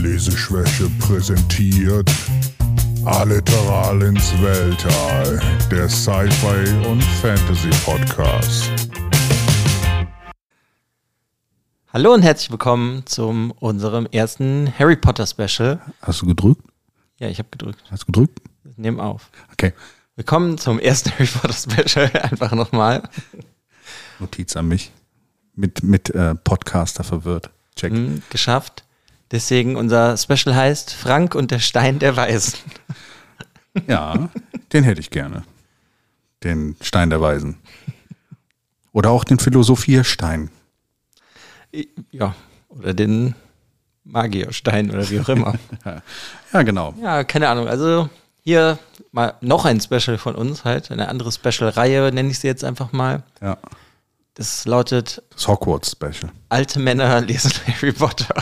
Leseschwäche 0.00 0.88
präsentiert 0.98 2.10
Alliteral 3.04 4.00
ins 4.00 4.32
Weltall, 4.40 5.38
der 5.70 5.90
Sci-Fi 5.90 6.88
und 6.88 7.02
Fantasy 7.20 7.68
Podcast. 7.84 8.70
Hallo 11.92 12.14
und 12.14 12.22
herzlich 12.22 12.50
willkommen 12.50 13.04
zum 13.04 13.50
unserem 13.50 14.06
ersten 14.06 14.72
Harry 14.78 14.96
Potter 14.96 15.26
Special. 15.26 15.82
Hast 16.00 16.22
du 16.22 16.26
gedrückt? 16.26 16.62
Ja, 17.18 17.28
ich 17.28 17.38
habe 17.38 17.50
gedrückt. 17.50 17.84
Hast 17.90 18.04
du 18.04 18.06
gedrückt? 18.06 18.40
Nehmen 18.76 19.00
auf. 19.00 19.30
Okay. 19.52 19.74
Willkommen 20.16 20.56
zum 20.56 20.78
ersten 20.78 21.10
Harry 21.10 21.26
Potter 21.26 21.52
Special. 21.52 22.10
Einfach 22.22 22.52
nochmal. 22.52 23.02
Notiz 24.18 24.56
an 24.56 24.66
mich. 24.66 24.92
Mit, 25.54 25.82
mit 25.82 26.08
äh, 26.08 26.34
Podcaster 26.36 27.04
verwirrt. 27.04 27.50
Check. 27.76 27.92
Hm, 27.92 28.22
geschafft. 28.30 28.84
Deswegen 29.30 29.76
unser 29.76 30.16
Special 30.16 30.54
heißt 30.54 30.92
Frank 30.92 31.34
und 31.34 31.50
der 31.50 31.60
Stein 31.60 31.98
der 31.98 32.16
Weisen. 32.16 32.58
Ja, 33.86 34.28
den 34.72 34.84
hätte 34.84 35.00
ich 35.00 35.10
gerne. 35.10 35.44
Den 36.42 36.76
Stein 36.80 37.10
der 37.10 37.20
Weisen. 37.20 37.58
Oder 38.92 39.10
auch 39.10 39.24
den 39.24 39.38
Philosophierstein. 39.38 40.50
Ja, 42.10 42.34
oder 42.68 42.94
den 42.94 43.34
Magierstein 44.04 44.90
oder 44.90 45.08
wie 45.08 45.20
auch 45.20 45.28
immer. 45.28 45.54
Ja, 46.52 46.62
genau. 46.62 46.94
ja, 47.00 47.22
keine 47.22 47.48
Ahnung. 47.48 47.68
Also 47.68 48.08
hier 48.42 48.80
mal 49.12 49.34
noch 49.40 49.64
ein 49.66 49.80
Special 49.80 50.18
von 50.18 50.34
uns 50.34 50.64
halt. 50.64 50.90
Eine 50.90 51.08
andere 51.08 51.30
Special-Reihe 51.30 52.10
nenne 52.12 52.30
ich 52.30 52.40
sie 52.40 52.48
jetzt 52.48 52.64
einfach 52.64 52.90
mal. 52.90 53.22
Ja. 53.40 53.56
Das 54.34 54.66
lautet 54.66 55.22
Das 55.32 55.46
Hogwarts-Special. 55.46 56.32
Alte 56.48 56.80
Männer 56.80 57.20
lesen 57.20 57.52
Harry 57.68 57.92
Potter. 57.92 58.34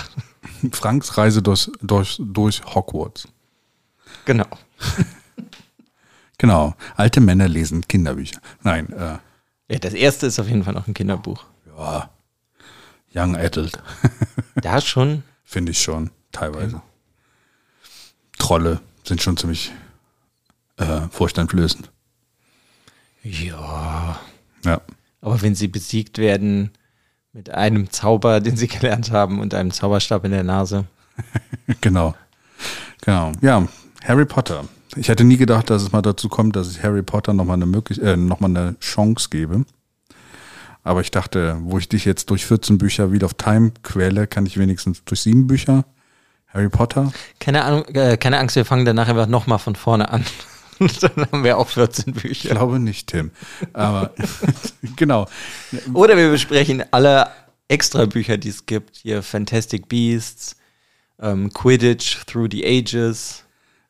Franks 0.73 1.17
Reise 1.17 1.43
durch, 1.43 1.71
durch, 1.81 2.17
durch 2.21 2.63
Hogwarts. 2.75 3.29
Genau. 4.25 4.47
Genau. 6.41 6.77
Alte 6.95 7.21
Männer 7.21 7.49
lesen 7.49 7.87
Kinderbücher. 7.89 8.41
Nein, 8.63 8.93
äh, 8.93 9.19
Ja, 9.69 9.79
das 9.81 9.93
erste 9.93 10.27
ist 10.27 10.39
auf 10.39 10.47
jeden 10.47 10.63
Fall 10.63 10.75
noch 10.75 10.87
ein 10.87 10.95
Kinderbuch. 10.95 11.45
ja. 11.77 12.11
Young 13.15 13.37
Adult. 13.37 13.83
Da 14.63 14.81
schon. 14.81 15.25
Finde 15.45 15.73
ich 15.73 15.81
schon, 15.83 16.11
teilweise. 16.31 16.81
Trolle 18.39 18.81
sind 19.05 19.21
schon 19.23 19.37
ziemlich 19.37 19.73
äh, 20.77 21.09
furchteinflößend. 21.11 21.91
Ja. 23.25 24.21
Ja. 24.65 24.81
Aber 25.21 25.43
wenn 25.43 25.55
sie 25.55 25.69
besiegt 25.69 26.19
werden 26.19 26.71
mit 27.39 27.51
einem 27.51 27.89
Zauber, 27.91 28.41
den 28.41 28.57
sie 28.57 28.67
gelernt 28.67 29.13
haben 29.13 29.39
und 29.41 29.55
einem 29.55 29.71
Zauberstab 29.71 30.25
in 30.25 30.33
der 30.33 30.45
Nase. 30.45 30.85
Genau. 31.81 32.15
Genau. 33.03 33.31
Ja, 33.43 33.69
Harry 34.03 34.25
Potter. 34.25 34.65
Ich 34.97 35.09
hätte 35.09 35.23
nie 35.23 35.37
gedacht, 35.37 35.69
dass 35.69 35.83
es 35.83 35.93
mal 35.93 36.01
dazu 36.01 36.29
kommt, 36.29 36.57
dass 36.57 36.71
ich 36.71 36.83
Harry 36.83 37.03
Potter 37.03 37.35
nochmal 37.35 37.55
eine, 37.55 37.67
möglich 37.67 38.03
äh, 38.03 38.17
noch 38.17 38.41
mal 38.41 38.49
eine 38.49 38.77
Chance 38.81 39.29
gebe. 39.31 39.67
Aber 40.83 41.03
ich 41.03 41.11
dachte, 41.11 41.59
wo 41.61 41.79
ich 41.79 41.89
dich 41.89 42.07
jetzt 42.07 42.31
durch 42.31 42.47
14 42.47 42.79
Bücher 42.79 43.13
wieder 43.13 43.27
auf 43.27 43.35
Time 43.35 43.73
quäle, 43.83 44.27
kann 44.27 44.47
ich 44.47 44.59
wenigstens 44.59 45.05
durch 45.05 45.21
sieben 45.21 45.47
Bücher 45.47 45.85
Harry 46.49 46.71
Potter. 46.71 47.13
Keine 47.39 47.65
Ahnung, 47.65 47.85
äh, 47.95 48.17
keine 48.17 48.39
Angst, 48.39 48.57
wir 48.57 48.65
fangen 48.65 48.87
danach 48.87 49.09
einfach 49.09 49.27
nochmal 49.27 49.59
von 49.59 49.77
vorne 49.77 50.11
an. 50.11 50.25
Dann 51.01 51.27
haben 51.33 51.45
wir 51.45 51.59
auch 51.59 51.69
14 51.69 52.15
Ich 52.17 52.23
Bücher. 52.23 52.51
glaube 52.51 52.79
nicht, 52.79 53.09
Tim. 53.09 53.31
Aber 53.73 54.13
genau. 54.97 55.27
Oder 55.95 56.17
wir 56.17 56.31
besprechen 56.31 56.85
alle 56.91 57.29
extra 57.69 58.07
Bücher, 58.07 58.39
die 58.39 58.49
es 58.49 58.67
gibt. 58.67 58.97
Hier 58.97 59.23
Fantastic 59.23 59.89
Beasts, 59.89 60.57
ähm, 61.21 61.53
Quidditch 61.53 62.25
Through 62.27 62.49
the 62.53 62.65
Ages. 62.65 63.45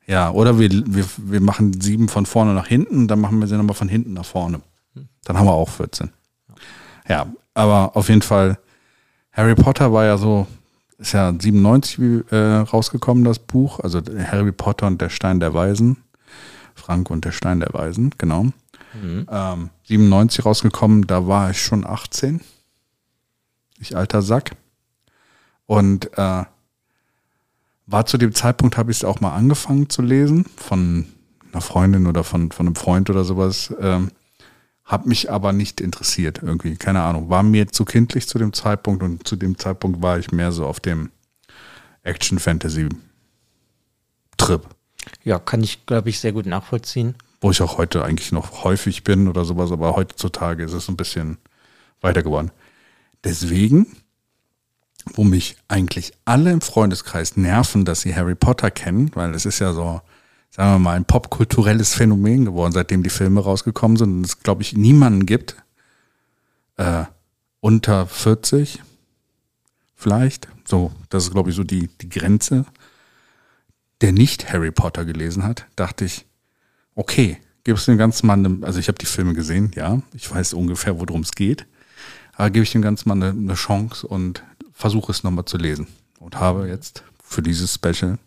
Ja, 0.07 0.31
oder 0.31 0.59
wir, 0.59 0.71
wir, 0.71 1.05
wir 1.17 1.41
machen 1.41 1.81
sieben 1.81 2.09
von 2.09 2.25
vorne 2.25 2.55
nach 2.55 2.67
hinten, 2.67 3.09
dann 3.09 3.21
machen 3.21 3.39
wir 3.41 3.47
sie 3.47 3.57
nochmal 3.57 3.77
von 3.77 3.89
hinten 3.89 4.15
nach 4.15 4.25
vorne. 4.25 4.63
Dann 5.25 5.37
haben 5.37 5.47
wir 5.47 5.53
auch 5.53 5.69
14. 5.69 6.11
Ja, 7.07 7.27
aber 7.53 7.95
auf 7.95 8.09
jeden 8.09 8.23
Fall, 8.23 8.59
Harry 9.33 9.55
Potter 9.55 9.93
war 9.93 10.07
ja 10.07 10.17
so, 10.17 10.47
ist 10.97 11.13
ja 11.13 11.33
97 11.39 11.99
wie, 12.01 12.35
äh, 12.35 12.57
rausgekommen, 12.61 13.25
das 13.25 13.39
Buch. 13.39 13.81
Also 13.81 14.01
Harry 14.31 14.53
Potter 14.53 14.87
und 14.87 15.01
der 15.03 15.11
Stein 15.11 15.41
der 15.41 15.53
Weisen. 15.53 15.99
Frank 16.79 17.11
und 17.11 17.25
der 17.25 17.33
Stein 17.33 17.61
der 17.61 17.73
Weisen, 17.73 18.15
genau. 18.19 18.47
Ähm, 19.31 19.71
97 19.85 20.45
rausgekommen, 20.45 21.07
da 21.07 21.27
war 21.27 21.51
ich 21.51 21.63
schon 21.63 21.87
18. 21.87 22.41
Ich 23.79 23.97
alter 23.97 24.23
Sack. 24.23 24.53
Und 25.67 26.11
äh, 26.17 26.45
war 27.87 28.07
zu 28.07 28.19
dem 28.19 28.35
Zeitpunkt, 28.35 28.77
habe 28.77 28.91
ich 28.91 28.99
es 28.99 29.05
auch 29.05 29.21
mal 29.21 29.35
angefangen 29.35 29.89
zu 29.89 30.03
lesen, 30.03 30.45
von 30.57 31.07
einer 31.53 31.63
Freundin 31.63 32.07
oder 32.07 32.25
von, 32.25 32.53
von 32.53 32.67
einem 32.67 32.77
Freund 32.77 33.11
oder 33.11 33.25
sowas. 33.25 33.75
Ähm, 33.81 34.11
hab 34.85 35.07
mich 35.07 35.31
aber 35.31 35.53
nicht 35.53 35.81
interessiert 35.81 36.41
irgendwie, 36.43 36.77
keine 36.77 37.03
Ahnung. 37.03 37.29
War 37.29 37.43
mir 37.43 37.69
zu 37.69 37.85
kindlich 37.85 38.27
zu 38.27 38.39
dem 38.39 38.55
Zeitpunkt 38.55 39.03
und 39.03 39.29
zu 39.29 39.37
dem 39.37 39.59
Zeitpunkt 39.59 40.01
war 40.01 40.19
ich 40.19 40.33
mehr 40.33 40.51
so 40.51 40.67
auf 40.67 40.81
dem 40.81 41.11
Action-Fantasy-Trip, 42.05 44.63
Ja, 45.25 45.39
kann 45.39 45.63
ich, 45.63 45.87
glaube 45.87 46.09
ich, 46.11 46.21
sehr 46.21 46.33
gut 46.33 46.47
nachvollziehen. 46.47 47.15
wo 47.41 47.51
ich 47.51 47.63
auch 47.63 47.79
heute 47.79 48.05
eigentlich 48.05 48.33
noch 48.33 48.65
häufig 48.65 49.05
bin 49.05 49.29
oder 49.29 49.45
sowas, 49.45 49.71
aber 49.71 49.95
heutzutage 49.95 50.65
ist 50.65 50.73
es 50.73 50.89
ein 50.89 50.97
bisschen 50.97 51.39
weiter 52.01 52.23
geworden. 52.23 52.51
Deswegen, 53.25 53.87
wo 55.15 55.25
mich 55.25 55.57
eigentlich 55.69 56.13
alle 56.25 56.51
im 56.53 56.61
Freundeskreis 56.61 57.37
nerven, 57.37 57.85
dass 57.85 58.01
sie 58.01 58.15
Harry 58.15 58.35
Potter 58.35 58.71
kennen, 58.71 59.11
weil 59.15 59.35
es 59.35 59.47
ist 59.47 59.61
ja 59.61 59.73
so, 59.73 60.01
sagen 60.51 60.73
wir 60.73 60.79
mal, 60.79 60.97
ein 60.97 61.05
popkulturelles 61.05 61.95
Phänomen 61.95 62.45
geworden, 62.45 62.73
seitdem 62.73 63.03
die 63.03 63.11
Filme 63.11 63.41
rausgekommen 63.41 63.97
sind 63.97 64.17
und 64.17 64.27
es, 64.27 64.41
glaube 64.41 64.63
ich, 64.63 64.77
niemanden 64.77 65.25
gibt, 65.27 65.57
äh, 66.77 67.05
unter 67.61 68.07
40 68.07 68.83
vielleicht, 69.95 70.49
so, 70.65 70.93
das 71.09 71.25
ist, 71.25 71.33
glaube 71.33 71.51
ich, 71.51 71.57
so 71.57 71.65
die, 71.65 71.89
die 72.01 72.09
Grenze, 72.09 72.65
der 74.01 74.13
nicht 74.13 74.53
Harry 74.53 74.71
Potter 74.71 75.05
gelesen 75.05 75.43
hat, 75.45 75.67
dachte 75.77 76.05
ich, 76.05 76.27
okay, 76.95 77.39
gibst 77.65 77.87
du 77.87 77.93
dem 77.93 77.99
Ganzen 77.99 78.27
mal 78.27 78.35
eine, 78.35 78.59
also 78.67 78.79
ich 78.79 78.89
habe 78.89 78.99
die 78.99 79.07
Filme 79.07 79.35
gesehen, 79.35 79.73
ja, 79.75 80.01
ich 80.15 80.31
weiß 80.31 80.55
ungefähr, 80.55 80.99
worum 80.99 81.23
es 81.23 81.33
geht, 81.33 81.67
aber 82.35 82.51
gebe 82.51 82.63
ich 82.63 82.73
dem 82.73 82.83
Ganzen 82.83 83.09
mal 83.09 83.15
eine, 83.17 83.31
eine 83.31 83.55
Chance 83.55 84.07
und 84.07 84.43
versuche 84.73 85.11
es 85.13 85.23
nochmal 85.25 85.45
zu 85.45 85.57
lesen. 85.59 85.89
Und 86.21 86.39
habe 86.39 86.69
jetzt 86.69 87.03
für 87.23 87.43
dieses 87.43 87.75
Special 87.75 88.19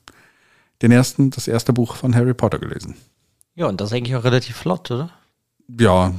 den 0.82 0.92
ersten, 0.92 1.30
das 1.30 1.48
erste 1.48 1.74
Buch 1.74 1.96
von 1.96 2.16
Harry 2.16 2.34
Potter 2.34 2.60
gelesen. 2.60 2.96
Ja, 3.56 3.68
und 3.68 3.80
das 3.82 3.92
ist 3.92 3.98
eigentlich 3.98 4.16
auch 4.16 4.24
relativ 4.24 4.56
flott, 4.56 4.90
oder? 4.92 5.12
Ja, 5.80 6.14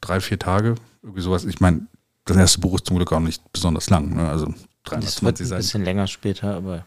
drei, 0.00 0.20
vier 0.20 0.38
Tage, 0.38 0.74
irgendwie 1.02 1.20
sowas. 1.22 1.44
Ich 1.44 1.60
meine, 1.60 1.86
das 2.24 2.36
erste 2.36 2.60
Buch 2.60 2.74
ist 2.74 2.86
zum 2.86 2.96
Glück 2.96 3.12
auch 3.12 3.20
nicht 3.20 3.42
besonders 3.52 3.88
lang, 3.90 4.14
ne? 4.14 4.28
also 4.28 4.46
Das 4.84 5.22
wird 5.22 5.38
320 5.38 5.44
ein 5.44 5.48
Seiten. 5.48 5.60
bisschen 5.60 5.84
länger 5.84 6.06
später, 6.06 6.54
aber 6.54 6.84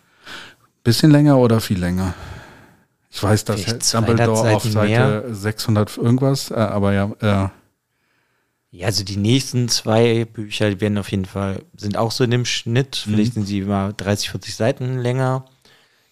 Bisschen 0.90 1.12
länger 1.12 1.38
oder 1.38 1.62
viel 1.62 1.80
länger? 1.80 2.16
Ich 3.12 3.22
weiß, 3.22 3.46
dass 3.46 3.62
Vielleicht 3.62 3.84
200 3.84 4.10
Dumbledore 4.28 4.56
auf 4.56 4.64
Seite 4.64 5.26
600 5.36 5.98
irgendwas, 5.98 6.50
äh, 6.50 6.56
aber 6.56 6.94
ja, 6.94 7.12
äh, 7.22 7.50
Ja, 8.72 8.86
also 8.88 9.04
die 9.04 9.18
nächsten 9.18 9.70
zwei 9.70 10.26
Bücher 10.26 10.82
werden 10.82 10.98
auf 10.98 11.12
jeden 11.12 11.26
Fall, 11.26 11.64
sind 11.76 11.96
auch 11.96 12.12
so 12.12 12.24
in 12.24 12.32
dem 12.32 12.46
Schnitt. 12.46 12.96
Vielleicht 12.98 13.34
sind 13.36 13.46
sie 13.46 13.62
mal 13.62 13.94
30, 13.96 14.32
40 14.32 14.56
Seiten 14.56 14.98
länger. 15.00 15.46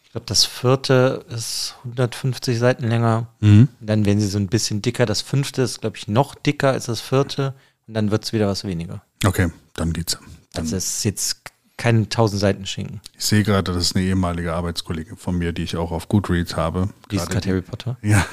Ich 0.03 0.11
glaube, 0.11 0.25
das 0.27 0.45
vierte 0.45 1.25
ist 1.29 1.75
150 1.83 2.57
Seiten 2.59 2.87
länger. 2.87 3.27
Und 3.41 3.87
dann 3.87 4.05
werden 4.05 4.19
sie 4.19 4.27
so 4.27 4.37
ein 4.37 4.47
bisschen 4.47 4.81
dicker. 4.83 5.05
Das 5.07 5.21
fünfte 5.21 5.63
ist, 5.63 5.81
glaube 5.81 5.97
ich, 5.97 6.07
noch 6.07 6.35
dicker 6.35 6.71
als 6.71 6.85
das 6.85 7.01
vierte. 7.01 7.53
Und 7.87 7.93
dann 7.95 8.11
wird 8.11 8.25
es 8.25 8.33
wieder 8.33 8.47
was 8.47 8.63
weniger. 8.63 9.01
okay, 9.25 9.49
dann 9.75 9.91
geht's. 9.93 10.17
Dann, 10.53 10.65
Also 10.65 10.75
es 10.77 10.97
ist 10.97 11.03
jetzt 11.03 11.46
keine 11.77 11.99
1000 12.03 12.41
Seiten 12.41 12.65
Schinken. 12.65 13.01
ich 13.17 13.23
sehe 13.25 13.43
gerade, 13.43 13.71
das 13.71 13.81
ist 13.83 13.95
eine 13.95 14.03
ehemalige 14.05 14.53
Arbeitskollegin 14.53 15.15
von 15.15 15.37
mir, 15.37 15.53
die 15.53 15.61
ich 15.63 15.77
auch 15.77 15.91
auf 15.91 16.09
Goodreads 16.09 16.55
habe. 16.55 16.89
Die 17.11 17.17
ist 17.17 17.29
Gerade 17.29 17.49
Harry 17.49 17.61
Potter. 17.61 17.97
Ja, 18.03 18.25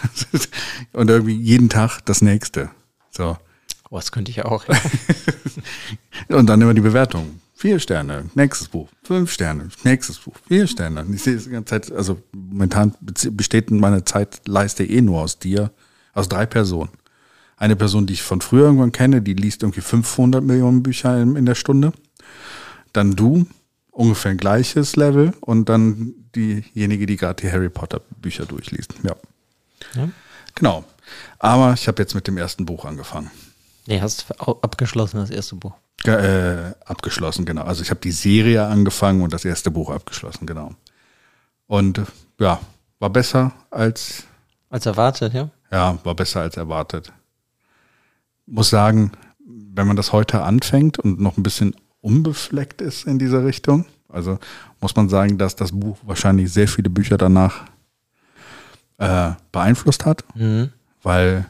und 0.93 1.11
irgendwie 1.11 1.35
jeden 1.37 1.69
Tag 1.69 2.01
das 2.07 2.23
nächste. 2.23 2.71
So. 3.11 3.37
Oh, 3.91 3.97
das 3.97 4.11
könnte 4.13 4.31
ich 4.31 4.45
auch. 4.45 4.65
Und 6.29 6.47
dann 6.47 6.61
immer 6.61 6.75
die 6.75 6.81
Bewertung. 6.81 7.41
Vier 7.55 7.79
Sterne, 7.79 8.25
nächstes 8.35 8.69
Buch. 8.69 8.89
Fünf 9.05 9.33
Sterne, 9.33 9.69
nächstes 9.85 10.19
Buch. 10.19 10.35
Vier 10.49 10.67
Sterne. 10.67 11.03
Und 11.03 11.15
Ich 11.15 11.23
sehe 11.23 11.37
es 11.37 11.45
die 11.45 11.51
ganze 11.51 11.71
Zeit, 11.71 11.93
also 11.93 12.21
momentan 12.33 12.95
besteht 13.01 13.71
meine 13.71 14.05
Zeitleiste 14.05 14.85
eh 14.85 15.01
nur 15.01 15.21
aus 15.21 15.39
dir, 15.39 15.71
aus 16.13 16.29
drei 16.29 16.47
Personen. 16.47 16.91
Eine 17.57 17.77
Person, 17.77 18.07
die 18.07 18.15
ich 18.15 18.23
von 18.23 18.41
früher 18.41 18.65
irgendwann 18.65 18.91
kenne, 18.91 19.23
die 19.23 19.35
liest 19.35 19.63
irgendwie 19.63 19.81
500 19.83 20.43
Millionen 20.43 20.83
Bücher 20.83 21.21
in 21.23 21.47
der 21.47 21.55
Stunde. 21.55 21.93
Dann 22.95 23.15
du, 23.15 23.47
ungefähr 23.91 24.31
ein 24.31 24.39
gleiches 24.39 24.97
Level. 24.97 25.35
Und 25.41 25.69
dann 25.69 26.15
diejenige, 26.35 27.05
die 27.07 27.17
gerade 27.17 27.43
die 27.43 27.53
Harry 27.53 27.69
Potter 27.69 28.01
Bücher 28.17 28.47
durchliest. 28.47 28.95
Ja. 29.03 29.15
Ja. 29.95 30.09
Genau. 30.55 30.85
Aber 31.39 31.75
ich 31.75 31.87
habe 31.89 32.01
jetzt 32.03 32.15
mit 32.15 32.27
dem 32.27 32.39
ersten 32.39 32.65
Buch 32.65 32.85
angefangen. 32.87 33.31
Nee, 33.87 34.01
hast 34.01 34.27
abgeschlossen, 34.41 35.19
das 35.19 35.29
erste 35.31 35.57
Buch. 35.57 35.75
Ge- 36.03 36.15
Äh, 36.15 36.75
abgeschlossen, 36.87 37.45
genau. 37.45 37.63
Also 37.65 37.83
ich 37.83 37.91
habe 37.91 38.01
die 38.01 38.13
Serie 38.13 38.65
angefangen 38.67 39.21
und 39.23 39.33
das 39.35 39.45
erste 39.45 39.71
Buch 39.71 39.91
abgeschlossen, 39.91 40.47
genau. 40.47 40.73
Und 41.67 42.01
ja, 42.39 42.61
war 42.99 43.11
besser 43.11 43.53
als, 43.71 44.25
Als 44.71 44.87
erwartet, 44.87 45.35
ja. 45.35 45.51
ja, 45.71 45.99
war 46.05 46.15
besser 46.15 46.41
als 46.41 46.57
erwartet. 46.57 47.13
Muss 48.47 48.71
sagen, 48.71 49.13
wenn 49.47 49.87
man 49.87 49.97
das 49.97 50.13
heute 50.13 50.43
anfängt 50.43 50.99
und 50.99 51.21
noch 51.21 51.37
ein 51.37 51.43
bisschen 51.43 51.75
unbefleckt 52.05 52.81
ist 52.83 53.07
in 53.07 53.19
dieser 53.19 53.45
Richtung, 53.45 53.87
also 54.09 54.39
muss 54.81 54.95
man 54.95 55.09
sagen, 55.09 55.39
dass 55.39 55.57
das 55.57 55.73
Buch 55.73 55.97
wahrscheinlich 56.03 56.53
sehr 56.53 56.69
viele 56.69 56.91
Bücher 56.91 57.17
danach 57.17 57.65
äh, 58.99 59.31
beeinflusst 59.51 60.05
hat, 60.07 60.25
Mhm. 60.37 60.71
weil 61.03 61.47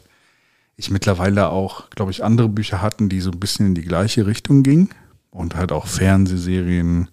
ich 0.76 0.90
mittlerweile 0.90 1.48
auch, 1.50 1.90
glaube 1.90 2.10
ich, 2.12 2.24
andere 2.24 2.48
Bücher 2.48 2.80
hatten, 2.82 3.08
die 3.08 3.20
so 3.20 3.30
ein 3.30 3.40
bisschen 3.40 3.66
in 3.66 3.74
die 3.74 3.82
gleiche 3.82 4.26
Richtung 4.26 4.62
gingen 4.62 4.90
und 5.30 5.54
halt 5.56 5.72
auch 5.72 5.86
Fernsehserien, 5.86 7.08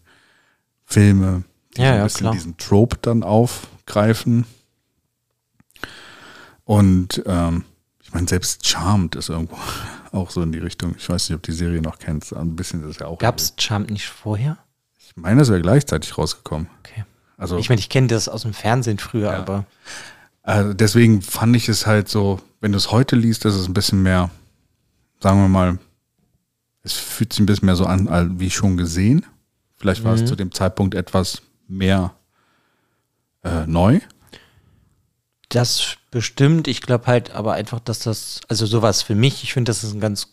Filme, 0.86 1.44
die 1.76 1.82
Ja, 1.82 1.88
so 1.88 1.94
ein 1.94 1.98
ja, 1.98 2.04
bisschen 2.06 2.20
klar. 2.22 2.34
diesen 2.34 2.58
Trope 2.58 2.98
dann 3.02 3.24
aufgreifen. 3.24 4.46
Und 6.64 7.22
ähm, 7.26 7.64
ich 8.02 8.14
meine, 8.14 8.28
selbst 8.28 8.66
Charmed 8.68 9.16
ist 9.16 9.30
irgendwo 9.30 9.58
auch 10.12 10.30
so 10.32 10.42
in 10.42 10.52
die 10.52 10.60
Richtung. 10.60 10.96
Ich 10.98 11.10
weiß 11.10 11.30
nicht, 11.30 11.36
ob 11.36 11.44
die 11.44 11.52
Serie 11.52 11.82
noch 11.82 12.00
kennst. 12.00 12.34
Ein 12.36 12.56
bisschen 12.56 12.82
ist 12.84 12.96
es 12.96 13.00
ja 13.00 13.08
auch. 13.08 13.18
Gab's 13.20 13.54
Charmed 13.58 13.90
nicht 13.92 14.08
vorher? 14.08 14.58
Ich 15.00 15.16
meine, 15.16 15.42
es 15.42 15.50
wäre 15.50 15.62
gleichzeitig 15.62 16.18
rausgekommen. 16.18 16.68
Okay. 16.80 17.04
Also 17.38 17.58
Ich 17.58 17.70
meine, 17.70 17.80
ich 17.80 17.90
kenne 17.90 18.08
das 18.08 18.30
aus 18.30 18.44
dem 18.44 18.54
Fernsehen 18.54 18.98
früher, 19.00 19.32
Ja. 19.32 19.40
aber 19.40 19.66
Also 20.44 20.74
deswegen 20.74 21.22
fand 21.22 21.56
ich 21.56 21.70
es 21.70 21.86
halt 21.86 22.08
so, 22.10 22.40
wenn 22.62 22.72
du 22.72 22.78
es 22.78 22.92
heute 22.92 23.16
liest, 23.16 23.46
ist 23.46 23.56
es 23.56 23.68
ein 23.68 23.74
bisschen 23.74 24.02
mehr, 24.04 24.30
sagen 25.20 25.40
wir 25.42 25.48
mal, 25.48 25.78
es 26.84 26.94
fühlt 26.94 27.32
sich 27.34 27.40
ein 27.42 27.46
bisschen 27.46 27.68
mehr 27.68 27.76
so 27.76 27.86
an, 27.86 28.40
wie 28.40 28.50
schon 28.50 28.76
gesehen. 28.78 29.26
Vielleicht 29.78 30.04
war 30.04 30.14
es 30.14 30.22
Mhm. 30.22 30.28
zu 30.28 30.36
dem 30.36 30.52
Zeitpunkt 30.52 30.96
etwas 30.96 31.42
mehr 31.68 32.14
äh, 33.44 33.66
neu. 33.68 34.00
Das 35.56 35.96
bestimmt. 36.12 36.68
Ich 36.68 36.82
glaube 36.82 37.08
halt 37.08 37.32
aber 37.32 37.54
einfach, 37.54 37.80
dass 37.80 38.00
das, 38.00 38.42
also 38.48 38.66
sowas 38.66 39.02
für 39.02 39.16
mich, 39.16 39.44
ich 39.44 39.54
finde, 39.54 39.70
das 39.70 39.84
ist 39.84 39.94
ein 39.94 40.00
ganz 40.00 40.28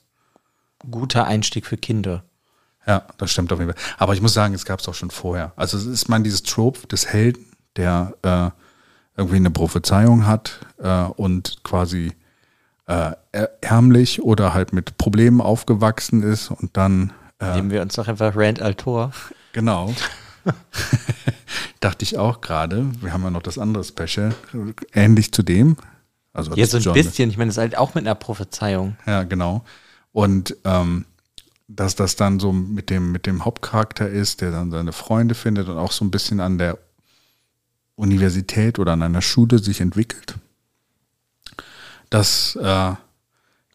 guter 0.91 1.27
Einstieg 1.27 1.67
für 1.67 1.77
Kinder. 1.77 2.25
Ja, 2.87 3.05
das 3.19 3.31
stimmt 3.31 3.53
auf 3.53 3.59
jeden 3.59 3.73
Fall. 3.73 3.83
Aber 3.99 4.15
ich 4.15 4.23
muss 4.23 4.33
sagen, 4.33 4.55
es 4.55 4.65
gab 4.65 4.81
es 4.81 4.89
auch 4.89 4.95
schon 4.95 5.11
vorher. 5.11 5.53
Also 5.57 5.77
es 5.77 5.85
ist 5.87 6.09
man 6.09 6.25
dieses 6.25 6.43
Trope 6.43 6.87
des 6.87 7.07
Helden, 7.07 7.45
der 7.77 8.15
äh, 8.23 8.51
irgendwie 9.17 9.37
eine 9.37 9.51
Prophezeiung 9.51 10.27
hat 10.27 10.61
äh, 10.79 11.03
und 11.03 11.63
quasi 11.65 12.13
äh, 12.87 13.13
är- 13.33 13.51
ärmlich 13.61 14.23
oder 14.23 14.55
halt 14.55 14.73
mit 14.73 14.97
Problemen 14.97 15.41
aufgewachsen 15.41 16.23
ist 16.23 16.51
und 16.51 16.77
dann 16.77 17.13
äh, 17.41 17.57
Nehmen 17.57 17.71
wir 17.71 17.83
uns 17.83 17.95
doch 17.95 18.09
einfach 18.09 18.33
Rand 18.35 18.63
Altor. 18.63 19.13
Genau. 19.53 19.95
Dachte 21.81 22.03
ich 22.05 22.19
auch 22.19 22.41
gerade. 22.41 22.87
Wir 23.01 23.13
haben 23.13 23.23
ja 23.23 23.31
noch 23.31 23.43
das 23.43 23.59
andere 23.59 23.85
Special, 23.85 24.35
ähnlich 24.93 25.33
zu 25.33 25.43
dem. 25.43 25.77
Also 26.33 26.55
Ja, 26.55 26.67
so 26.67 26.77
ein 26.79 26.83
John- 26.83 26.95
bisschen. 26.95 27.31
Ich 27.31 27.37
meine, 27.37 27.49
das 27.49 27.57
ist 27.57 27.61
halt 27.61 27.77
auch 27.79 27.95
mit 27.95 28.05
einer 28.05 28.15
Prophezeiung. 28.15 28.97
Ja, 29.07 29.23
genau. 29.25 29.65
Und 30.13 30.57
ähm, 30.65 31.05
dass 31.69 31.95
das 31.95 32.17
dann 32.17 32.41
so 32.41 32.53
mit 32.53 32.91
dem, 32.91 33.13
mit 33.13 33.27
dem 33.27 33.45
Hauptcharakter 33.45 34.09
ist, 34.09 34.41
der 34.41 34.51
dann 34.51 34.71
seine 34.71 34.93
Freunde 34.93 35.35
findet 35.35 35.69
und 35.69 35.77
auch 35.79 35.93
so 35.93 36.05
ein 36.05 36.11
bisschen 36.11 36.41
an 36.41 36.59
der 36.59 36.79
Universität 37.97 38.79
oder 38.79 38.93
an 38.93 39.03
einer 39.03 39.23
Schule 39.23 39.59
sich 39.59 39.81
entwickelt. 39.81 40.35
Das 42.11 42.57
äh, 42.57 42.93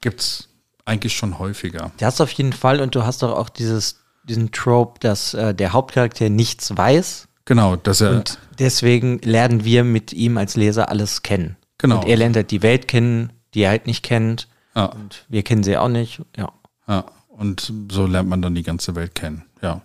gibt 0.01 0.21
es 0.21 0.49
eigentlich 0.85 1.15
schon 1.15 1.37
häufiger. 1.39 1.91
Das 1.97 2.19
auf 2.19 2.31
jeden 2.31 2.53
Fall. 2.53 2.81
Und 2.81 2.95
du 2.95 3.03
hast 3.05 3.21
doch 3.21 3.31
auch 3.37 3.49
dieses, 3.49 3.99
diesen 4.23 4.51
Trope, 4.51 4.99
dass 4.99 5.33
äh, 5.33 5.53
der 5.53 5.73
Hauptcharakter 5.73 6.29
nichts 6.29 6.75
weiß. 6.75 7.27
Genau, 7.45 7.75
dass 7.75 8.01
er 8.01 8.17
Und 8.17 8.39
deswegen 8.59 9.19
lernen 9.19 9.65
wir 9.65 9.83
mit 9.83 10.13
ihm 10.13 10.37
als 10.37 10.55
Leser 10.55 10.89
alles 10.89 11.23
kennen. 11.23 11.57
Genau. 11.77 11.99
Und 11.99 12.07
er 12.07 12.17
lernt 12.17 12.35
halt 12.35 12.51
die 12.51 12.61
Welt 12.61 12.87
kennen, 12.87 13.33
die 13.53 13.61
er 13.61 13.71
halt 13.71 13.87
nicht 13.87 14.03
kennt. 14.03 14.47
Ja. 14.75 14.85
Und 14.85 15.25
wir 15.27 15.43
kennen 15.43 15.63
sie 15.63 15.77
auch 15.77 15.89
nicht. 15.89 16.21
Ja. 16.37 16.51
Ja, 16.87 17.05
und 17.29 17.71
so 17.91 18.05
lernt 18.05 18.29
man 18.29 18.41
dann 18.41 18.55
die 18.55 18.63
ganze 18.63 18.95
Welt 18.95 19.15
kennen. 19.15 19.43
Ja. 19.61 19.81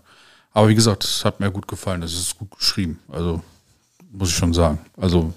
Aber 0.53 0.69
wie 0.69 0.75
gesagt, 0.75 1.05
es 1.05 1.25
hat 1.25 1.41
mir 1.41 1.51
gut 1.51 1.69
gefallen. 1.69 2.03
Es 2.03 2.15
ist 2.15 2.39
gut 2.39 2.51
geschrieben. 2.51 2.99
Also, 3.09 3.43
muss 4.11 4.31
ich 4.31 4.37
schon 4.37 4.55
sagen. 4.55 4.79
Also, 4.97 5.33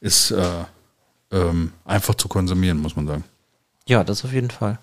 ist 0.00 0.32
äh, 0.32 0.64
ähm, 1.30 1.72
einfach 1.84 2.14
zu 2.14 2.28
konsumieren, 2.28 2.78
muss 2.78 2.96
man 2.96 3.06
sagen. 3.06 3.24
Ja, 3.86 4.02
das 4.04 4.24
auf 4.24 4.32
jeden 4.32 4.50
Fall. 4.50 4.78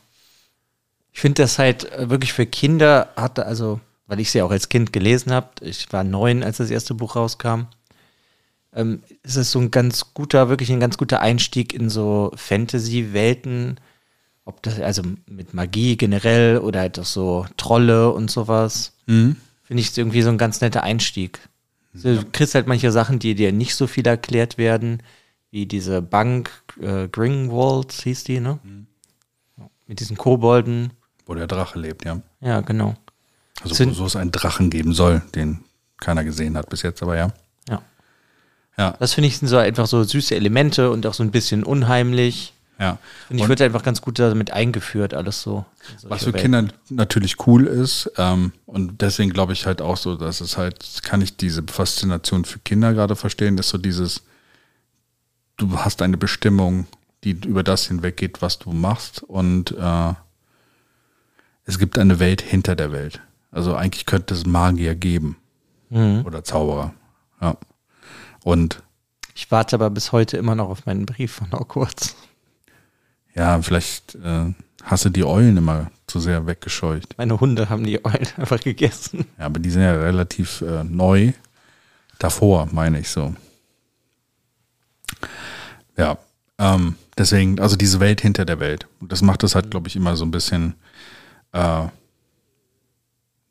Ich 1.11 1.21
finde 1.21 1.41
das 1.43 1.59
halt 1.59 1.91
äh, 1.91 2.09
wirklich 2.09 2.33
für 2.33 2.45
Kinder 2.45 3.09
hatte, 3.15 3.45
also, 3.45 3.79
weil 4.07 4.19
ich 4.19 4.31
sie 4.31 4.41
auch 4.41 4.51
als 4.51 4.69
Kind 4.69 4.93
gelesen 4.93 5.31
habe, 5.31 5.49
ich 5.61 5.91
war 5.91 6.03
neun, 6.03 6.43
als 6.43 6.57
das 6.57 6.69
erste 6.69 6.93
Buch 6.93 7.15
rauskam, 7.15 7.63
ähm, 8.73 9.01
ist 9.23 9.35
es 9.35 9.51
so 9.51 9.59
ein 9.59 9.71
ganz 9.71 10.13
guter, 10.13 10.49
wirklich 10.49 10.71
ein 10.71 10.79
ganz 10.79 10.97
guter 10.97 11.21
Einstieg 11.21 11.73
in 11.73 11.89
so 11.89 12.31
Fantasy-Welten, 12.35 13.79
ob 14.45 14.61
das, 14.63 14.79
also 14.79 15.01
mit 15.27 15.53
Magie 15.53 15.97
generell 15.97 16.59
oder 16.59 16.81
halt 16.81 16.99
auch 16.99 17.05
so 17.05 17.45
Trolle 17.57 18.11
und 18.11 18.31
sowas. 18.31 18.93
Finde 19.63 19.81
ich 19.81 19.95
irgendwie 19.97 20.21
so 20.23 20.29
ein 20.29 20.37
ganz 20.37 20.61
netter 20.61 20.83
Einstieg. 20.83 21.39
So, 21.93 22.15
Du 22.15 22.25
kriegst 22.31 22.55
halt 22.55 22.67
manche 22.67 22.91
Sachen, 22.91 23.19
die 23.19 23.35
dir 23.35 23.51
nicht 23.51 23.75
so 23.75 23.85
viel 23.87 24.07
erklärt 24.07 24.57
werden, 24.57 25.03
wie 25.51 25.65
diese 25.65 26.01
Bank, 26.01 26.51
äh, 26.81 27.07
Gringwald 27.07 27.91
hieß 27.91 28.23
die, 28.23 28.39
ne? 28.39 28.59
Mit 29.87 29.99
diesen 29.99 30.17
Kobolden. 30.17 30.93
Wo 31.29 31.35
der 31.35 31.45
Drache 31.45 31.77
lebt, 31.77 32.05
ja. 32.05 32.19
Ja, 32.41 32.61
genau. 32.61 32.95
Also, 33.61 33.75
Sind- 33.75 33.93
so 33.93 34.03
es 34.07 34.15
einen 34.15 34.31
Drachen 34.31 34.71
geben 34.71 34.93
soll, 34.95 35.21
den 35.35 35.59
keiner 35.99 36.23
gesehen 36.23 36.57
hat 36.57 36.69
bis 36.71 36.81
jetzt, 36.81 37.03
aber 37.03 37.15
ja. 37.17 37.31
Ja. 37.69 37.83
Ja, 38.79 38.95
Das 38.99 39.13
finde 39.13 39.27
ich 39.27 39.37
sind 39.37 39.47
so 39.47 39.57
einfach 39.57 39.85
so 39.85 40.03
süße 40.03 40.33
Elemente 40.35 40.89
und 40.89 41.05
auch 41.05 41.13
so 41.13 41.21
ein 41.21 41.29
bisschen 41.29 41.63
unheimlich. 41.63 42.53
ja. 42.79 42.97
Und 43.29 43.37
ich 43.37 43.47
wird 43.47 43.61
einfach 43.61 43.83
ganz 43.83 44.01
gut 44.01 44.17
damit 44.17 44.49
eingeführt, 44.49 45.13
alles 45.13 45.43
so. 45.43 45.65
Was 46.07 46.21
für 46.23 46.33
Welten. 46.33 46.41
Kinder 46.53 46.73
natürlich 46.89 47.45
cool 47.45 47.67
ist, 47.67 48.09
ähm, 48.17 48.51
und 48.65 48.99
deswegen 49.01 49.29
glaube 49.31 49.53
ich 49.53 49.67
halt 49.67 49.83
auch 49.83 49.97
so, 49.97 50.15
dass 50.15 50.41
es 50.41 50.57
halt, 50.57 51.03
kann 51.03 51.21
ich 51.21 51.37
diese 51.37 51.61
Faszination 51.69 52.43
für 52.43 52.57
Kinder 52.57 52.93
gerade 52.93 53.15
verstehen, 53.15 53.55
ist 53.59 53.69
so 53.69 53.77
dieses, 53.77 54.23
du 55.57 55.77
hast 55.77 56.01
eine 56.01 56.17
Bestimmung, 56.17 56.87
die 57.23 57.31
über 57.45 57.61
das 57.63 57.85
hinweggeht, 57.85 58.41
was 58.41 58.57
du 58.57 58.71
machst, 58.71 59.21
und 59.21 59.75
äh, 59.77 60.13
es 61.69 61.77
gibt 61.79 61.97
eine 61.99 62.19
Welt 62.19 62.41
hinter 62.41 62.75
der 62.75 62.91
Welt. 62.91 63.21
Also 63.51 63.75
eigentlich 63.75 64.05
könnte 64.05 64.33
es 64.33 64.45
Magier 64.45 64.95
geben 64.95 65.37
Mhm. 65.91 66.23
oder 66.25 66.43
Zauberer. 66.43 66.93
Ja. 67.41 67.55
Und 68.43 68.83
Ich 69.35 69.49
warte 69.51 69.75
aber 69.75 69.89
bis 69.89 70.11
heute 70.11 70.37
immer 70.37 70.53
noch 70.55 70.69
auf 70.69 70.85
meinen 70.85 71.05
Brief 71.05 71.31
von 71.33 71.51
Hogwarts. 71.51 72.15
ja, 73.35 73.61
vielleicht 73.61 74.15
äh, 74.15 74.53
hast 74.83 75.05
du 75.05 75.09
die 75.09 75.23
Eulen 75.23 75.57
immer 75.57 75.89
zu 76.07 76.19
sehr 76.19 76.45
weggescheucht. 76.47 77.15
Meine 77.17 77.39
Hunde 77.39 77.69
haben 77.69 77.83
die 77.85 78.03
Eulen 78.03 78.27
einfach 78.37 78.59
gegessen. 78.59 79.25
Ja, 79.37 79.45
aber 79.45 79.59
die 79.59 79.69
sind 79.69 79.81
ja 79.83 79.93
relativ 79.93 80.61
äh, 80.61 80.83
neu. 80.83 81.31
Davor, 82.19 82.67
meine 82.71 82.99
ich 82.99 83.09
so. 83.09 83.33
Ja, 85.97 86.17
ähm, 86.57 86.95
deswegen, 87.17 87.59
also 87.59 87.75
diese 87.75 87.99
Welt 87.99 88.21
hinter 88.21 88.45
der 88.45 88.59
Welt. 88.59 88.87
Und 88.99 89.11
das 89.11 89.21
macht 89.21 89.43
es 89.43 89.55
halt, 89.55 89.71
glaube 89.71 89.87
ich, 89.87 89.95
immer 89.95 90.15
so 90.15 90.25
ein 90.25 90.31
bisschen 90.31 90.75
äh, 91.53 91.87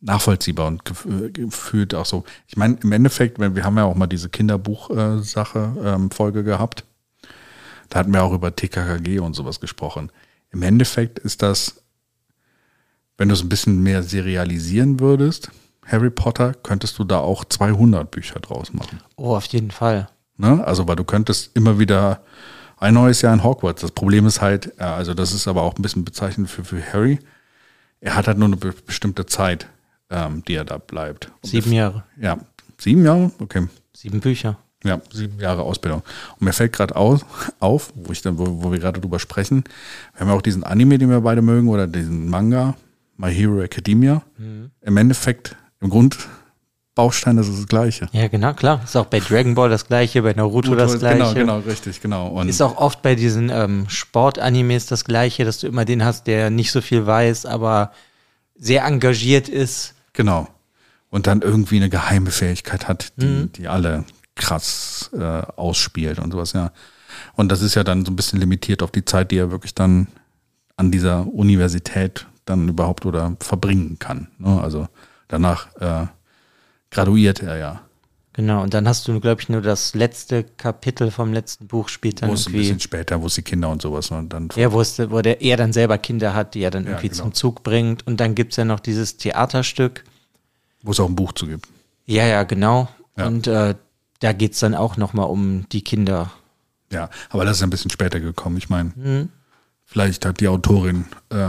nachvollziehbar 0.01 0.69
und 0.69 0.83
äh, 1.07 1.31
gefühlt 1.31 1.95
auch 1.95 2.07
so. 2.07 2.25
Ich 2.47 2.57
meine, 2.57 2.79
im 2.83 2.93
Endeffekt, 2.93 3.39
wir 3.39 3.65
haben 3.65 3.77
ja 3.77 3.85
auch 3.85 3.97
mal 3.97 4.07
diese 4.07 4.29
Kinderbuch-Sache, 4.29 5.77
ähm, 5.83 6.11
Folge 6.11 6.45
gehabt. 6.45 6.85
Da 7.89 8.01
hatten 8.01 8.13
wir 8.13 8.23
auch 8.23 8.33
über 8.33 8.55
TKKG 8.55 9.19
und 9.19 9.35
sowas 9.35 9.61
gesprochen. 9.61 10.13
Im 10.51 10.63
Endeffekt 10.63 11.19
ist 11.19 11.43
das 11.43 11.83
wenn 13.19 13.29
du 13.29 13.35
es 13.35 13.43
ein 13.43 13.49
bisschen 13.51 13.83
mehr 13.83 14.03
serialisieren 14.03 15.01
würdest, 15.01 15.51
Harry 15.85 16.09
Potter, 16.09 16.55
könntest 16.55 16.99
du 16.99 17.05
da 17.05 17.19
auch 17.19 17.45
200 17.45 18.11
Bücher 18.11 18.39
draus 18.41 18.73
machen. 18.73 19.01
Oh, 19.17 19.35
auf 19.35 19.47
jeden 19.47 19.73
Fall. 19.73 20.09
Ne? 20.37 20.65
Also, 20.65 20.87
weil 20.87 20.97
du 20.97 21.05
könntest 21.05 21.55
immer 21.55 21.79
wieder 21.79 22.23
ein 22.79 22.95
neues 22.95 23.21
Jahr 23.23 23.35
in 23.35 23.43
Hogwarts. 23.43 23.83
Das 23.83 23.91
Problem 23.91 24.27
ist 24.27 24.41
halt, 24.41 24.73
äh, 24.79 24.85
also 24.85 25.15
das 25.15 25.33
ist 25.33 25.49
aber 25.49 25.63
auch 25.63 25.77
ein 25.77 25.83
bisschen 25.83 26.05
bezeichnend 26.05 26.49
für, 26.49 26.63
für 26.63 26.81
Harry. 26.93 27.19
Er 28.01 28.15
hat 28.15 28.29
halt 28.29 28.39
nur 28.39 28.47
eine 28.47 28.57
be 28.57 28.75
bestimmte 28.87 29.27
Zeit, 29.27 29.69
ähm, 30.11 30.43
die 30.47 30.55
er 30.55 30.65
da 30.65 30.79
bleibt. 30.79 31.31
Und 31.43 31.51
Sieben 31.51 31.73
Jahre. 31.73 32.05
Ja, 32.21 32.39
sieben 32.79 33.05
Jahre? 33.05 33.33
Okay. 33.39 33.67
Sieben 33.93 34.21
Bücher. 34.21 34.59
Ja, 34.85 35.01
sieben 35.13 35.41
Jahre 35.41 35.63
Ausbildung. 35.63 36.03
Und 36.39 36.43
mir 36.43 36.53
fällt 36.53 36.73
gerade 36.73 36.95
auf, 36.95 37.25
auf, 37.59 37.93
wo 37.97 38.13
ich 38.13 38.23
dann, 38.23 38.39
wo, 38.39 38.63
wo 38.63 38.71
wir 38.71 38.79
gerade 38.79 39.01
drüber 39.01 39.19
sprechen, 39.19 39.65
wir 40.13 40.21
haben 40.21 40.29
ja 40.29 40.35
auch 40.35 40.43
diesen 40.43 40.63
Anime, 40.63 40.99
den 40.99 41.11
wir 41.11 41.21
beide 41.21 41.43
mögen, 41.43 41.69
oder 41.69 41.87
diesen 41.87 42.29
Manga, 42.29 42.77
My 43.17 43.35
Hero 43.35 43.61
Academia. 43.61 44.23
Im 44.81 44.97
Endeffekt, 44.97 45.57
im 45.81 45.91
Grundbaustein 46.99 47.39
ist 47.39 47.47
es 47.49 47.57
das 47.59 47.67
Gleiche. 47.69 48.09
Ja, 48.13 48.27
genau, 48.27 48.53
klar. 48.55 48.81
Ist 48.83 48.97
auch 48.97 49.07
bei 49.07 49.21
Dragon 49.21 49.55
Ball 49.55 49.71
das 49.71 49.87
gleiche, 49.87 50.21
bei 50.23 50.33
Naruto 50.33 50.75
das 50.75 50.99
gleiche. 50.99 51.19
Genau, 51.19 51.35
genau, 51.35 51.59
richtig, 51.61 52.01
genau. 52.01 52.27
Und 52.29 52.49
Ist 52.49 52.61
auch 52.61 52.77
oft 52.77 53.03
bei 53.03 53.15
diesen 53.15 53.51
ähm, 53.51 53.87
Sportanimes 53.89 54.87
das 54.87 55.05
gleiche, 55.05 55.45
dass 55.45 55.61
du 55.61 55.69
immer 55.69 55.85
den 55.85 56.05
hast, 56.05 56.27
der 56.27 56.51
nicht 56.51 56.73
so 56.73 56.81
viel 56.81 57.07
weiß, 57.07 57.47
aber 57.47 57.93
sehr 58.57 58.85
engagiert 58.85 59.49
ist. 59.49 59.95
genau. 60.13 60.49
Und 61.11 61.27
dann 61.27 61.41
irgendwie 61.41 61.77
eine 61.77 61.89
geheime 61.89 62.31
Fähigkeit 62.31 62.87
hat, 62.87 63.13
die, 63.17 63.25
Mhm. 63.25 63.53
die 63.53 63.67
alle 63.69 64.05
krass 64.35 65.09
äh, 65.19 65.23
ausspielt 65.57 66.19
und 66.19 66.33
sowas, 66.33 66.53
ja. 66.53 66.71
Und 67.35 67.51
das 67.51 67.63
ist 67.63 67.77
ja 67.77 67.83
dann 67.85 68.05
so 68.05 68.13
ein 68.13 68.17
bisschen 68.17 68.39
limitiert 68.41 68.83
auf 68.83 68.91
die 68.91 69.07
Zeit, 69.07 69.31
die 69.31 69.39
er 69.39 69.51
wirklich 69.51 69.75
dann 69.75 70.09
an 70.77 70.91
dieser 70.91 71.27
Universität 71.33 72.27
dann 72.45 72.69
überhaupt 72.69 73.07
oder 73.07 73.35
verbringen 73.41 73.99
kann. 73.99 74.29
Ne? 74.39 74.61
Also 74.61 74.87
danach 75.29 75.69
äh, 75.81 76.07
graduiert 76.91 77.43
er 77.43 77.57
ja. 77.57 77.81
Genau, 78.35 78.63
und 78.63 78.73
dann 78.73 78.87
hast 78.87 79.09
du, 79.09 79.19
glaube 79.19 79.41
ich, 79.41 79.49
nur 79.49 79.61
das 79.63 79.95
letzte 79.97 80.45
Kapitel 80.45 81.11
vom 81.11 81.33
letzten 81.33 81.67
Buch 81.67 81.89
spielt 81.89 82.23
dann 82.23 82.31
Wo 82.31 82.35
es 82.35 82.47
ein 82.47 82.51
irgendwie. 82.51 82.59
bisschen 82.61 82.81
später, 82.81 83.21
wo 83.21 83.27
es 83.27 83.35
die 83.35 83.43
Kinder 83.43 83.69
und 83.69 83.83
sowas. 83.83 84.13
Und 84.13 84.33
dann 84.33 84.49
Ja, 84.55 84.71
wo, 84.71 84.81
es, 84.81 84.97
wo 85.11 85.21
der, 85.23 85.43
er 85.43 85.57
dann 85.57 85.73
selber 85.73 85.99
Kinder 85.99 86.35
hat, 86.35 86.55
die 86.55 86.61
er 86.61 86.71
dann 86.71 86.85
Ja, 86.85 86.91
irgendwie 86.91 87.09
genau. 87.09 87.23
zum 87.25 87.35
Zug 87.35 87.65
bringt. 87.65 88.07
Und 88.07 88.21
dann 88.21 88.37
gibt 88.37 88.53
es 88.53 88.57
ja 88.57 88.65
noch 88.65 88.79
dieses 88.79 89.17
Theaterstück. 89.17 90.05
wo 90.83 90.93
es 90.93 91.01
auch 91.01 91.09
ein 91.09 91.17
Buch 91.17 91.33
zu 91.33 91.49
gibt. 91.49 91.67
Ja, 92.07 92.25
ja, 92.27 92.45
genau. 92.45 92.89
Ja. 93.17 93.27
Und 93.27 93.49
äh, 93.49 93.75
da 94.21 94.33
geht 94.33 94.53
es 94.53 94.61
dann 94.61 94.77
auch 94.77 94.97
nochmal 94.97 95.27
um 95.27 95.69
die 95.71 95.83
Kinder. 95.83 96.31
Ja, 96.93 97.11
aber 97.31 97.45
das 97.45 97.57
ist 97.57 97.65
ein 97.65 97.71
bisschen 97.71 97.91
später 97.91 98.21
gekommen. 98.21 98.57
Ich 98.57 98.69
meine, 98.69 98.93
Mhm. 98.95 99.31
vielleicht 99.85 100.25
hat 100.25 100.39
die 100.39 100.47
Autorin 100.47 101.07
äh, 101.31 101.49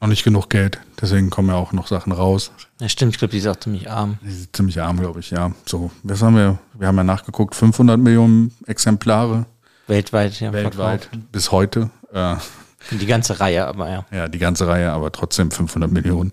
noch 0.00 0.08
nicht 0.08 0.24
genug 0.24 0.50
Geld, 0.50 0.78
deswegen 1.00 1.30
kommen 1.30 1.48
ja 1.48 1.54
auch 1.54 1.72
noch 1.72 1.86
Sachen 1.86 2.12
raus. 2.12 2.52
Ja, 2.80 2.88
stimmt, 2.88 3.12
ich 3.12 3.18
glaube, 3.18 3.32
die 3.32 3.38
ist 3.38 3.46
auch 3.46 3.56
ziemlich 3.56 3.90
arm. 3.90 4.18
Die 4.22 4.30
sind 4.30 4.54
ziemlich 4.54 4.80
arm, 4.80 5.00
glaube 5.00 5.20
ich, 5.20 5.30
ja. 5.30 5.52
So, 5.64 5.90
was 6.02 6.22
haben 6.22 6.36
wir? 6.36 6.58
Wir 6.74 6.88
haben 6.88 6.96
ja 6.96 7.04
nachgeguckt, 7.04 7.54
500 7.54 7.98
Millionen 7.98 8.52
Exemplare 8.66 9.46
Weltweit, 9.86 10.40
ja. 10.40 10.52
weltweit 10.52 11.04
verkauft. 11.04 11.32
bis 11.32 11.52
heute. 11.52 11.90
Äh, 12.12 12.36
die 12.90 13.06
ganze 13.06 13.40
Reihe, 13.40 13.66
aber 13.66 13.90
ja. 13.90 14.04
ja, 14.12 14.28
die 14.28 14.38
ganze 14.38 14.66
Reihe, 14.66 14.92
aber 14.92 15.12
trotzdem 15.12 15.50
500 15.50 15.90
Millionen. 15.90 16.32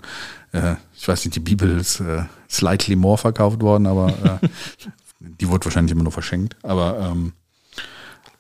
Äh, 0.52 0.76
ich 0.96 1.08
weiß 1.08 1.26
nicht, 1.26 1.36
die 1.36 1.40
Bibel 1.40 1.78
ist 1.80 2.00
äh, 2.00 2.24
slightly 2.50 2.96
more 2.96 3.18
verkauft 3.18 3.62
worden, 3.62 3.88
aber 3.88 4.40
äh, 4.42 4.48
die 5.20 5.48
wurde 5.48 5.66
wahrscheinlich 5.66 5.92
immer 5.92 6.04
nur 6.04 6.12
verschenkt. 6.12 6.56
Aber 6.64 7.00
ähm, 7.00 7.34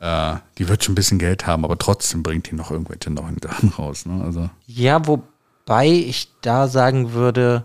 äh, 0.04 0.36
die 0.58 0.68
wird 0.68 0.84
schon 0.84 0.92
ein 0.92 0.96
bisschen 0.96 1.18
Geld 1.20 1.48
haben, 1.48 1.64
aber 1.64 1.78
trotzdem 1.78 2.24
bringt 2.24 2.52
die 2.52 2.56
noch 2.56 2.72
irgendwelche 2.72 3.10
neuen 3.10 3.38
Sachen 3.42 3.70
raus. 3.70 4.06
Ne? 4.06 4.22
Also 4.24 4.50
Ja, 4.68 5.08
wobei 5.08 5.88
ich 5.88 6.30
da 6.42 6.68
sagen 6.68 7.14
würde, 7.14 7.64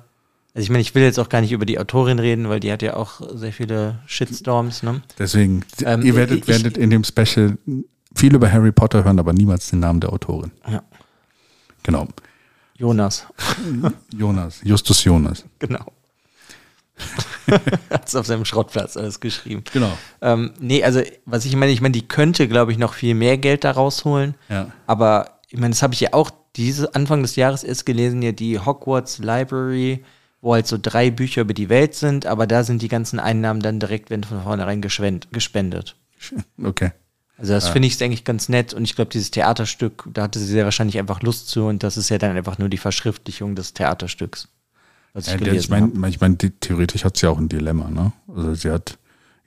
also 0.54 0.62
ich 0.64 0.70
meine, 0.70 0.80
ich 0.82 0.94
will 0.94 1.02
jetzt 1.02 1.18
auch 1.18 1.28
gar 1.28 1.40
nicht 1.40 1.50
über 1.52 1.66
die 1.66 1.78
Autorin 1.78 2.18
reden, 2.20 2.48
weil 2.48 2.60
die 2.60 2.70
hat 2.70 2.82
ja 2.82 2.94
auch 2.94 3.20
sehr 3.34 3.52
viele 3.52 3.98
Shitstorms, 4.06 4.82
ne? 4.84 5.02
deswegen, 5.18 5.64
Ähm, 5.84 6.02
ihr 6.02 6.14
werdet, 6.14 6.38
ich- 6.38 6.46
werdet 6.48 6.78
in 6.78 6.90
dem 6.90 7.02
Special 7.04 7.58
viel 8.14 8.34
über 8.34 8.50
Harry 8.52 8.72
Potter 8.72 9.02
hören, 9.04 9.18
aber 9.18 9.32
niemals 9.32 9.68
den 9.70 9.80
Namen 9.80 10.00
der 10.00 10.12
Autorin. 10.12 10.52
Ja. 10.68 10.82
Genau. 11.82 12.06
Jonas. 12.76 13.26
Jonas, 14.16 14.60
Justus 14.62 15.02
Jonas. 15.04 15.44
Genau. 15.58 15.84
Hat 17.90 18.08
es 18.08 18.14
auf 18.14 18.26
seinem 18.26 18.44
Schrottplatz 18.44 18.96
alles 18.96 19.20
geschrieben. 19.20 19.64
Genau. 19.72 19.96
Ähm, 20.20 20.52
nee, 20.60 20.82
also 20.82 21.00
was 21.24 21.44
ich 21.44 21.56
meine, 21.56 21.72
ich 21.72 21.80
meine, 21.80 21.92
die 21.92 22.06
könnte, 22.06 22.48
glaube 22.48 22.72
ich, 22.72 22.78
noch 22.78 22.94
viel 22.94 23.14
mehr 23.14 23.38
Geld 23.38 23.64
da 23.64 23.70
rausholen. 23.70 24.34
Ja. 24.48 24.70
Aber 24.86 25.40
ich 25.48 25.58
meine, 25.58 25.70
das 25.70 25.82
habe 25.82 25.94
ich 25.94 26.00
ja 26.00 26.12
auch 26.12 26.30
diese 26.56 26.94
Anfang 26.94 27.22
des 27.22 27.36
Jahres 27.36 27.64
erst 27.64 27.86
gelesen, 27.86 28.22
ja 28.22 28.32
die 28.32 28.58
Hogwarts 28.58 29.18
Library, 29.18 30.04
wo 30.40 30.54
halt 30.54 30.66
so 30.66 30.78
drei 30.80 31.10
Bücher 31.10 31.42
über 31.42 31.54
die 31.54 31.68
Welt 31.68 31.94
sind, 31.94 32.26
aber 32.26 32.46
da 32.46 32.64
sind 32.64 32.82
die 32.82 32.88
ganzen 32.88 33.18
Einnahmen 33.18 33.60
dann 33.60 33.80
direkt, 33.80 34.10
wenn 34.10 34.24
von 34.24 34.42
vornherein 34.42 34.82
gespendet. 34.82 35.96
Okay. 36.62 36.90
Also 37.38 37.52
das 37.52 37.68
finde 37.68 37.86
ich 37.86 38.02
eigentlich 38.02 38.24
ganz 38.24 38.48
nett 38.48 38.74
und 38.74 38.82
ich 38.82 38.96
glaube, 38.96 39.12
dieses 39.12 39.30
Theaterstück, 39.30 40.08
da 40.12 40.22
hatte 40.22 40.40
sie 40.40 40.46
sehr 40.46 40.64
wahrscheinlich 40.64 40.98
einfach 40.98 41.22
Lust 41.22 41.48
zu 41.48 41.66
und 41.66 41.84
das 41.84 41.96
ist 41.96 42.08
ja 42.08 42.18
dann 42.18 42.36
einfach 42.36 42.58
nur 42.58 42.68
die 42.68 42.78
Verschriftlichung 42.78 43.54
des 43.54 43.74
Theaterstücks. 43.74 44.48
Ja, 45.14 45.52
ich 45.52 45.68
meine, 45.68 46.08
ich 46.08 46.20
mein, 46.20 46.38
theoretisch 46.38 47.04
hat 47.04 47.16
sie 47.16 47.26
auch 47.26 47.38
ein 47.38 47.48
Dilemma, 47.48 47.90
ne? 47.90 48.12
Also 48.28 48.54
sie 48.54 48.70
hat 48.70 48.98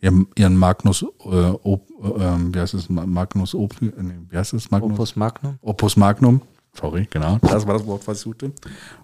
ihren, 0.02 0.58
Magnus, 0.58 1.04
äh, 1.04 1.06
Op, 1.26 1.88
äh, 2.04 2.54
wie 2.54 2.60
heißt 2.60 2.74
es, 2.74 2.90
Ma- 2.90 3.06
Magnus 3.06 3.54
Op, 3.54 3.76
nee, 3.80 3.92
wie 4.30 4.38
heißt 4.38 4.54
es, 4.54 4.72
Magnus? 4.72 4.92
Opus 4.94 5.16
Magnum. 5.16 5.60
Opus 5.62 5.96
Magnum. 5.96 6.42
Sorry, 6.74 7.08
genau. 7.10 7.38
Das 7.42 7.68
war 7.68 7.76
das 7.78 7.86
Wort, 7.86 8.08
was 8.08 8.18
ich 8.18 8.24
suchte. 8.24 8.52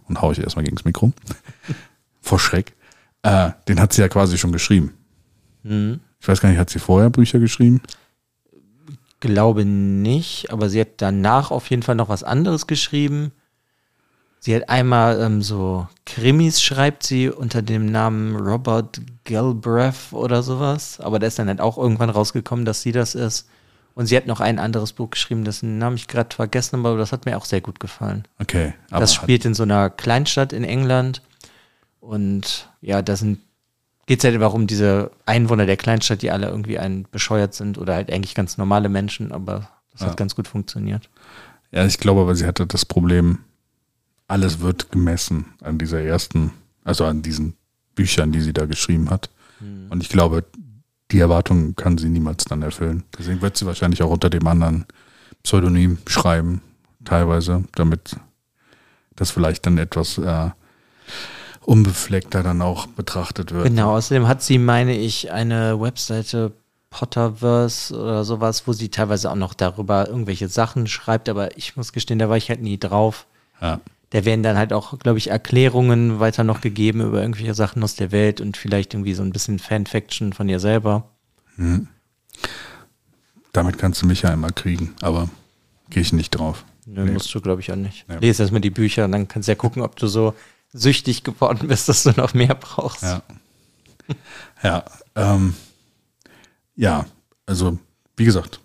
Und 0.07 0.21
hau 0.21 0.31
ich 0.31 0.39
erstmal 0.39 0.65
gegen 0.65 0.75
das 0.75 0.85
Mikro. 0.85 1.11
Vor 2.21 2.39
Schreck. 2.39 2.73
Äh, 3.23 3.51
den 3.67 3.79
hat 3.79 3.93
sie 3.93 4.01
ja 4.01 4.07
quasi 4.09 4.37
schon 4.37 4.51
geschrieben. 4.51 4.93
Mhm. 5.63 5.99
Ich 6.19 6.27
weiß 6.27 6.41
gar 6.41 6.49
nicht, 6.49 6.57
hat 6.57 6.69
sie 6.69 6.79
vorher 6.79 7.09
Bücher 7.11 7.39
geschrieben? 7.39 7.81
Glaube 9.19 9.65
nicht, 9.65 10.51
aber 10.51 10.69
sie 10.69 10.79
hat 10.81 10.89
danach 10.97 11.51
auf 11.51 11.69
jeden 11.69 11.83
Fall 11.83 11.95
noch 11.95 12.09
was 12.09 12.23
anderes 12.23 12.67
geschrieben. 12.67 13.31
Sie 14.39 14.55
hat 14.55 14.69
einmal 14.69 15.19
ähm, 15.21 15.41
so 15.41 15.87
Krimis, 16.05 16.61
schreibt 16.61 17.03
sie 17.03 17.29
unter 17.29 17.61
dem 17.61 17.85
Namen 17.87 18.35
Robert 18.35 19.01
Galbraith 19.25 20.11
oder 20.13 20.43
sowas. 20.43 20.99
Aber 20.99 21.19
da 21.19 21.27
ist 21.27 21.39
dann 21.39 21.47
halt 21.47 21.59
auch 21.59 21.77
irgendwann 21.77 22.09
rausgekommen, 22.09 22.63
dass 22.65 22.81
sie 22.81 22.91
das 22.91 23.15
ist. 23.15 23.47
Und 23.93 24.05
sie 24.05 24.15
hat 24.15 24.27
noch 24.27 24.39
ein 24.39 24.59
anderes 24.59 24.93
Buch 24.93 25.09
geschrieben, 25.09 25.43
dessen 25.43 25.79
Namen 25.79 25.95
ich 25.95 26.07
gerade 26.07 26.33
vergessen 26.35 26.77
habe, 26.77 26.89
aber 26.89 26.97
das 26.99 27.11
hat 27.11 27.25
mir 27.25 27.35
auch 27.35 27.45
sehr 27.45 27.61
gut 27.61 27.79
gefallen. 27.79 28.25
Okay. 28.39 28.73
Das 28.91 29.13
spielt 29.13 29.43
in 29.43 29.55
so 29.55 29.63
einer 29.63 29.89
Kleinstadt 29.89 30.53
in 30.53 30.63
England. 30.63 31.23
Und 31.99 32.69
ja, 32.81 33.01
da 33.01 33.15
sind 33.15 33.39
geht 34.05 34.19
es 34.19 34.23
halt 34.23 34.35
einfach 34.35 34.53
um 34.53 34.67
diese 34.67 35.11
Einwohner 35.25 35.65
der 35.65 35.75
Kleinstadt, 35.75 36.21
die 36.21 36.31
alle 36.31 36.47
irgendwie 36.47 36.79
ein 36.79 37.05
bescheuert 37.11 37.53
sind 37.53 37.77
oder 37.77 37.95
halt 37.95 38.09
eigentlich 38.11 38.35
ganz 38.35 38.57
normale 38.57 38.87
Menschen, 38.87 39.33
aber 39.33 39.67
das 39.91 40.01
Ja. 40.01 40.07
hat 40.07 40.15
ganz 40.17 40.33
gut 40.33 40.47
funktioniert. 40.47 41.09
Ja, 41.71 41.85
ich 41.85 41.97
glaube, 41.97 42.21
aber 42.21 42.33
sie 42.33 42.45
hatte 42.45 42.65
das 42.65 42.85
Problem, 42.85 43.39
alles 44.27 44.59
wird 44.59 44.91
gemessen 44.91 45.53
an 45.61 45.77
dieser 45.77 46.01
ersten, 46.01 46.51
also 46.83 47.05
an 47.05 47.21
diesen 47.21 47.55
Büchern, 47.95 48.31
die 48.31 48.41
sie 48.41 48.53
da 48.53 48.65
geschrieben 48.65 49.09
hat. 49.09 49.29
Und 49.89 50.03
ich 50.03 50.09
glaube, 50.09 50.43
die 51.11 51.19
Erwartungen 51.19 51.75
kann 51.75 51.97
sie 51.97 52.09
niemals 52.09 52.43
dann 52.43 52.61
erfüllen. 52.61 53.03
Deswegen 53.17 53.41
wird 53.41 53.57
sie 53.57 53.65
wahrscheinlich 53.65 54.03
auch 54.03 54.11
unter 54.11 54.29
dem 54.29 54.45
anderen 54.45 54.85
Pseudonym 55.43 55.97
schreiben, 56.05 56.61
teilweise, 57.05 57.63
damit 57.75 58.17
das 59.15 59.31
vielleicht 59.31 59.65
dann 59.65 59.77
etwas 59.77 60.17
äh, 60.17 60.49
unbefleckter 61.61 62.43
dann 62.43 62.61
auch 62.61 62.87
betrachtet 62.87 63.51
wird. 63.51 63.65
Genau, 63.65 63.95
außerdem 63.95 64.27
hat 64.27 64.43
sie, 64.43 64.57
meine 64.57 64.95
ich, 64.97 65.31
eine 65.31 65.79
Webseite 65.79 66.53
Potterverse 66.89 67.93
oder 67.97 68.23
sowas, 68.23 68.67
wo 68.67 68.73
sie 68.73 68.89
teilweise 68.89 69.31
auch 69.31 69.35
noch 69.35 69.53
darüber 69.53 70.07
irgendwelche 70.07 70.47
Sachen 70.47 70.87
schreibt, 70.87 71.29
aber 71.29 71.57
ich 71.57 71.75
muss 71.75 71.93
gestehen, 71.93 72.19
da 72.19 72.29
war 72.29 72.37
ich 72.37 72.49
halt 72.49 72.61
nie 72.61 72.77
drauf. 72.77 73.25
Ja. 73.61 73.79
Da 74.11 74.23
werden 74.23 74.41
dann 74.43 74.57
halt 74.57 74.71
auch, 74.71 74.97
glaube 74.99 75.17
ich, 75.17 75.29
Erklärungen 75.29 76.19
weiter 76.19 76.43
noch 76.45 76.61
gegeben 76.61 77.01
über 77.01 77.21
irgendwelche 77.21 77.53
Sachen 77.53 77.83
aus 77.83 77.95
der 77.95 78.11
Welt 78.13 78.39
und 78.39 78.55
vielleicht 78.55 78.93
irgendwie 78.93 79.13
so 79.13 79.21
ein 79.23 79.31
bisschen 79.33 79.59
Fanfiction 79.59 80.31
von 80.33 80.47
ihr 80.47 80.59
selber. 80.59 81.09
Damit 83.53 83.77
kannst 83.77 84.01
du 84.01 84.05
mich 84.05 84.21
ja 84.21 84.31
immer 84.33 84.51
kriegen, 84.51 84.93
aber 85.01 85.29
gehe 85.89 86.01
ich 86.01 86.13
nicht 86.13 86.31
drauf. 86.31 86.63
Nö, 86.85 87.03
Nee. 87.03 87.11
musst 87.11 87.33
du, 87.33 87.41
glaube 87.41 87.61
ich, 87.61 87.71
auch 87.71 87.75
nicht. 87.75 88.05
Ja. 88.07 88.19
Lies 88.19 88.39
erstmal 88.39 88.61
die 88.61 88.69
Bücher 88.69 89.05
und 89.05 89.11
dann 89.11 89.27
kannst 89.27 89.47
du 89.47 89.51
ja 89.51 89.55
gucken, 89.57 89.81
ob 89.81 89.95
du 89.97 90.07
so 90.07 90.33
süchtig 90.71 91.23
geworden 91.23 91.67
bist, 91.67 91.89
dass 91.89 92.03
du 92.03 92.11
noch 92.11 92.33
mehr 92.33 92.55
brauchst. 92.55 93.03
Ja. 93.03 93.21
Ja, 94.63 94.85
ähm, 95.15 95.53
ja, 96.75 97.05
also 97.45 97.77
wie 98.15 98.23
gesagt, 98.23 98.61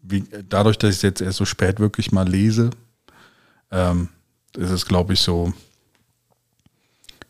wie, 0.00 0.22
dadurch, 0.48 0.78
dass 0.78 0.90
ich 0.90 0.96
es 0.96 1.02
jetzt 1.02 1.20
erst 1.20 1.38
so 1.38 1.44
spät 1.44 1.80
wirklich 1.80 2.12
mal 2.12 2.28
lese, 2.28 2.70
ähm, 3.72 4.08
ist 4.58 4.70
es, 4.70 4.86
glaube 4.86 5.12
ich, 5.12 5.20
so, 5.20 5.52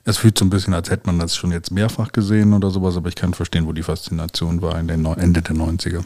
es 0.05 0.17
fühlt 0.17 0.39
so 0.39 0.45
ein 0.45 0.51
bisschen, 0.51 0.73
als 0.73 0.89
hätte 0.89 1.07
man 1.07 1.19
das 1.19 1.37
schon 1.37 1.53
jetzt 1.53 1.71
mehrfach 1.71 2.13
gesehen 2.13 2.55
oder 2.55 2.71
sowas, 2.71 2.97
aber 2.97 3.09
ich 3.09 3.15
kann 3.15 3.35
verstehen, 3.35 3.67
wo 3.67 3.73
die 3.73 3.83
Faszination 3.83 4.63
war 4.63 4.79
in 4.79 4.89
den 4.89 5.05
Ende 5.05 5.43
der 5.43 5.55
90er. 5.55 6.05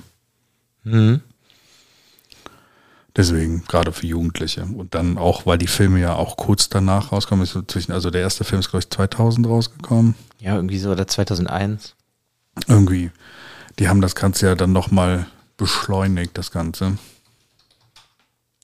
Mhm. 0.82 1.20
Deswegen, 3.14 3.62
gerade 3.68 3.92
für 3.92 4.06
Jugendliche. 4.06 4.64
Und 4.64 4.94
dann 4.94 5.18
auch, 5.18 5.46
weil 5.46 5.58
die 5.58 5.66
Filme 5.66 6.00
ja 6.00 6.14
auch 6.14 6.36
kurz 6.36 6.68
danach 6.70 7.12
rauskommen, 7.12 7.44
ist 7.44 7.56
zwischen, 7.70 7.92
also 7.92 8.10
der 8.10 8.22
erste 8.22 8.42
Film 8.42 8.60
ist, 8.60 8.70
glaube 8.70 8.82
ich, 8.82 8.90
2000 8.90 9.46
rausgekommen. 9.46 10.14
Ja, 10.40 10.56
irgendwie 10.56 10.78
so, 10.78 10.90
oder 10.90 11.06
2001. 11.06 11.94
irgendwie, 12.66 13.10
die 13.78 13.88
haben 13.88 14.00
das 14.00 14.14
Ganze 14.14 14.46
ja 14.46 14.54
dann 14.54 14.72
nochmal 14.72 15.26
beschleunigt, 15.56 16.36
das 16.36 16.50
Ganze. 16.50 16.98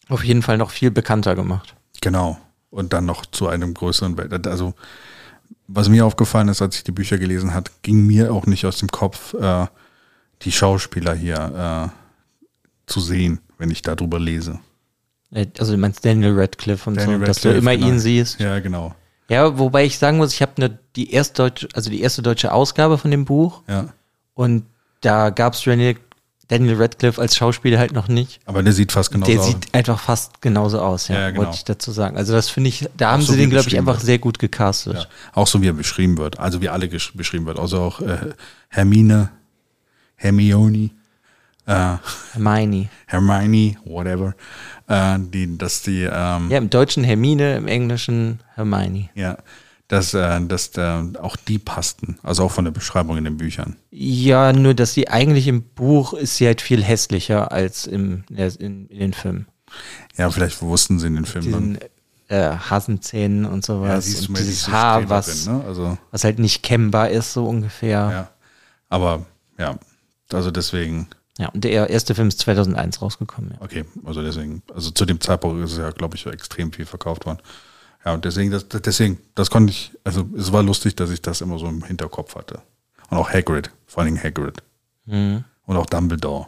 Auf 0.09 0.25
jeden 0.25 0.43
Fall 0.43 0.57
noch 0.59 0.71
viel 0.71 0.91
bekannter 0.91 1.35
gemacht. 1.35 1.77
Genau. 2.01 2.39
Und 2.71 2.93
dann 2.93 3.07
noch 3.07 3.25
zu 3.27 3.49
einem 3.49 3.73
größeren 3.75 4.17
Welt. 4.19 4.47
Also, 4.47 4.75
was 5.67 5.89
mir 5.89 6.05
aufgefallen 6.05 6.49
ist, 6.49 6.61
als 6.63 6.77
ich 6.77 6.85
die 6.85 6.93
Bücher 6.93 7.19
gelesen 7.19 7.55
hat, 7.55 7.71
ging 7.83 8.07
mir 8.07 8.33
auch 8.33 8.47
nicht 8.47 8.67
aus 8.67 8.79
dem 8.79 8.89
Kopf, 8.89 9.35
äh, 9.35 9.67
die 10.43 10.53
Schauspieler 10.53 11.15
hier 11.15 11.91
äh, 11.91 12.91
zu 12.91 13.01
sehen, 13.01 13.41
wenn 13.59 13.71
ich 13.71 13.83
darüber 13.83 14.19
lese. 14.19 14.59
Äh, 15.33 15.47
Also 15.59 15.73
du 15.73 15.79
meinst 15.79 16.05
Daniel 16.05 16.39
Radcliffe 16.39 16.89
und 16.91 16.97
Daniel 16.97 17.21
so, 17.21 17.25
dass 17.25 17.41
du 17.41 17.49
Radcliffe, 17.49 17.59
immer 17.59 17.77
genau. 17.77 17.89
ihn 17.89 17.99
siehst. 18.01 18.39
Ja, 18.41 18.59
genau. 18.61 18.95
Ja, 19.31 19.59
wobei 19.59 19.85
ich 19.85 19.99
sagen 19.99 20.17
muss, 20.19 20.33
ich 20.33 20.41
habe 20.43 20.53
ne, 20.59 20.79
die 20.97 21.13
erste 21.13 21.43
deutsche, 21.43 21.69
also 21.75 21.91
die 21.91 22.01
erste 22.01 22.23
deutsche 22.23 22.53
Ausgabe 22.53 22.97
von 22.99 23.11
dem 23.11 23.25
Buch 23.27 23.63
Ja. 23.69 23.93
und 24.35 24.65
da 25.03 25.31
gab 25.31 25.53
es 25.55 25.63
Daniel, 25.63 25.97
Daniel 26.49 26.77
Radcliffe 26.81 27.21
als 27.21 27.37
Schauspieler 27.37 27.79
halt 27.79 27.93
noch 27.93 28.09
nicht. 28.09 28.41
Aber 28.47 28.63
der 28.63 28.73
sieht 28.73 28.91
fast 28.93 29.11
genauso 29.11 29.31
Der 29.33 29.41
aus. 29.41 29.47
sieht 29.49 29.75
einfach 29.75 30.01
fast 30.01 30.41
genauso 30.41 30.81
aus, 30.81 31.09
ja, 31.09 31.15
Ja, 31.21 31.31
genau. 31.31 31.43
wollte 31.45 31.57
ich 31.57 31.65
dazu 31.65 31.93
sagen. 31.93 32.17
Also 32.17 32.33
das 32.33 32.49
finde 32.49 32.69
ich, 32.69 32.89
da 32.97 33.13
haben 33.13 33.23
so 33.23 33.33
sie 33.33 33.39
den, 33.39 33.51
glaube 33.51 33.69
ich, 33.69 33.77
einfach 33.79 33.97
wird. 33.97 34.07
sehr 34.07 34.19
gut 34.19 34.39
gecastet. 34.39 34.95
Ja. 34.95 35.07
Auch 35.35 35.47
so 35.47 35.61
wie 35.63 35.69
er 35.69 35.75
beschrieben 35.75 36.17
wird. 36.17 36.39
Also 36.39 36.61
wie 36.63 36.69
alle 36.71 36.89
beschrieben 36.89 37.45
wird. 37.47 37.59
Also 37.59 37.81
auch 37.81 38.01
äh, 38.01 38.31
Hermine 38.71 39.29
Hermione, 40.17 40.91
äh, 41.67 41.97
Hermione. 42.33 42.89
Hermione, 43.07 43.77
whatever, 43.85 44.35
äh, 44.89 45.17
die, 45.21 45.57
dass 45.59 45.83
die, 45.83 46.03
ähm, 46.11 46.51
Ja, 46.51 46.59
im 46.59 46.71
Deutschen 46.71 47.05
Hermine, 47.05 47.57
im 47.57 47.69
Englischen 47.69 48.41
Hermione. 48.55 49.11
ja, 49.15 49.39
dass, 49.89 50.15
äh, 50.15 50.41
dass 50.47 50.71
auch 50.79 51.37
die 51.37 51.59
passten, 51.59 52.19
also 52.23 52.45
auch 52.45 52.53
von 52.53 52.65
der 52.65 52.73
Beschreibung 52.73 53.17
in 53.17 53.25
den 53.25 53.39
Büchern. 53.39 53.77
Ja, 53.91 54.53
nur 54.53 54.75
dass 54.75 54.93
sie 54.95 55.09
eigentlich 55.09 55.49
im 55.49 55.63
Buch 55.63 56.13
ist 56.13 56.37
sie 56.37 56.47
halt 56.47 56.61
viel 56.61 56.83
hässlicher 56.85 57.51
als 57.51 57.87
im, 57.87 58.25
in, 58.29 58.87
in 58.87 58.99
den 58.99 59.13
Filmen. 59.15 59.47
Ja, 60.17 60.31
vielleicht 60.31 60.63
wussten 60.63 60.99
sie 60.99 61.07
in 61.07 61.15
den 61.15 61.25
Filmen 61.25 61.53
dann. 61.53 61.63
Diesen 61.75 61.89
äh, 62.29 62.57
Hasenzähnen 62.57 63.47
und 63.47 63.67
Ja, 63.67 63.75
sowas. 63.75 64.05
siehst 64.05 64.25
du 64.25 64.29
und 64.29 64.39
dieses 64.39 64.65
diese 64.65 64.73
Haar, 64.73 65.09
was, 65.09 65.45
drin, 65.45 65.59
ne? 65.59 65.65
Also, 65.65 65.99
was 66.11 66.25
halt 66.25 66.39
nicht 66.39 66.63
kennbar 66.63 67.09
ist, 67.11 67.33
so 67.33 67.47
ungefähr. 67.47 67.91
Ja, 67.91 68.11
ja. 68.11 68.31
Aber, 68.91 69.27
ja, 69.59 69.79
also 70.33 70.51
deswegen, 70.51 71.09
und 71.53 71.63
der 71.63 71.89
erste 71.89 72.15
Film 72.15 72.29
ist 72.29 72.41
2001 72.41 73.01
rausgekommen. 73.01 73.53
Ja. 73.53 73.63
okay, 73.63 73.85
also 74.05 74.23
deswegen, 74.23 74.63
also 74.75 74.91
zu 74.91 75.05
dem 75.07 75.21
Zeitpunkt 75.21 75.65
ist 75.65 75.73
es 75.73 75.79
ja, 75.79 75.91
glaube 75.91 76.17
ich, 76.17 76.27
extrem 76.27 76.73
viel 76.73 76.85
verkauft 76.85 77.27
worden. 77.27 77.39
Ja, 78.05 78.15
und 78.15 78.25
deswegen, 78.25 78.51
das, 78.51 78.67
deswegen, 78.69 79.19
das 79.35 79.51
konnte 79.51 79.73
ich, 79.73 79.93
also 80.05 80.29
es 80.37 80.53
war 80.53 80.63
lustig, 80.63 80.97
dass 80.97 81.11
ich 81.11 81.21
das 81.21 81.41
immer 81.41 81.59
so 81.59 81.67
im 81.67 81.85
Hinterkopf 81.85 82.37
hatte. 82.37 82.61
Und 83.11 83.19
auch 83.19 83.31
Hagrid, 83.31 83.71
vor 83.87 84.03
allen 84.03 84.15
Dingen 84.15 84.25
Hagrid. 84.25 84.63
Mhm. 85.07 85.45
Und 85.67 85.77
auch 85.77 85.87
Dumbledore. 85.87 86.47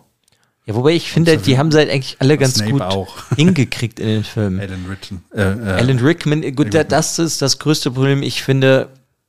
Ja, 0.66 0.74
wobei 0.74 0.92
ich 0.92 1.10
finde, 1.10 1.36
die 1.38 1.58
haben 1.58 1.72
sie 1.72 1.78
halt 1.78 1.90
eigentlich 1.90 2.16
alle 2.20 2.38
ganz 2.38 2.54
Snape 2.54 2.70
gut 2.70 2.82
auch. 2.82 3.16
hingekriegt 3.36 3.98
in 3.98 4.06
den 4.06 4.24
Filmen. 4.24 4.60
Alan 4.60 4.86
Rickman. 4.86 5.22
Äh, 5.34 5.42
äh, 5.42 5.80
Alan 5.80 5.98
Rickman, 5.98 6.54
gut, 6.54 6.74
da, 6.74 6.84
das 6.84 7.18
ist 7.18 7.42
das 7.42 7.58
größte 7.58 7.90
Problem. 7.90 8.22
Ich 8.22 8.42
finde, 8.42 8.88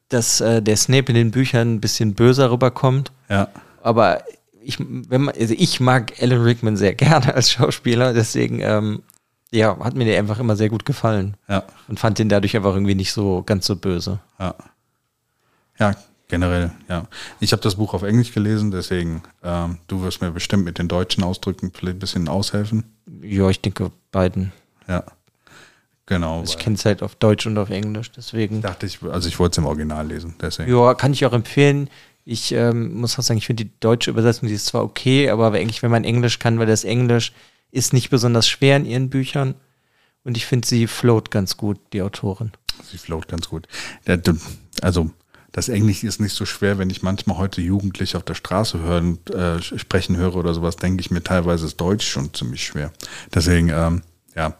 dass 0.09 0.41
äh, 0.41 0.61
der 0.61 0.77
Snape 0.77 1.11
in 1.11 1.15
den 1.15 1.31
Büchern 1.31 1.75
ein 1.75 1.81
bisschen 1.81 2.13
böser 2.13 2.51
rüberkommt. 2.51 3.11
ja, 3.29 3.47
Aber 3.81 4.23
ich, 4.61 4.77
wenn 4.79 5.21
man, 5.21 5.35
also 5.35 5.55
ich 5.57 5.79
mag 5.79 6.13
Alan 6.21 6.41
Rickman 6.43 6.77
sehr 6.77 6.93
gerne 6.95 7.33
als 7.33 7.51
Schauspieler, 7.51 8.13
deswegen 8.13 8.59
ähm, 8.61 9.01
ja, 9.51 9.77
hat 9.79 9.95
mir 9.95 10.05
der 10.05 10.17
einfach 10.17 10.39
immer 10.39 10.55
sehr 10.55 10.69
gut 10.69 10.85
gefallen 10.85 11.35
ja, 11.47 11.63
und 11.87 11.99
fand 11.99 12.19
den 12.19 12.29
dadurch 12.29 12.55
einfach 12.55 12.73
irgendwie 12.73 12.95
nicht 12.95 13.11
so 13.11 13.43
ganz 13.43 13.65
so 13.65 13.75
böse. 13.75 14.19
ja. 14.39 14.55
Ja, 15.79 15.95
generell, 16.27 16.71
ja. 16.87 17.07
Ich 17.39 17.51
habe 17.53 17.61
das 17.61 17.75
Buch 17.75 17.95
auf 17.95 18.03
Englisch 18.03 18.33
gelesen, 18.33 18.69
deswegen, 18.69 19.23
ähm, 19.43 19.79
du 19.87 20.03
wirst 20.03 20.21
mir 20.21 20.29
bestimmt 20.29 20.63
mit 20.63 20.77
den 20.77 20.87
deutschen 20.87 21.23
Ausdrücken 21.23 21.71
ein 21.81 21.99
bisschen 21.99 22.27
aushelfen. 22.27 22.83
Ja, 23.23 23.49
ich 23.49 23.61
denke 23.61 23.91
beiden. 24.11 24.51
Ja. 24.87 25.03
Genau. 26.05 26.43
Ich 26.43 26.57
kenne 26.57 26.75
es 26.75 26.85
halt 26.85 27.01
auf 27.03 27.15
Deutsch 27.15 27.47
und 27.47 27.57
auf 27.57 27.69
Englisch, 27.69 28.11
deswegen. 28.11 28.61
dachte 28.61 28.85
ich, 28.85 29.01
also 29.03 29.27
ich 29.27 29.39
wollte 29.39 29.53
es 29.53 29.57
im 29.59 29.65
Original 29.65 30.05
lesen, 30.05 30.35
deswegen. 30.41 30.71
Ja, 30.71 30.93
kann 30.93 31.13
ich 31.13 31.25
auch 31.25 31.33
empfehlen. 31.33 31.89
Ich 32.25 32.51
ähm, 32.51 32.99
muss 32.99 33.17
auch 33.17 33.23
sagen, 33.23 33.37
ich 33.37 33.47
finde 33.47 33.63
die 33.65 33.71
deutsche 33.79 34.11
Übersetzung, 34.11 34.49
die 34.49 34.55
ist 34.55 34.67
zwar 34.67 34.83
okay, 34.83 35.29
aber 35.29 35.51
eigentlich, 35.53 35.81
wenn 35.81 35.89
man 35.89 36.03
Englisch 36.03 36.37
kann, 36.37 36.59
weil 36.59 36.67
das 36.67 36.83
Englisch 36.83 37.33
ist 37.71 37.93
nicht 37.93 38.09
besonders 38.09 38.47
schwer 38.47 38.77
in 38.77 38.85
ihren 38.85 39.09
Büchern. 39.09 39.55
Und 40.23 40.37
ich 40.37 40.45
finde, 40.45 40.67
sie 40.67 40.87
float 40.87 41.31
ganz 41.31 41.57
gut, 41.57 41.79
die 41.93 42.01
Autorin. 42.01 42.51
Sie 42.83 42.97
float 42.97 43.27
ganz 43.27 43.49
gut. 43.49 43.67
Also 44.81 45.09
das 45.51 45.67
Englisch 45.67 46.03
ist 46.03 46.19
nicht 46.21 46.33
so 46.33 46.45
schwer, 46.45 46.77
wenn 46.77 46.89
ich 46.89 47.01
manchmal 47.01 47.37
heute 47.37 47.61
Jugendliche 47.61 48.17
auf 48.17 48.23
der 48.23 48.35
Straße 48.35 48.79
hören, 48.79 49.19
äh, 49.27 49.61
sprechen 49.61 50.15
höre 50.17 50.35
oder 50.35 50.53
sowas, 50.53 50.75
denke 50.77 51.01
ich 51.01 51.11
mir 51.11 51.23
teilweise 51.23 51.65
ist 51.65 51.79
Deutsch 51.81 52.07
schon 52.07 52.33
ziemlich 52.33 52.63
schwer. 52.65 52.91
Deswegen, 53.33 53.69
ähm, 53.69 54.01
ja, 54.35 54.55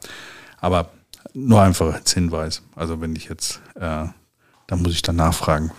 aber 0.60 0.92
nur 1.34 1.62
einfach 1.62 1.94
als 1.94 2.14
Hinweis. 2.14 2.62
Also 2.76 3.00
wenn 3.00 3.16
ich 3.16 3.26
jetzt, 3.30 3.62
äh, 3.76 4.08
dann 4.68 4.82
muss 4.82 4.92
ich 4.94 5.02
dann 5.02 5.16
nachfragen, 5.16 5.72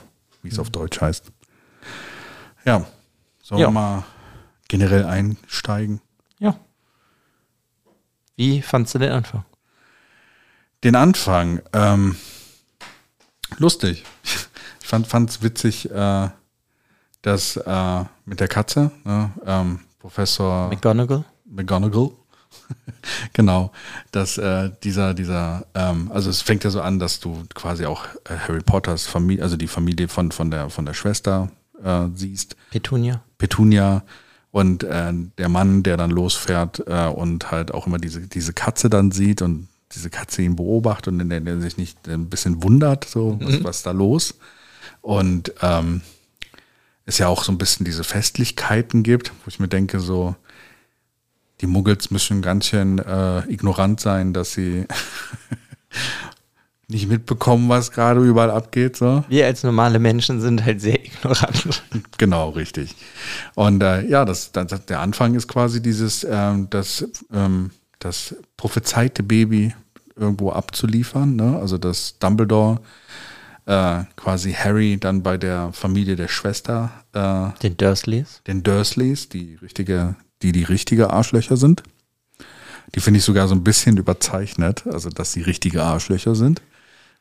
wie 0.43 0.49
es 0.49 0.59
auf 0.59 0.71
Deutsch 0.71 1.01
heißt. 1.01 1.25
Ja, 2.65 2.87
sollen 3.43 3.61
Ja. 3.61 3.67
wir 3.69 3.73
mal 3.73 4.05
generell 4.69 5.05
einsteigen? 5.05 6.00
Wie 8.43 8.61
fandst 8.61 8.93
du 8.97 8.99
den 8.99 9.13
Anfang? 9.13 9.45
Den 10.83 10.97
Anfang, 10.97 11.63
ähm, 11.73 12.17
lustig. 13.59 14.05
Ich 14.83 14.89
fand 15.09 15.31
es 15.31 15.41
witzig, 15.41 15.91
äh, 15.91 16.28
dass 17.23 17.57
äh, 17.57 18.05
mit 18.26 18.41
der 18.41 18.49
Katze, 18.49 18.91
ne, 19.05 19.31
ähm, 19.47 19.81
Professor 20.00 20.69
McGonagall? 20.69 21.25
McGonagall, 21.47 22.11
genau, 23.33 23.73
dass 24.11 24.37
äh, 24.37 24.71
dieser, 24.83 25.15
dieser, 25.15 25.65
ähm, 25.75 26.11
also 26.13 26.28
es 26.28 26.43
fängt 26.43 26.65
ja 26.65 26.71
so 26.71 26.83
an, 26.83 26.99
dass 26.99 27.21
du 27.21 27.45
quasi 27.55 27.87
auch 27.87 28.05
äh, 28.25 28.37
Harry 28.37 28.61
Potters 28.61 29.07
Familie, 29.07 29.43
also 29.45 29.57
die 29.57 29.69
Familie 29.69 30.09
von, 30.09 30.31
von, 30.31 30.50
der, 30.50 30.69
von 30.69 30.85
der 30.85 30.95
Schwester 30.95 31.50
äh, 31.83 32.09
siehst. 32.15 32.57
Petunia? 32.71 33.23
Petunia 33.39 34.02
und 34.52 34.84
äh, 34.84 35.12
der 35.38 35.49
Mann, 35.49 35.82
der 35.82 35.97
dann 35.97 36.10
losfährt 36.10 36.84
äh, 36.86 37.06
und 37.06 37.50
halt 37.50 37.73
auch 37.73 37.86
immer 37.86 37.99
diese, 37.99 38.21
diese 38.21 38.52
Katze 38.52 38.88
dann 38.88 39.10
sieht 39.10 39.43
und 39.43 39.69
diese 39.93 40.10
Katze 40.10 40.43
ihn 40.43 40.56
beobachtet 40.56 41.08
und 41.08 41.28
der, 41.28 41.41
der 41.41 41.60
sich 41.60 41.78
nicht 41.78 42.06
ein 42.06 42.28
bisschen 42.28 42.62
wundert, 42.62 43.04
so, 43.04 43.38
was, 43.41 43.65
was 43.65 43.82
da 43.82 43.91
los. 43.91 44.34
Und 45.00 45.52
ähm, 45.62 46.02
es 47.06 47.19
ja 47.19 47.28
auch 47.28 47.45
so 47.45 47.52
ein 47.52 47.58
bisschen 47.58 47.84
diese 47.84 48.04
Festlichkeiten 48.04 49.02
gibt, 49.02 49.32
wo 49.45 49.49
ich 49.49 49.58
mir 49.58 49.69
denke, 49.69 50.00
so, 50.00 50.36
die 51.60 51.67
Muggels 51.67 52.10
müssen 52.10 52.43
ganz 52.43 52.67
schön 52.67 52.99
äh, 52.99 53.41
ignorant 53.50 54.00
sein, 54.00 54.32
dass 54.32 54.52
sie 54.52 54.86
nicht 56.93 57.09
mitbekommen, 57.09 57.69
was 57.69 57.91
gerade 57.91 58.21
überall 58.21 58.50
abgeht. 58.50 58.97
So. 58.97 59.25
Wir 59.28 59.47
als 59.47 59.63
normale 59.63 59.99
Menschen 59.99 60.41
sind 60.41 60.65
halt 60.65 60.81
sehr 60.81 61.05
ignorant. 61.05 61.83
Genau, 62.19 62.50
richtig. 62.50 62.95
Und 63.55 63.83
äh, 63.83 64.07
ja, 64.07 64.25
das, 64.25 64.52
das, 64.52 64.87
der 64.87 65.00
Anfang 65.00 65.35
ist 65.35 65.49
quasi 65.49 65.83
dieses, 65.83 66.25
ähm, 66.28 66.69
das, 66.71 67.05
ähm, 67.33 67.71
das 67.99 68.37
prophezeite 68.57 69.23
Baby 69.23 69.75
irgendwo 70.17 70.50
abzuliefern. 70.50 71.37
Ne? 71.37 71.59
Also 71.59 71.78
dass 71.78 72.19
Dumbledore 72.19 72.81
äh, 73.67 74.05
quasi 74.17 74.52
Harry 74.52 74.99
dann 74.99 75.23
bei 75.23 75.37
der 75.39 75.73
Familie 75.73 76.17
der 76.17 76.28
Schwester, 76.28 76.91
äh, 77.13 77.59
Den 77.63 77.76
Dursleys? 77.76 78.43
den 78.47 78.63
Dursleys, 78.63 79.28
die 79.28 79.59
richtige, 79.63 80.17
die 80.43 80.52
die 80.52 80.65
richtige 80.65 81.11
Arschlöcher 81.11 81.57
sind. 81.57 81.83
Die 82.95 83.00
finde 83.00 83.19
ich 83.19 83.25
sogar 83.25 83.49
so 83.49 83.55
ein 83.55 83.65
bisschen 83.65 83.97
überzeichnet, 83.97 84.87
also 84.87 85.09
dass 85.09 85.33
sie 85.33 85.43
richtige 85.43 85.83
Arschlöcher 85.83 86.35
sind. 86.35 86.61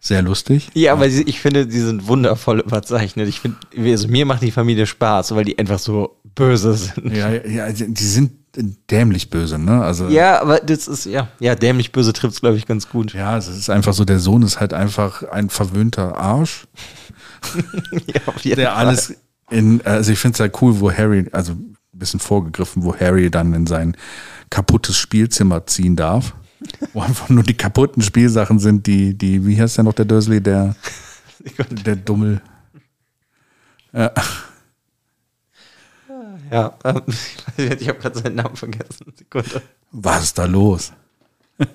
Sehr 0.04 0.24
lustig. 0.24 0.70
Ja, 0.74 0.94
aber 0.94 1.06
ich 1.06 1.40
finde, 1.40 1.68
die 1.68 1.80
sind 1.80 2.08
wundervoll 2.08 2.62
überzeichnet. 2.62 3.30
Ich 3.30 3.40
finde, 3.40 3.58
also 3.78 4.08
mir 4.08 4.26
macht 4.26 4.42
die 4.42 4.50
Familie 4.52 4.88
Spaß, 4.88 5.36
weil 5.36 5.46
die 5.46 5.60
einfach 5.60 5.78
so 5.78 6.18
böse 6.34 6.74
sind. 6.74 7.16
Ja, 7.16 7.30
ja, 7.32 7.72
die 7.72 8.04
sind 8.04 8.32
dämlich 8.90 9.30
böse, 9.30 9.60
ne? 9.60 9.84
Also 9.84 10.08
Ja, 10.08 10.42
aber 10.42 10.60
das 10.60 10.88
ist, 10.88 11.06
ja, 11.06 11.28
ja, 11.40 11.54
dämlich 11.54 11.92
böse 11.92 12.14
trifft 12.14 12.34
es, 12.34 12.42
glaube 12.42 12.58
ich, 12.58 12.66
ganz 12.66 12.90
gut. 12.90 13.14
Ja, 13.14 13.38
es 13.38 13.48
ist 13.48 13.70
einfach 13.70 13.94
so, 13.94 14.04
der 14.04 14.20
Sohn 14.20 14.42
ist 14.42 14.60
halt 14.60 14.74
einfach 14.74 15.22
ein 15.24 15.50
verwöhnter 15.52 16.18
Arsch, 16.18 16.66
Ja, 18.08 18.22
auf 18.26 18.44
jeden 18.44 18.58
der 18.58 18.72
Fall. 18.72 18.86
alles 18.88 19.16
in, 19.50 19.82
also 19.86 20.12
ich 20.12 20.20
finde 20.20 20.36
es 20.36 20.40
halt 20.40 20.62
cool, 20.62 20.80
wo 20.80 20.92
Harry, 20.92 21.28
also 21.32 21.54
ein 21.54 21.76
bisschen 21.94 22.20
vorgegriffen, 22.20 22.84
wo 22.84 22.96
Harry 22.96 23.30
dann 23.30 23.54
in 23.54 23.68
sein 23.68 23.96
kaputtes 24.50 24.98
Spielzimmer 24.98 25.66
ziehen 25.68 25.96
darf, 25.96 26.34
wo 26.94 27.02
einfach 27.02 27.30
nur 27.30 27.44
die 27.44 27.56
kaputten 27.56 28.02
Spielsachen 28.02 28.60
sind, 28.60 28.88
die, 28.88 29.18
die, 29.18 29.46
wie 29.46 29.60
heißt 29.60 29.78
der 29.78 29.84
noch, 29.84 29.94
der 29.94 30.06
Dursley, 30.06 30.42
der, 30.42 30.76
der 31.86 31.96
Dummel. 31.96 32.42
Ja, 33.94 34.12
Ja, 36.52 36.78
ähm, 36.84 37.02
ich 37.58 37.88
habe 37.88 38.00
gerade 38.00 38.20
seinen 38.20 38.36
Namen 38.36 38.58
vergessen. 38.58 39.14
Sekunde. 39.16 39.62
was 39.92 40.24
ist 40.24 40.38
da 40.38 40.46
los? 40.46 40.92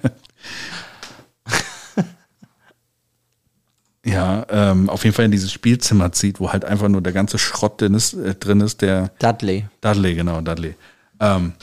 ja, 4.04 4.46
ähm, 4.50 4.90
auf 4.90 5.04
jeden 5.04 5.16
Fall 5.16 5.24
in 5.24 5.30
dieses 5.30 5.50
Spielzimmer 5.52 6.12
zieht, 6.12 6.38
wo 6.40 6.52
halt 6.52 6.66
einfach 6.66 6.88
nur 6.88 7.00
der 7.00 7.14
ganze 7.14 7.38
Schrott 7.38 7.80
drin 7.80 7.94
ist, 7.94 8.12
äh, 8.14 8.34
drin 8.34 8.60
ist 8.60 8.82
der, 8.82 9.12
Dudley. 9.18 9.66
Dudley, 9.80 10.14
genau, 10.14 10.42
Dudley. 10.42 10.74
Ähm, 11.20 11.54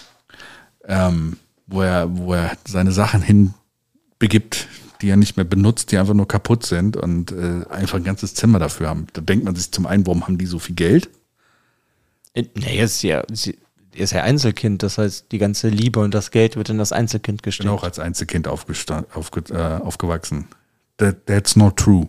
ähm, 0.86 1.38
wo, 1.68 1.82
er, 1.82 2.16
wo 2.18 2.34
er 2.34 2.58
seine 2.66 2.92
Sachen 2.92 3.22
hinbegibt, 3.22 4.68
die 5.02 5.10
er 5.10 5.18
nicht 5.18 5.38
mehr 5.38 5.46
benutzt, 5.46 5.92
die 5.92 5.98
einfach 5.98 6.14
nur 6.14 6.28
kaputt 6.28 6.66
sind 6.66 6.96
und 6.98 7.32
äh, 7.32 7.66
einfach 7.70 7.98
ein 7.98 8.04
ganzes 8.04 8.34
Zimmer 8.34 8.60
dafür 8.60 8.90
haben. 8.90 9.08
Da 9.14 9.22
denkt 9.22 9.46
man 9.46 9.56
sich 9.56 9.72
zum 9.72 9.86
einen, 9.86 10.06
warum 10.06 10.24
haben 10.24 10.38
die 10.38 10.46
so 10.46 10.60
viel 10.60 10.76
Geld? 10.76 11.10
Nee, 12.36 12.78
er 12.78 12.86
ist 12.86 13.04
ja, 13.04 13.20
er 13.20 14.04
ist 14.04 14.12
ja 14.12 14.24
Einzelkind, 14.24 14.82
das 14.82 14.98
heißt, 14.98 15.32
die 15.32 15.38
ganze 15.38 15.70
Liebe 15.70 16.00
und 16.00 16.14
das 16.14 16.32
Geld 16.32 16.56
wird 16.56 16.70
in 16.70 16.78
das 16.78 16.92
Einzelkind 16.92 17.40
Ich 17.40 17.44
bin 17.44 17.50
gesteckt. 17.50 17.70
auch 17.70 17.84
als 17.84 18.00
Einzelkind 18.00 18.48
aufge 18.48 18.74
äh, 19.52 19.82
aufgewachsen. 19.82 20.48
That, 20.98 21.26
that's 21.28 21.56
not 21.56 21.78
true. 21.78 22.08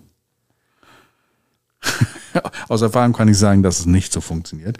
Aus 2.68 2.80
Erfahrung 2.82 3.12
kann 3.12 3.28
ich 3.28 3.38
sagen, 3.38 3.62
dass 3.62 3.80
es 3.80 3.86
nicht 3.86 4.12
so 4.12 4.20
funktioniert. 4.20 4.78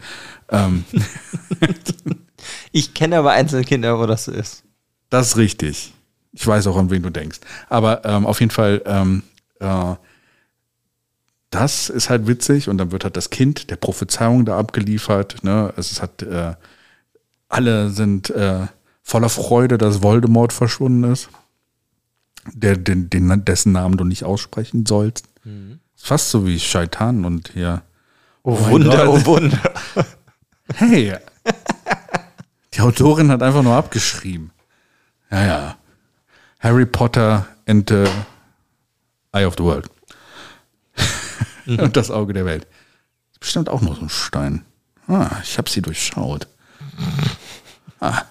Ähm, 0.49 0.85
Ich 2.77 2.93
kenne 2.93 3.19
aber 3.19 3.31
Einzelkinder, 3.31 4.01
wo 4.01 4.07
das 4.07 4.25
so 4.25 4.33
ist. 4.33 4.65
Das 5.09 5.29
ist 5.29 5.37
richtig. 5.37 5.95
Ich 6.33 6.45
weiß 6.45 6.67
auch, 6.67 6.77
an 6.77 6.91
wen 6.91 7.05
du 7.05 7.11
denkst. 7.11 7.39
Aber 7.69 8.05
ähm, 8.05 8.27
auf 8.27 8.41
jeden 8.41 8.51
Fall, 8.51 8.83
ähm, 8.85 9.23
äh, 9.61 9.95
das 11.51 11.89
ist 11.89 12.11
halt 12.11 12.27
witzig 12.27 12.69
und 12.69 12.79
dann 12.79 12.91
wird 12.91 13.05
halt 13.05 13.17
das 13.17 13.31
Kind 13.31 13.71
der 13.71 13.77
Prophezeiung 13.77 14.45
da 14.45 14.59
abgeliefert. 14.59 15.45
Ne? 15.45 15.73
Also 15.77 15.93
es 15.93 16.03
hat 16.03 16.23
äh, 16.23 16.55
alle 17.49 17.91
sind 17.91 18.31
äh, 18.31 18.67
voller 19.05 19.29
Freude, 19.29 19.79
dass 19.79 20.03
Voldemort 20.03 20.53
verschwunden 20.53 21.05
ist, 21.05 21.29
der 22.55 22.77
den, 22.77 23.09
den 23.09 23.45
dessen 23.45 23.71
Namen 23.71 23.97
du 23.97 24.03
nicht 24.03 24.25
aussprechen 24.25 24.85
sollst. 24.85 25.29
Mhm. 25.45 25.79
Fast 25.95 26.31
so 26.31 26.45
wie 26.45 26.59
Scheitan 26.59 27.25
und 27.25 27.51
hier. 27.53 27.83
Oh, 28.43 28.59
oh 28.61 28.71
Wunder, 28.71 29.07
Gott. 29.07 29.23
oh 29.23 29.27
Wunder. 29.27 29.75
Hey, 30.75 31.15
die 32.75 32.81
Autorin 32.81 33.31
hat 33.31 33.43
einfach 33.43 33.63
nur 33.63 33.75
abgeschrieben. 33.75 34.51
Ja, 35.31 35.47
ja. 35.47 35.79
Harry 36.61 36.87
Potter 36.87 37.47
and 37.67 37.89
the 37.89 38.07
Eye 39.33 39.47
of 39.47 39.55
the 39.59 39.65
World. 39.65 39.91
Mhm. 41.67 41.79
Und 41.79 41.97
das 41.97 42.11
Auge 42.11 42.33
der 42.33 42.45
Welt. 42.45 42.67
Bestimmt 43.39 43.69
auch 43.69 43.81
noch 43.81 43.97
so 43.97 44.03
ein 44.03 44.09
Stein. 44.09 44.65
Ah, 45.07 45.31
ich 45.43 45.59
habe 45.59 45.69
sie 45.69 45.83
durchschaut. 45.83 46.47
Ah. 48.01 48.23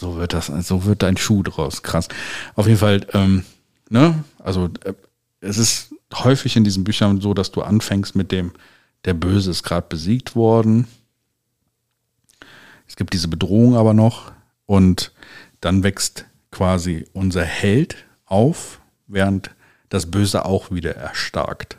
So 0.00 0.16
wird 0.16 0.32
das, 0.32 0.46
so 0.46 0.84
wird 0.84 1.02
dein 1.02 1.16
Schuh 1.16 1.42
draus. 1.42 1.82
Krass. 1.82 2.08
Auf 2.56 2.66
jeden 2.66 2.78
Fall, 2.78 3.06
ähm, 3.12 3.44
ne, 3.88 4.24
also 4.38 4.70
äh, 4.84 4.94
es 5.40 5.58
ist 5.58 5.94
häufig 6.14 6.56
in 6.56 6.64
diesen 6.64 6.84
Büchern 6.84 7.20
so, 7.20 7.34
dass 7.34 7.52
du 7.52 7.62
anfängst 7.62 8.16
mit 8.16 8.32
dem, 8.32 8.52
der 9.04 9.14
Böse 9.14 9.50
ist 9.50 9.62
gerade 9.62 9.86
besiegt 9.88 10.34
worden. 10.34 10.88
Es 12.92 12.96
gibt 12.96 13.14
diese 13.14 13.28
Bedrohung 13.28 13.74
aber 13.74 13.94
noch 13.94 14.32
und 14.66 15.12
dann 15.62 15.82
wächst 15.82 16.26
quasi 16.50 17.06
unser 17.14 17.42
Held 17.42 17.96
auf, 18.26 18.82
während 19.06 19.50
das 19.88 20.10
Böse 20.10 20.44
auch 20.44 20.70
wieder 20.70 20.94
erstarkt. 20.94 21.78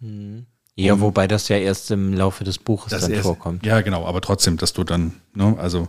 Mhm. 0.00 0.46
Ja, 0.76 0.94
und 0.94 1.02
wobei 1.02 1.28
das 1.28 1.48
ja 1.48 1.58
erst 1.58 1.90
im 1.90 2.14
Laufe 2.14 2.42
des 2.42 2.56
Buches 2.56 2.98
dann 2.98 3.10
erst, 3.10 3.24
vorkommt. 3.24 3.66
Ja, 3.66 3.82
genau, 3.82 4.06
aber 4.06 4.22
trotzdem, 4.22 4.56
dass 4.56 4.72
du 4.72 4.82
dann, 4.82 5.12
ne, 5.34 5.54
also 5.58 5.88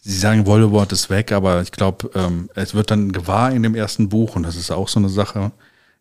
sie 0.00 0.18
sagen, 0.18 0.44
Voldemort 0.44 0.90
ist 0.90 1.08
weg, 1.08 1.30
aber 1.30 1.62
ich 1.62 1.70
glaube, 1.70 2.10
ähm, 2.16 2.50
es 2.56 2.74
wird 2.74 2.90
dann 2.90 3.12
gewahr 3.12 3.52
in 3.52 3.62
dem 3.62 3.76
ersten 3.76 4.08
Buch 4.08 4.34
und 4.34 4.42
das 4.42 4.56
ist 4.56 4.72
auch 4.72 4.88
so 4.88 4.98
eine 4.98 5.10
Sache, 5.10 5.52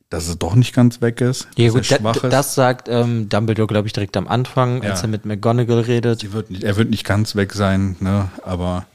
dass 0.09 0.27
es 0.27 0.37
doch 0.37 0.55
nicht 0.55 0.73
ganz 0.73 1.01
weg 1.01 1.19
ist. 1.21 1.47
Ja, 1.57 1.69
gut, 1.69 1.89
da, 1.91 2.13
das 2.13 2.55
sagt 2.55 2.87
ähm, 2.87 3.27
Dumbledore, 3.27 3.67
glaube 3.67 3.87
ich, 3.87 3.93
direkt 3.93 4.15
am 4.15 4.27
Anfang, 4.27 4.81
als 4.83 5.01
ja. 5.01 5.07
er 5.07 5.09
mit 5.09 5.25
McGonagall 5.25 5.81
redet. 5.81 6.31
Wird 6.31 6.49
nicht, 6.49 6.63
er 6.63 6.77
wird 6.77 6.89
nicht 6.89 7.03
ganz 7.03 7.35
weg 7.35 7.53
sein, 7.53 7.97
ne, 7.99 8.29
aber 8.43 8.85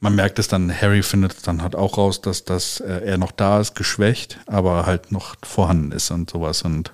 man 0.00 0.14
merkt 0.14 0.38
es 0.38 0.48
dann, 0.48 0.72
Harry 0.72 1.02
findet 1.02 1.32
es 1.32 1.42
dann 1.42 1.62
halt 1.62 1.74
auch 1.74 1.98
raus, 1.98 2.22
dass, 2.22 2.44
dass 2.44 2.80
äh, 2.80 3.00
er 3.04 3.18
noch 3.18 3.32
da 3.32 3.60
ist, 3.60 3.74
geschwächt, 3.74 4.38
aber 4.46 4.86
halt 4.86 5.12
noch 5.12 5.36
vorhanden 5.42 5.92
ist 5.92 6.10
und 6.10 6.30
sowas 6.30 6.62
und 6.62 6.92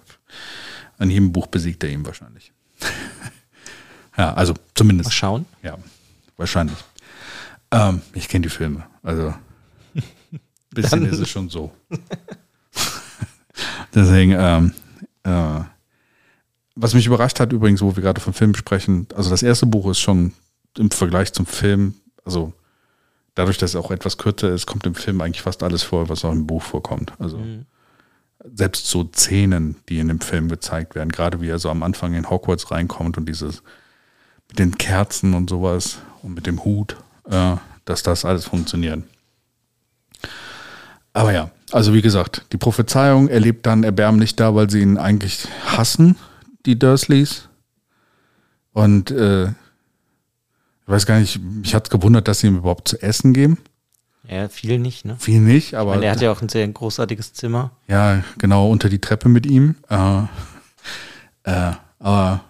an 0.98 1.10
jedem 1.10 1.32
Buch 1.32 1.46
besiegt 1.46 1.84
er 1.84 1.90
ihn 1.90 2.04
wahrscheinlich. 2.04 2.52
ja, 4.16 4.34
also 4.34 4.54
zumindest. 4.74 5.10
Mal 5.10 5.14
schauen. 5.14 5.46
Ja, 5.62 5.78
wahrscheinlich. 6.36 6.78
Ähm, 7.70 8.02
ich 8.12 8.28
kenne 8.28 8.42
die 8.42 8.50
Filme, 8.50 8.84
also 9.02 9.34
ein 9.94 10.02
bisschen 10.70 11.06
ist 11.06 11.18
es 11.18 11.28
schon 11.28 11.48
so. 11.48 11.72
Deswegen, 13.94 14.34
ähm, 14.38 14.72
äh, 15.24 15.64
was 16.74 16.94
mich 16.94 17.06
überrascht 17.06 17.40
hat 17.40 17.52
übrigens, 17.52 17.82
wo 17.82 17.94
wir 17.94 18.02
gerade 18.02 18.20
vom 18.20 18.32
Film 18.32 18.54
sprechen, 18.54 19.06
also 19.14 19.30
das 19.30 19.42
erste 19.42 19.66
Buch 19.66 19.90
ist 19.90 20.00
schon 20.00 20.32
im 20.78 20.90
Vergleich 20.90 21.32
zum 21.32 21.46
Film, 21.46 21.94
also 22.24 22.52
dadurch, 23.34 23.58
dass 23.58 23.70
es 23.70 23.76
auch 23.76 23.90
etwas 23.90 24.16
kürzer 24.16 24.50
ist, 24.50 24.66
kommt 24.66 24.86
im 24.86 24.94
Film 24.94 25.20
eigentlich 25.20 25.42
fast 25.42 25.62
alles 25.62 25.82
vor, 25.82 26.08
was 26.08 26.24
auch 26.24 26.32
im 26.32 26.46
Buch 26.46 26.62
vorkommt. 26.62 27.12
Also 27.18 27.38
mhm 27.38 27.66
selbst 28.44 28.86
so 28.86 29.08
Szenen, 29.14 29.76
die 29.88 29.98
in 29.98 30.08
dem 30.08 30.20
Film 30.20 30.48
gezeigt 30.48 30.94
werden, 30.94 31.10
gerade 31.10 31.40
wie 31.40 31.48
er 31.48 31.58
so 31.58 31.70
am 31.70 31.82
Anfang 31.82 32.14
in 32.14 32.28
Hogwarts 32.28 32.70
reinkommt 32.70 33.16
und 33.18 33.28
dieses 33.28 33.62
mit 34.48 34.58
den 34.58 34.76
Kerzen 34.78 35.34
und 35.34 35.48
sowas 35.48 35.98
und 36.22 36.34
mit 36.34 36.46
dem 36.46 36.64
Hut, 36.64 36.96
äh, 37.28 37.56
dass 37.84 38.02
das 38.02 38.24
alles 38.24 38.46
funktioniert. 38.46 39.02
Aber 41.12 41.32
ja, 41.32 41.50
also 41.72 41.92
wie 41.94 42.02
gesagt, 42.02 42.46
die 42.52 42.56
Prophezeiung 42.56 43.28
erlebt 43.28 43.66
dann 43.66 43.84
erbärmlich 43.84 44.36
da, 44.36 44.54
weil 44.54 44.70
sie 44.70 44.80
ihn 44.80 44.98
eigentlich 44.98 45.46
hassen, 45.66 46.16
die 46.64 46.78
Dursleys. 46.78 47.48
Und 48.72 49.10
äh, 49.10 49.44
ich 49.46 50.88
weiß 50.88 51.06
gar 51.06 51.18
nicht, 51.18 51.38
mich 51.40 51.74
hat 51.74 51.84
es 51.84 51.90
gewundert, 51.90 52.28
dass 52.28 52.40
sie 52.40 52.46
ihm 52.46 52.56
überhaupt 52.56 52.88
zu 52.88 53.00
essen 53.02 53.32
geben. 53.32 53.58
Ja, 54.28 54.48
viel 54.48 54.78
nicht, 54.78 55.04
ne? 55.04 55.16
Viel 55.18 55.40
nicht, 55.40 55.74
aber. 55.74 55.92
Meine, 55.94 56.06
er 56.06 56.12
hat 56.12 56.20
ja 56.20 56.30
auch 56.30 56.40
ein 56.42 56.48
sehr 56.48 56.66
großartiges 56.66 57.34
Zimmer. 57.34 57.72
Ja, 57.88 58.22
genau, 58.38 58.70
unter 58.70 58.88
die 58.88 59.00
Treppe 59.00 59.28
mit 59.28 59.46
ihm. 59.46 59.74
Äh, 59.90 60.22
äh, 61.44 61.72
aber 61.98 62.44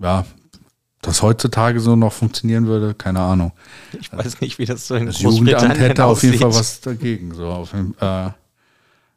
ja, 0.00 0.24
das 1.02 1.22
heutzutage 1.22 1.80
so 1.80 1.96
noch 1.96 2.12
funktionieren 2.12 2.66
würde, 2.66 2.94
keine 2.94 3.20
Ahnung. 3.20 3.52
Ich 3.98 4.12
weiß 4.12 4.40
nicht, 4.40 4.58
wie 4.58 4.64
das 4.64 4.88
so 4.88 4.96
in 4.96 5.06
Das 5.06 5.20
Jugendamt 5.20 5.78
hätte 5.78 6.04
auf 6.04 6.22
jeden 6.22 6.38
Fall 6.38 6.54
was 6.54 6.80
dagegen. 6.80 7.34
So 7.34 7.46
auf, 7.46 7.72
äh, 7.72 8.30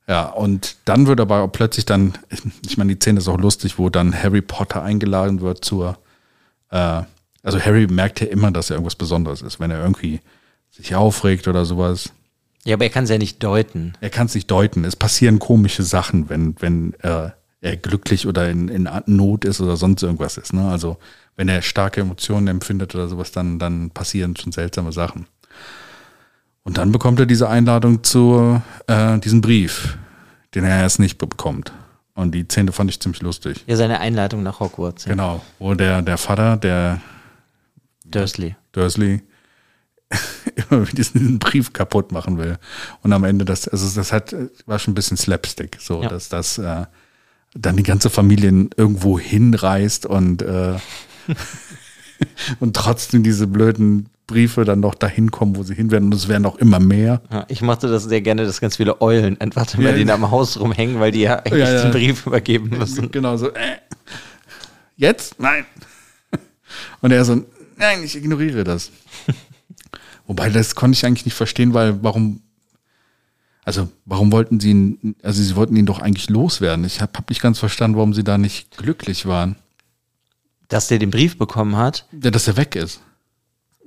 ja, 0.08 0.26
und 0.26 0.76
dann 0.86 1.08
wird 1.08 1.20
aber 1.20 1.42
auch 1.42 1.52
plötzlich 1.52 1.86
dann, 1.86 2.14
ich 2.68 2.78
meine, 2.78 2.94
die 2.94 3.00
Szene 3.02 3.20
ist 3.20 3.28
auch 3.28 3.40
lustig, 3.40 3.80
wo 3.80 3.90
dann 3.90 4.14
Harry 4.14 4.42
Potter 4.42 4.84
eingeladen 4.84 5.42
wird 5.42 5.64
zur, 5.66 5.98
äh, 6.70 7.04
also 7.44 7.60
Harry 7.60 7.88
merkt 7.88 8.20
ja 8.20 8.28
immer, 8.28 8.52
dass 8.52 8.70
er 8.70 8.76
irgendwas 8.76 8.96
Besonderes 8.96 9.42
ist, 9.42 9.60
wenn 9.60 9.72
er 9.72 9.82
irgendwie 9.82 10.22
sich 10.70 10.96
aufregt 10.96 11.48
oder 11.48 11.66
sowas. 11.66 12.12
Ja, 12.64 12.76
aber 12.76 12.84
er 12.84 12.90
kann 12.92 13.06
es 13.06 13.10
ja 13.10 13.18
nicht 13.18 13.44
deuten. 13.44 13.94
Er 14.02 14.12
kann 14.12 14.28
es 14.28 14.36
nicht 14.36 14.52
deuten. 14.52 14.86
Es 14.86 14.96
passieren 14.96 15.40
komische 15.40 15.84
Sachen, 15.84 16.30
wenn, 16.30 16.56
wenn 16.60 16.94
äh, 17.02 17.30
er 17.62 17.78
glücklich 17.78 18.28
oder 18.28 18.50
in, 18.50 18.68
in 18.68 18.90
Not 19.06 19.46
ist 19.46 19.62
oder 19.62 19.78
sonst 19.78 20.04
irgendwas 20.04 20.38
ist. 20.38 20.54
Ne? 20.54 20.70
Also 20.70 20.98
wenn 21.36 21.50
er 21.50 21.62
starke 21.62 22.02
Emotionen 22.02 22.48
empfindet 22.48 22.94
oder 22.96 23.08
sowas, 23.08 23.32
dann, 23.32 23.60
dann 23.60 23.92
passieren 23.92 24.36
schon 24.36 24.52
seltsame 24.52 24.92
Sachen. 24.92 25.28
Und 26.64 26.78
dann 26.78 26.92
bekommt 26.92 27.20
er 27.20 27.26
diese 27.26 27.50
Einladung 27.50 28.04
zu 28.04 28.62
äh, 28.88 29.18
diesem 29.20 29.42
Brief, 29.42 29.98
den 30.54 30.64
er 30.64 30.82
erst 30.82 31.00
nicht 31.00 31.18
bekommt. 31.18 31.72
Und 32.14 32.36
die 32.36 32.44
Szene 32.44 32.72
fand 32.72 32.90
ich 32.90 33.00
ziemlich 33.00 33.22
lustig. 33.22 33.64
Ja, 33.68 33.76
seine 33.78 34.00
Einladung 34.00 34.44
nach 34.44 34.60
Hogwarts. 34.60 35.06
Ja. 35.06 35.12
Genau, 35.12 35.42
wo 35.60 35.74
der, 35.74 36.02
der 36.02 36.18
Vater, 36.18 36.58
der 36.58 37.02
Dursley. 38.06 38.56
Dursley, 38.74 39.24
immer 40.70 40.86
diesen 40.86 41.40
Brief 41.40 41.74
kaputt 41.74 42.12
machen 42.12 42.38
will. 42.38 42.58
Und 43.02 43.14
am 43.14 43.24
Ende 43.24 43.46
das, 43.46 43.68
also 43.68 43.90
das 44.00 44.12
hat, 44.12 44.36
war 44.66 44.78
schon 44.78 44.92
ein 44.92 44.96
bisschen 44.96 45.18
Slapstick, 45.18 45.78
so, 45.80 46.04
ja. 46.04 46.10
dass 46.10 46.30
das 46.30 46.58
äh, 46.58 46.86
dann 47.54 47.78
die 47.78 47.84
ganze 47.84 48.10
Familie 48.10 48.70
irgendwo 48.76 49.18
hinreist 49.18 50.06
und 50.06 50.42
äh, 50.42 50.76
und 52.60 52.76
trotzdem 52.76 53.24
diese 53.24 53.48
blöden 53.48 54.10
Briefe 54.32 54.64
dann 54.64 54.80
noch 54.80 54.96
dahin 54.96 55.30
kommen, 55.30 55.56
wo 55.56 55.64
sie 55.64 55.76
hin 55.76 55.92
werden. 55.92 56.06
Und 56.06 56.14
es 56.14 56.28
werden 56.28 56.46
auch 56.46 56.58
immer 56.58 56.80
mehr. 56.80 57.22
Ja, 57.32 57.46
ich 57.50 57.62
mochte 57.62 57.88
das 57.88 58.06
sehr 58.06 58.22
gerne, 58.22 58.46
dass 58.46 58.62
ganz 58.62 58.78
viele 58.78 59.02
Eulen 59.02 59.40
einfach 59.42 59.74
immer 59.74 59.92
ja, 59.92 60.04
die 60.04 60.10
am 60.10 60.32
Haus 60.32 60.60
rumhängen, 60.60 61.00
weil 61.00 61.12
die 61.12 61.22
ja 61.22 61.40
eigentlich 61.40 61.60
ja, 61.60 61.84
den 61.84 61.92
Brief 61.92 62.26
übergeben 62.26 62.70
müssen. 62.70 63.12
Genau 63.12 63.36
so. 63.38 63.50
Äh, 63.50 63.78
jetzt? 64.96 65.40
Nein. 65.40 65.66
Und 67.02 67.12
er 67.12 67.26
so, 67.26 67.44
nein, 67.78 68.04
ich 68.04 68.16
ignoriere 68.16 68.64
das. 68.64 68.92
Wobei, 70.28 70.50
das 70.50 70.76
konnte 70.76 70.96
ich 70.96 71.06
eigentlich 71.06 71.26
nicht 71.26 71.36
verstehen, 71.36 71.74
weil 71.74 72.02
warum, 72.02 72.42
also 73.66 73.90
warum 74.06 74.32
wollten 74.32 74.62
sie 74.62 74.72
ihn, 74.72 75.16
also 75.24 75.44
sie 75.44 75.56
wollten 75.58 75.76
ihn 75.76 75.86
doch 75.86 76.00
eigentlich 76.00 76.30
loswerden. 76.30 76.86
Ich 76.86 77.02
habe 77.02 77.12
hab 77.18 77.30
nicht 77.30 77.42
ganz 77.42 77.60
verstanden, 77.60 77.98
warum 77.98 78.14
sie 78.14 78.24
da 78.24 78.38
nicht 78.38 78.78
glücklich 78.78 79.26
waren. 79.26 79.58
Dass 80.72 80.88
der 80.88 81.00
den 81.00 81.12
Brief 81.12 81.38
bekommen 81.38 81.76
hat? 81.76 82.06
Ja, 82.24 82.32
dass 82.32 82.48
er 82.48 82.56
weg 82.56 82.76
ist. 82.76 83.02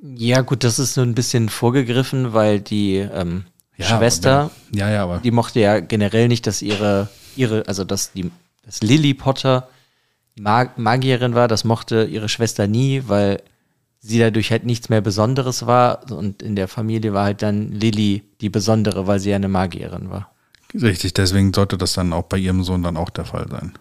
Ja, 0.03 0.43
gut, 0.43 0.65
das 0.65 0.79
ist 0.79 0.93
so 0.93 1.01
ein 1.01 1.15
bisschen 1.15 1.49
vorgegriffen, 1.49 2.35
weil 2.35 2.61
die 2.61 2.97
ähm, 2.97 3.45
ja, 3.79 3.87
Schwester, 3.87 4.51
wenn, 4.71 4.81
ja, 4.81 4.91
ja, 4.91 5.03
aber. 5.05 5.19
die 5.19 5.31
mochte 5.31 5.61
ja 5.61 5.81
generell 5.81 6.29
nicht, 6.29 6.47
dass 6.47 6.61
ihre, 6.61 7.09
ihre, 7.37 7.67
also 7.67 7.85
dass 7.85 8.13
die, 8.13 8.31
dass 8.65 8.83
Lily 8.83 9.15
Potter 9.15 9.67
Mag 10.37 10.79
Magierin 10.79 11.35
war, 11.35 11.49
das 11.49 11.65
mochte 11.65 12.05
ihre 12.05 12.29
Schwester 12.29 12.67
nie, 12.67 13.05
weil 13.07 13.41
sie 14.01 14.19
dadurch 14.19 14.51
halt 14.51 14.67
nichts 14.67 14.91
mehr 14.91 15.01
Besonderes 15.01 15.67
war 15.67 16.11
und 16.11 16.43
in 16.43 16.55
der 16.55 16.69
Familie 16.69 17.15
war 17.15 17.25
halt 17.25 17.41
dann 17.41 17.71
Lilly 17.73 18.25
die 18.43 18.51
Besondere, 18.51 19.07
weil 19.07 19.21
sie 19.21 19.31
ja 19.31 19.37
eine 19.37 19.49
Magierin 19.49 20.11
war. 20.11 20.31
Richtig, 20.75 21.15
deswegen 21.15 21.55
sollte 21.55 21.79
das 21.79 21.95
dann 21.95 22.13
auch 22.13 22.25
bei 22.25 22.37
ihrem 22.37 22.63
Sohn 22.63 22.83
dann 22.83 22.97
auch 22.97 23.11
der 23.11 23.25
Fall 23.25 23.47
sein. 23.49 23.73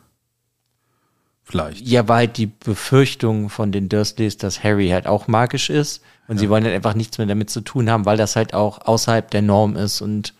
Vielleicht. 1.43 1.85
Ja, 1.85 2.07
war 2.07 2.17
halt 2.17 2.37
die 2.37 2.47
Befürchtung 2.47 3.49
von 3.49 3.71
den 3.71 3.89
Dursleys, 3.89 4.37
dass 4.37 4.63
Harry 4.63 4.89
halt 4.89 5.07
auch 5.07 5.27
magisch 5.27 5.69
ist 5.69 6.01
und 6.27 6.35
ja. 6.35 6.41
sie 6.41 6.49
wollen 6.49 6.63
halt 6.63 6.73
einfach 6.73 6.95
nichts 6.95 7.17
mehr 7.17 7.27
damit 7.27 7.49
zu 7.49 7.61
tun 7.61 7.89
haben, 7.89 8.05
weil 8.05 8.17
das 8.17 8.35
halt 8.35 8.53
auch 8.53 8.85
außerhalb 8.85 9.29
der 9.29 9.41
Norm 9.41 9.75
ist 9.75 10.01
und 10.01 10.33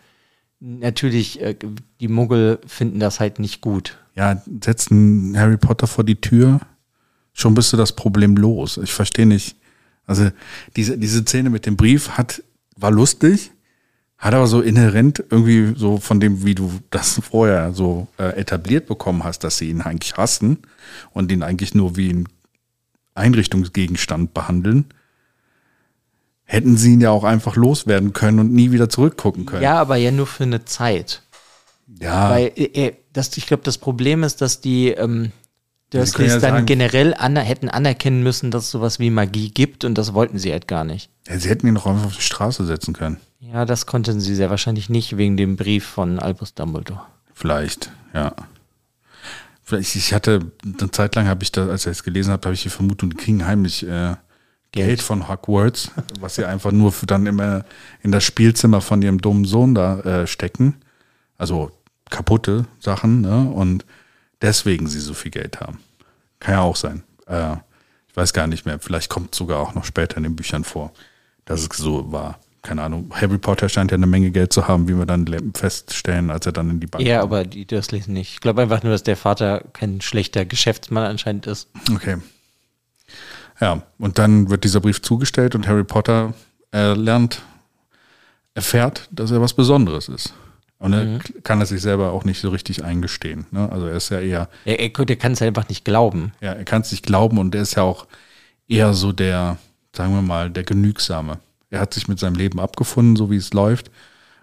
natürlich, 0.60 1.42
äh, 1.42 1.56
die 2.00 2.08
Muggel 2.08 2.60
finden 2.66 3.00
das 3.00 3.20
halt 3.20 3.38
nicht 3.40 3.60
gut. 3.60 3.98
Ja, 4.16 4.42
setzen 4.62 5.38
Harry 5.38 5.58
Potter 5.58 5.88
vor 5.88 6.06
die 6.06 6.22
Tür, 6.22 6.62
schon 7.34 7.54
bist 7.54 7.74
du 7.74 7.78
das 7.78 7.94
Problem 7.94 8.38
los. 8.38 8.78
Ich 8.78 8.94
verstehe 8.94 9.26
nicht, 9.26 9.58
also 10.06 10.30
diese, 10.76 10.98
diese 10.98 11.22
Szene 11.24 11.50
mit 11.50 11.66
dem 11.66 11.76
Brief 11.76 12.12
hat, 12.12 12.44
war 12.78 12.92
lustig, 12.92 13.52
Hat 14.18 14.34
aber 14.34 14.48
so 14.48 14.62
inhärent 14.62 15.22
irgendwie 15.30 15.74
so 15.76 15.98
von 15.98 16.22
dem, 16.22 16.46
wie 16.46 16.56
du 16.56 16.72
das 16.92 17.20
vorher 17.30 17.74
so 17.74 18.08
äh, 18.18 18.38
etabliert 18.40 18.86
bekommen 18.86 19.26
hast, 19.26 19.44
dass 19.44 19.58
sie 19.58 19.70
ihn 19.70 19.82
eigentlich 19.82 20.16
hassen 20.16 20.60
und 21.12 21.32
ihn 21.32 21.44
eigentlich 21.44 21.74
nur 21.76 21.96
wie 21.98 22.10
einen 22.10 22.30
Einrichtungsgegenstand 23.16 24.34
behandeln, 24.34 24.86
hätten 26.46 26.78
sie 26.78 26.94
ihn 26.94 27.02
ja 27.02 27.12
auch 27.12 27.24
einfach 27.24 27.56
loswerden 27.56 28.14
können 28.14 28.40
und 28.40 28.52
nie 28.54 28.72
wieder 28.72 28.90
zurückgucken 28.90 29.46
können. 29.46 29.64
Ja, 29.64 29.80
aber 29.80 29.96
ja 29.96 30.12
nur 30.12 30.28
für 30.28 30.44
eine 30.44 30.66
Zeit. 30.66 31.22
ja 32.00 32.30
Weil 32.30 32.52
äh, 32.56 32.94
das, 33.14 33.36
ich 33.38 33.46
glaube, 33.46 33.64
das 33.64 33.78
Problem 33.78 34.24
ist, 34.24 34.42
dass 34.42 34.62
die 34.62 34.90
ähm, 34.90 35.32
Dursleys 35.92 36.34
ja 36.34 36.40
dann 36.40 36.54
sagen- 36.56 36.66
generell 36.66 37.14
aner 37.14 37.42
hätten 37.42 37.70
anerkennen 37.70 38.24
müssen, 38.24 38.52
dass 38.52 38.66
es 38.66 38.72
sowas 38.72 39.00
wie 39.00 39.10
Magie 39.10 39.50
gibt 39.52 39.86
und 39.86 39.98
das 39.98 40.14
wollten 40.14 40.38
sie 40.40 40.52
halt 40.52 40.68
gar 40.68 40.84
nicht. 40.84 41.10
ja, 41.28 41.38
sie 41.40 41.50
hätten 41.50 41.68
ihn 41.68 41.76
doch 41.76 41.86
einfach 41.86 42.06
auf 42.08 42.16
die 42.16 42.22
Straße 42.22 42.66
setzen 42.66 42.94
können. 42.94 43.18
Ja, 43.40 43.66
das 43.66 43.86
konnten 43.86 44.20
sie 44.20 44.36
sehr 44.36 44.50
wahrscheinlich 44.50 44.90
nicht 44.90 45.18
wegen 45.18 45.38
dem 45.38 45.56
Brief 45.56 45.86
von 45.86 46.18
Albus 46.20 46.56
Dumbledore. 46.56 47.02
Vielleicht, 47.34 47.92
ja. 48.14 48.34
Vielleicht, 49.64 49.96
ich 49.96 50.14
hatte, 50.14 50.52
eine 50.64 50.92
Zeit 50.92 51.16
lang 51.16 51.28
habe 51.28 51.44
ich 51.44 51.52
da, 51.52 51.68
als 51.68 51.86
ich 51.86 51.92
es 51.92 52.04
gelesen 52.04 52.32
habe, 52.32 52.46
habe 52.46 52.54
ich 52.54 52.64
die 52.64 52.70
Vermutung, 52.70 53.10
die 53.10 53.18
kriegen 53.18 53.46
heimlich 53.46 53.88
äh, 53.88 54.16
Geld 54.74 55.02
von 55.02 55.30
Hogwarts, 55.30 55.92
was 56.20 56.36
sie 56.36 56.46
einfach 56.46 56.72
nur 56.72 56.92
für 56.92 57.06
dann 57.06 57.26
immer 57.26 57.64
in 58.02 58.12
das 58.12 58.24
Spielzimmer 58.24 58.82
von 58.82 59.02
ihrem 59.02 59.22
dummen 59.22 59.46
Sohn 59.46 59.74
da 59.74 60.00
äh, 60.02 60.28
stecken. 60.28 60.82
Also 61.38 61.72
kaputte 62.10 62.66
Sachen, 62.80 63.22
ne? 63.22 63.50
Und 63.50 63.86
deswegen 64.42 64.88
sie 64.88 65.00
so 65.00 65.14
viel 65.14 65.32
Geld 65.32 65.62
haben. 65.62 65.80
Kann 66.40 66.56
ja 66.56 66.62
auch 66.62 66.76
sein. 66.76 67.04
Äh, 67.28 67.56
ich 68.10 68.16
weiß 68.16 68.34
gar 68.34 68.48
nicht 68.48 68.66
mehr. 68.66 68.80
Vielleicht 68.80 69.10
kommt 69.10 69.34
sogar 69.34 69.60
auch 69.60 69.74
noch 69.74 69.86
später 69.86 70.18
in 70.18 70.24
den 70.24 70.36
Büchern 70.36 70.64
vor, 70.64 70.92
dass 71.46 71.62
es 71.62 71.78
so 71.78 72.12
war. 72.12 72.40
Keine 72.64 72.82
Ahnung. 72.82 73.12
Harry 73.14 73.38
Potter 73.38 73.68
scheint 73.70 73.92
ja 73.92 73.96
eine 73.98 74.08
Menge 74.08 74.32
Geld 74.32 74.54
zu 74.54 74.68
haben, 74.70 74.88
wie 74.88 74.98
wir 74.98 75.06
dann 75.06 75.28
feststellen, 75.54 76.32
als 76.32 76.46
er 76.46 76.54
dann 76.54 76.70
in 76.70 76.80
die 76.80 76.88
Bank 76.88 77.04
Ja, 77.06 77.20
kommt. 77.20 77.32
aber 77.34 77.44
die 77.44 77.66
Dursleys 77.66 78.08
nicht. 78.08 78.34
Ich 78.36 78.40
glaube 78.40 78.62
einfach 78.62 78.82
nur, 78.84 78.94
dass 78.94 79.04
der 79.04 79.18
Vater 79.18 79.66
kein 79.74 80.00
schlechter 80.00 80.46
Geschäftsmann 80.46 81.04
anscheinend 81.04 81.46
ist. 81.46 81.70
Okay. 81.94 82.18
Ja, 83.60 83.84
und 84.00 84.18
dann 84.18 84.50
wird 84.50 84.64
dieser 84.64 84.80
Brief 84.80 85.02
zugestellt 85.02 85.56
und 85.56 85.68
Harry 85.68 85.84
Potter 85.84 86.34
äh, 86.74 86.94
lernt, 86.94 87.42
erfährt, 88.56 89.08
dass 89.12 89.32
er 89.32 89.42
was 89.42 89.54
Besonderes 89.54 90.08
ist. 90.10 90.34
Und 90.80 90.92
er 90.94 91.20
kann 91.44 91.62
es 91.62 91.70
sich 91.70 91.82
selber 91.82 92.12
auch 92.12 92.26
nicht 92.26 92.42
so 92.42 92.50
richtig 92.50 92.84
eingestehen. 92.84 93.46
Ne? 93.52 93.70
Also 93.72 93.88
er 93.88 93.96
ist 93.96 94.10
ja 94.10 94.20
eher, 94.20 94.50
Er, 94.66 94.80
er, 94.80 94.90
der 95.06 95.16
kann 95.16 95.32
es 95.32 95.42
einfach 95.42 95.70
nicht 95.70 95.86
glauben. 95.86 96.34
ja, 96.42 96.52
er 96.54 96.66
kann 96.66 96.82
es 96.82 96.92
nicht 96.92 97.06
glauben 97.06 97.38
und 97.38 97.56
er 97.56 97.62
ist 97.62 97.76
ja 97.76 97.84
auch 97.84 98.06
eher 98.68 98.94
so 98.94 99.12
der, 99.14 99.58
sagen 99.96 100.14
wir 100.14 100.22
mal, 100.22 100.50
der 100.50 100.64
Genügsame. 100.64 101.40
Er 101.74 101.80
hat 101.82 101.94
sich 101.94 102.08
mit 102.08 102.20
seinem 102.20 102.36
Leben 102.36 102.60
abgefunden, 102.60 103.16
so 103.16 103.32
wie 103.32 103.36
es 103.38 103.52
läuft, 103.52 103.90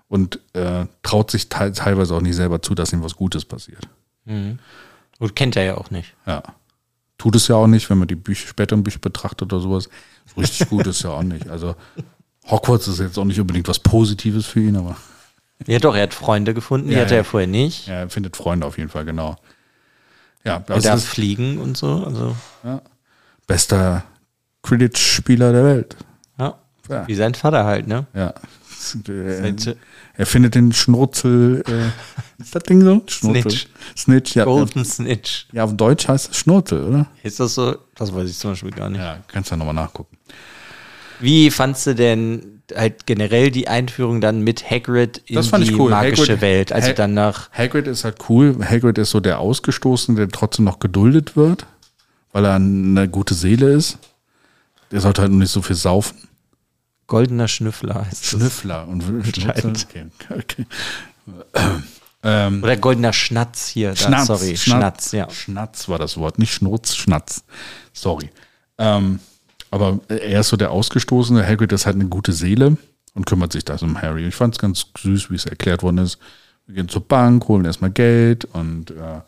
und 0.08 0.40
äh, 0.52 0.86
traut 1.04 1.30
sich 1.30 1.48
te 1.48 1.70
teilweise 1.72 2.14
auch 2.16 2.20
nicht 2.20 2.34
selber 2.34 2.60
zu, 2.60 2.74
dass 2.74 2.92
ihm 2.92 3.04
was 3.04 3.14
Gutes 3.14 3.44
passiert. 3.44 3.88
Und 4.26 5.36
kennt 5.36 5.54
er 5.54 5.62
ja 5.64 5.76
auch 5.76 5.90
nicht. 5.92 6.14
Ja. 6.26 6.42
Tut 7.18 7.36
es 7.36 7.46
ja 7.46 7.54
auch 7.54 7.68
nicht, 7.68 7.88
wenn 7.88 7.98
man 7.98 8.08
die 8.08 8.16
Bücher, 8.16 8.48
späteren 8.48 8.82
Bücher 8.82 8.98
betrachtet 8.98 9.52
oder 9.52 9.60
sowas. 9.62 9.88
So 10.34 10.40
richtig 10.40 10.68
gut 10.68 10.86
ist 10.88 11.02
ja 11.02 11.10
auch 11.10 11.22
nicht. 11.22 11.48
Also 11.48 11.76
Hogwarts 12.50 12.88
ist 12.88 12.98
jetzt 12.98 13.16
auch 13.18 13.24
nicht 13.24 13.38
unbedingt 13.40 13.68
was 13.68 13.78
Positives 13.78 14.46
für 14.46 14.60
ihn, 14.60 14.76
aber 14.76 14.96
Ja, 15.68 15.78
doch, 15.78 15.94
er 15.94 16.02
hat 16.02 16.14
Freunde 16.14 16.52
gefunden, 16.54 16.88
die 16.88 16.94
Ja, 16.94 17.02
hatte 17.02 17.14
er 17.14 17.18
ja. 17.18 17.24
vorher 17.24 17.46
nicht. 17.46 17.86
ja, 17.86 17.94
er 17.94 18.10
findet 18.10 18.36
Freunde 18.36 18.66
auf 18.66 18.76
jeden 18.76 18.90
Fall, 18.90 19.04
genau. 19.04 19.36
Ja, 20.44 20.56
Er 20.56 20.60
das 20.60 20.82
darf 20.84 20.96
ist 20.96 21.06
fliegen 21.06 21.58
und 21.58 21.76
so. 21.76 22.02
Also, 22.04 22.34
bester 23.46 24.02
Quidditch-Spieler 24.62 25.52
der 25.52 25.64
Welt. 25.64 25.96
Ja. 26.90 27.06
Wie 27.08 27.14
sein 27.14 27.34
Vater 27.34 27.64
halt, 27.64 27.86
ne? 27.86 28.06
Ja. 28.14 28.34
Er, 29.06 29.54
er 30.14 30.26
findet 30.26 30.54
den 30.54 30.72
Schnurzel, 30.72 31.62
äh, 31.68 32.42
ist 32.42 32.54
das 32.54 32.62
Ding 32.62 32.80
so? 32.82 33.02
Schnurzel. 33.06 33.42
Snitch. 33.50 33.66
Snitch, 33.96 34.34
ja. 34.36 34.44
Golden 34.44 34.84
Snitch. 34.86 35.46
Ja, 35.52 35.64
auf 35.64 35.76
Deutsch 35.76 36.08
heißt 36.08 36.30
es 36.30 36.36
Schnurzel, 36.38 36.84
oder? 36.84 37.06
Ist 37.22 37.38
das 37.40 37.54
so? 37.54 37.76
Das 37.94 38.14
weiß 38.14 38.28
ich 38.30 38.38
zum 38.38 38.52
Beispiel 38.52 38.70
gar 38.70 38.88
nicht. 38.88 39.00
Ja, 39.00 39.18
kannst 39.28 39.50
ja 39.50 39.56
nochmal 39.58 39.74
nachgucken. 39.74 40.16
Wie 41.20 41.50
fandst 41.50 41.86
du 41.86 41.94
denn 41.94 42.62
halt 42.74 43.04
generell 43.06 43.50
die 43.50 43.68
Einführung 43.68 44.22
dann 44.22 44.40
mit 44.40 44.70
Hagrid 44.70 45.18
in 45.26 45.40
die 45.42 45.74
cool. 45.74 45.90
magische 45.90 46.32
Hagrid- 46.36 46.40
Welt? 46.40 46.72
Also 46.72 46.88
Ha- 46.88 46.92
dann 46.94 47.12
nach, 47.12 47.50
Hagrid 47.52 47.86
ist 47.86 48.04
halt 48.04 48.16
cool. 48.30 48.56
Hagrid 48.64 48.96
ist 48.96 49.10
so 49.10 49.20
der 49.20 49.40
Ausgestoßene, 49.40 50.16
der 50.16 50.28
trotzdem 50.28 50.64
noch 50.64 50.78
geduldet 50.78 51.36
wird, 51.36 51.66
weil 52.32 52.46
er 52.46 52.54
eine 52.54 53.08
gute 53.10 53.34
Seele 53.34 53.72
ist. 53.74 53.98
Der 54.90 55.00
sollte 55.02 55.20
halt 55.20 55.30
nur 55.30 55.40
nicht 55.40 55.52
so 55.52 55.60
viel 55.60 55.76
saufen. 55.76 56.16
Goldener 57.10 57.48
Schnüffler 57.48 58.06
heißt 58.06 58.22
es. 58.24 58.30
Schnüffler 58.30 58.86
und 58.88 59.02
Anscheinend. 59.04 59.86
okay, 59.90 60.06
okay. 60.30 60.66
Ähm, 62.22 62.62
Oder 62.62 62.76
goldener 62.76 63.14
Schnatz 63.14 63.68
hier. 63.68 63.94
Da, 63.94 63.96
Schnatz, 63.96 64.26
sorry, 64.26 64.54
Schnatz, 64.54 65.12
ja. 65.12 65.30
Schnatz 65.30 65.88
war 65.88 65.98
das 65.98 66.18
Wort, 66.18 66.38
nicht 66.38 66.52
Schnurz, 66.52 66.94
Schnatz. 66.94 67.44
Sorry. 67.94 68.28
Ähm, 68.76 69.20
aber 69.70 70.00
er 70.08 70.40
ist 70.40 70.48
so 70.48 70.58
der 70.58 70.70
Ausgestoßene. 70.70 71.42
Hagrid 71.46 71.72
ist 71.72 71.86
halt 71.86 71.94
eine 71.94 72.08
gute 72.08 72.34
Seele 72.34 72.76
und 73.14 73.24
kümmert 73.24 73.52
sich 73.52 73.64
da 73.64 73.76
um 73.80 74.02
Harry. 74.02 74.26
Ich 74.26 74.34
fand 74.34 74.54
es 74.54 74.58
ganz 74.58 74.84
süß, 74.98 75.30
wie 75.30 75.36
es 75.36 75.46
erklärt 75.46 75.82
worden 75.82 75.96
ist. 75.96 76.18
Wir 76.66 76.74
gehen 76.74 76.90
zur 76.90 77.08
Bank, 77.08 77.48
holen 77.48 77.64
erstmal 77.64 77.90
Geld 77.90 78.44
und 78.44 78.90
äh, 78.90 79.22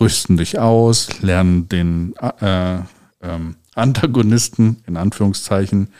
rüsten 0.00 0.36
dich 0.36 0.58
aus, 0.58 1.20
lernen 1.22 1.68
den 1.68 2.12
äh, 2.16 2.78
ähm, 3.22 3.54
Antagonisten, 3.76 4.82
in 4.88 4.96
Anführungszeichen, 4.96 5.92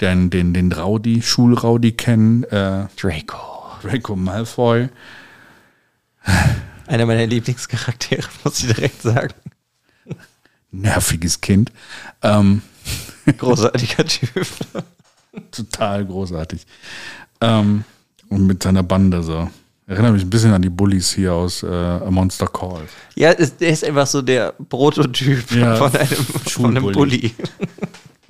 den, 0.00 0.30
den, 0.30 0.54
den 0.54 0.72
Rowdy, 0.72 1.22
Schulrowdy 1.22 1.92
kennen, 1.92 2.44
äh, 2.44 2.86
Draco. 3.00 3.60
Draco 3.82 4.16
Malfoy. 4.16 4.88
Einer 6.86 7.06
meiner 7.06 7.26
Lieblingscharaktere, 7.26 8.28
muss 8.44 8.60
ich 8.60 8.66
direkt 8.74 9.02
sagen. 9.02 9.34
nerviges 10.70 11.40
Kind. 11.40 11.72
Ähm, 12.22 12.62
Großartiger 13.38 14.04
Typ. 14.04 14.46
total 15.50 16.04
großartig. 16.06 16.66
Ähm, 17.40 17.84
und 18.28 18.46
mit 18.46 18.62
seiner 18.62 18.82
Bande 18.82 19.22
so. 19.22 19.48
Erinnert 19.86 20.12
mich 20.12 20.22
ein 20.22 20.30
bisschen 20.30 20.52
an 20.52 20.62
die 20.62 20.68
Bullies 20.70 21.10
hier 21.12 21.32
aus 21.32 21.64
äh, 21.64 21.66
A 21.66 22.10
Monster 22.10 22.46
Call. 22.46 22.82
Ja, 23.16 23.32
ist, 23.32 23.60
der 23.60 23.70
ist 23.70 23.82
einfach 23.84 24.06
so 24.06 24.22
der 24.22 24.52
Prototyp 24.68 25.50
Ja, 25.50 25.74
von 25.74 25.96
einem, 25.96 26.06
von 26.06 26.76
einem. 26.76 26.92
Bully. 26.92 27.34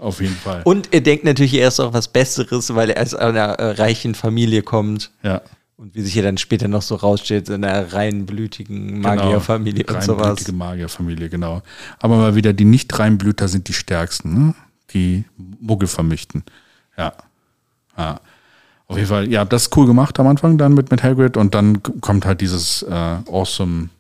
Auf 0.01 0.23
jeden 0.23 0.35
Fall. 0.35 0.63
Und 0.65 0.95
er 0.95 1.03
denkt 1.03 1.25
natürlich 1.25 1.55
erst 1.55 1.79
auch 1.79 1.93
was 1.93 2.09
Besseres, 2.09 2.75
weil 2.75 2.89
er 2.89 3.03
aus 3.03 3.15
einer 3.15 3.51
äh, 3.59 3.73
reichen 3.73 4.15
Familie 4.15 4.63
kommt. 4.63 5.11
ja, 5.23 5.43
Und 5.77 5.95
wie 5.95 6.01
sich 6.01 6.15
ja 6.15 6.23
dann 6.23 6.39
später 6.39 6.69
noch 6.69 6.81
so 6.81 6.95
rausstellt, 6.95 7.51
in 7.51 7.63
einer 7.63 7.93
reinblütigen 7.93 9.01
Magierfamilie 9.01 9.85
und 9.85 10.03
sowas. 10.03 10.07
Genau. 10.07 10.23
Reinblütige 10.23 10.53
Magierfamilie, 10.53 11.29
genau. 11.29 11.63
Aber 11.99 12.17
mal 12.17 12.35
wieder, 12.35 12.55
die 12.55 12.65
Nicht-Reinblüter 12.65 13.47
sind 13.47 13.69
die 13.69 13.75
stärksten, 13.75 14.47
ne? 14.47 14.55
Die 14.95 15.25
Muggel 15.61 15.87
vernichten. 15.87 16.45
Ja. 16.97 17.13
ja. 17.99 18.21
Auf 18.87 18.97
jeden 18.97 19.09
Fall, 19.09 19.31
ja, 19.31 19.45
das 19.45 19.65
ist 19.65 19.77
cool 19.77 19.87
gemacht 19.87 20.19
am 20.19 20.27
Anfang 20.27 20.57
dann 20.57 20.73
mit, 20.73 20.91
mit 20.91 21.03
Hagrid 21.03 21.37
und 21.37 21.55
dann 21.55 21.83
kommt 21.83 22.25
halt 22.25 22.41
dieses 22.41 22.83
äh, 22.83 22.91
awesome 22.91 23.91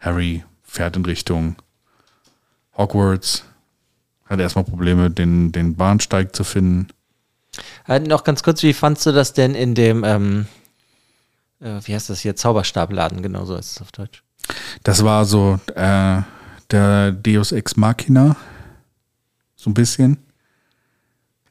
Harry 0.00 0.44
fährt 0.64 0.96
in 0.96 1.04
Richtung 1.04 1.56
Hogwarts. 2.76 3.44
Hat 4.32 4.40
erstmal 4.40 4.64
Probleme, 4.64 5.10
den, 5.10 5.52
den 5.52 5.74
Bahnsteig 5.76 6.34
zu 6.34 6.42
finden. 6.42 6.88
Halt 7.86 8.06
noch 8.06 8.24
ganz 8.24 8.42
kurz, 8.42 8.62
wie 8.62 8.72
fandst 8.72 9.04
du 9.04 9.12
das 9.12 9.34
denn 9.34 9.54
in 9.54 9.74
dem, 9.74 10.04
ähm, 10.04 10.46
äh, 11.60 11.80
wie 11.84 11.94
heißt 11.94 12.08
das 12.08 12.20
hier, 12.20 12.34
Zauberstabladen, 12.34 13.22
genau 13.22 13.44
so 13.44 13.54
ist 13.56 13.72
es 13.72 13.82
auf 13.82 13.92
Deutsch. 13.92 14.22
Das 14.84 15.04
war 15.04 15.26
so 15.26 15.60
äh, 15.74 16.22
der 16.70 17.12
Deus 17.12 17.52
Ex 17.52 17.76
Machina. 17.76 18.36
So 19.54 19.68
ein 19.70 19.74
bisschen. 19.74 20.16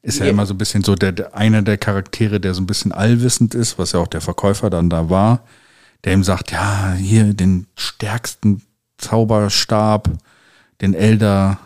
Ist 0.01 0.17
ja 0.17 0.25
Ja. 0.25 0.31
immer 0.31 0.47
so 0.47 0.55
ein 0.55 0.57
bisschen 0.57 0.83
so 0.83 0.95
der, 0.95 1.11
der 1.11 1.35
einer 1.35 1.61
der 1.61 1.77
Charaktere, 1.77 2.39
der 2.39 2.55
so 2.55 2.61
ein 2.61 2.65
bisschen 2.67 2.91
allwissend 2.91 3.53
ist, 3.53 3.77
was 3.77 3.91
ja 3.91 3.99
auch 3.99 4.07
der 4.07 4.21
Verkäufer 4.21 4.71
dann 4.71 4.89
da 4.89 5.11
war, 5.11 5.43
der 6.03 6.13
ihm 6.13 6.23
sagt, 6.23 6.51
ja, 6.51 6.93
hier 6.93 7.35
den 7.35 7.67
stärksten 7.75 8.63
Zauberstab, 8.97 10.09
den 10.81 10.95
Elder, 10.95 11.59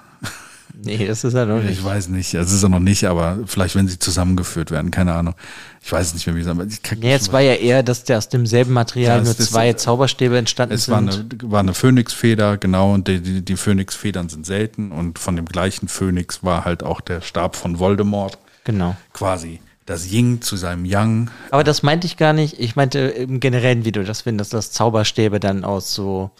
Nee, 0.83 1.07
das 1.07 1.23
ist 1.23 1.33
ja 1.33 1.45
noch 1.45 1.61
nicht. 1.61 1.71
ich 1.79 1.83
weiß 1.83 2.09
nicht, 2.09 2.33
es 2.33 2.51
ist 2.51 2.61
er 2.63 2.69
noch 2.69 2.79
nicht, 2.79 3.05
aber 3.05 3.39
vielleicht, 3.45 3.75
wenn 3.75 3.87
sie 3.87 3.97
zusammengeführt 3.97 4.71
werden, 4.71 4.91
keine 4.91 5.13
Ahnung. 5.13 5.35
Ich 5.81 5.91
weiß 5.91 6.13
nicht 6.13 6.27
mehr, 6.27 6.35
wie 6.35 6.41
es 6.41 6.47
aber 6.47 6.65
ich 6.65 6.79
Nee, 6.99 7.09
jetzt 7.11 7.31
war 7.31 7.41
ja 7.41 7.53
eher, 7.53 7.81
dass 7.83 8.03
der 8.03 8.17
aus 8.17 8.29
demselben 8.29 8.73
Material 8.73 9.17
Ja, 9.19 9.23
nur 9.23 9.31
es 9.31 9.39
ist- 9.39 9.51
zwei 9.51 9.73
Zauberstäbe 9.73 10.37
entstanden 10.37 10.75
Es 10.75 10.89
war 10.89 10.99
sind. 11.11 11.41
eine, 11.43 11.51
war 11.51 11.59
eine 11.61 11.73
Phönixfeder, 11.73 12.57
genau, 12.57 12.93
und 12.93 13.07
die, 13.07 13.21
die, 13.21 13.41
die 13.43 13.55
Phönixfedern 13.55 14.27
sind 14.29 14.45
selten 14.45 14.91
und 14.91 15.17
von 15.19 15.35
dem 15.35 15.45
gleichen 15.45 15.87
Phönix 15.87 16.43
war 16.43 16.65
halt 16.65 16.83
auch 16.83 17.01
der 17.01 17.21
Stab 17.21 17.55
von 17.55 17.79
Voldemort. 17.79 18.37
Genau. 18.65 18.95
Quasi 19.13 19.61
das 19.85 20.11
Ying 20.11 20.41
zu 20.41 20.55
seinem 20.57 20.83
Yang. 20.85 21.29
Aber 21.51 21.63
das 21.63 21.83
meinte 21.83 22.07
ich 22.07 22.17
gar 22.17 22.33
nicht. 22.33 22.59
Ich 22.59 22.75
meinte 22.75 22.99
im 22.99 23.39
Generellen, 23.39 23.85
wie 23.85 23.91
du 23.91 24.03
das 24.03 24.21
findest, 24.21 24.53
dass 24.53 24.71
Zauberstäbe 24.71 25.39
dann 25.39 25.63
aus 25.63 25.93
so 25.93 26.31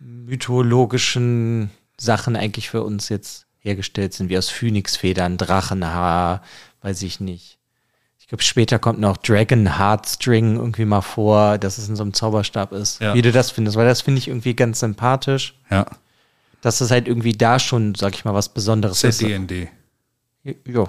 mythologischen 0.00 1.70
Sachen 1.96 2.34
eigentlich 2.36 2.70
für 2.70 2.82
uns 2.82 3.08
jetzt 3.08 3.46
hergestellt 3.62 4.12
sind, 4.12 4.28
wie 4.28 4.36
aus 4.38 4.48
Phönixfedern, 4.50 5.38
Drachenhaar, 5.38 6.42
weiß 6.82 7.02
ich 7.02 7.20
nicht. 7.20 7.58
Ich 8.18 8.28
glaube, 8.28 8.42
später 8.42 8.78
kommt 8.78 8.98
noch 8.98 9.16
Dragon 9.18 9.78
Heartstring 9.78 10.56
irgendwie 10.56 10.84
mal 10.84 11.00
vor, 11.02 11.58
dass 11.58 11.78
es 11.78 11.88
in 11.88 11.96
so 11.96 12.02
einem 12.02 12.14
Zauberstab 12.14 12.72
ist. 12.72 13.00
Ja. 13.00 13.14
Wie 13.14 13.22
du 13.22 13.30
das 13.32 13.50
findest, 13.50 13.76
weil 13.76 13.86
das 13.86 14.00
finde 14.00 14.18
ich 14.18 14.28
irgendwie 14.28 14.54
ganz 14.54 14.80
sympathisch, 14.80 15.54
Ja. 15.70 15.86
dass 16.60 16.80
es 16.80 16.90
halt 16.90 17.08
irgendwie 17.08 17.32
da 17.32 17.58
schon, 17.58 17.94
sag 17.94 18.14
ich 18.14 18.24
mal, 18.24 18.34
was 18.34 18.48
Besonderes 18.48 19.04
ist 19.04 19.20
ist. 19.20 19.28
ja 19.28 19.28
D&D. 19.38 19.68
Ja. 20.66 20.88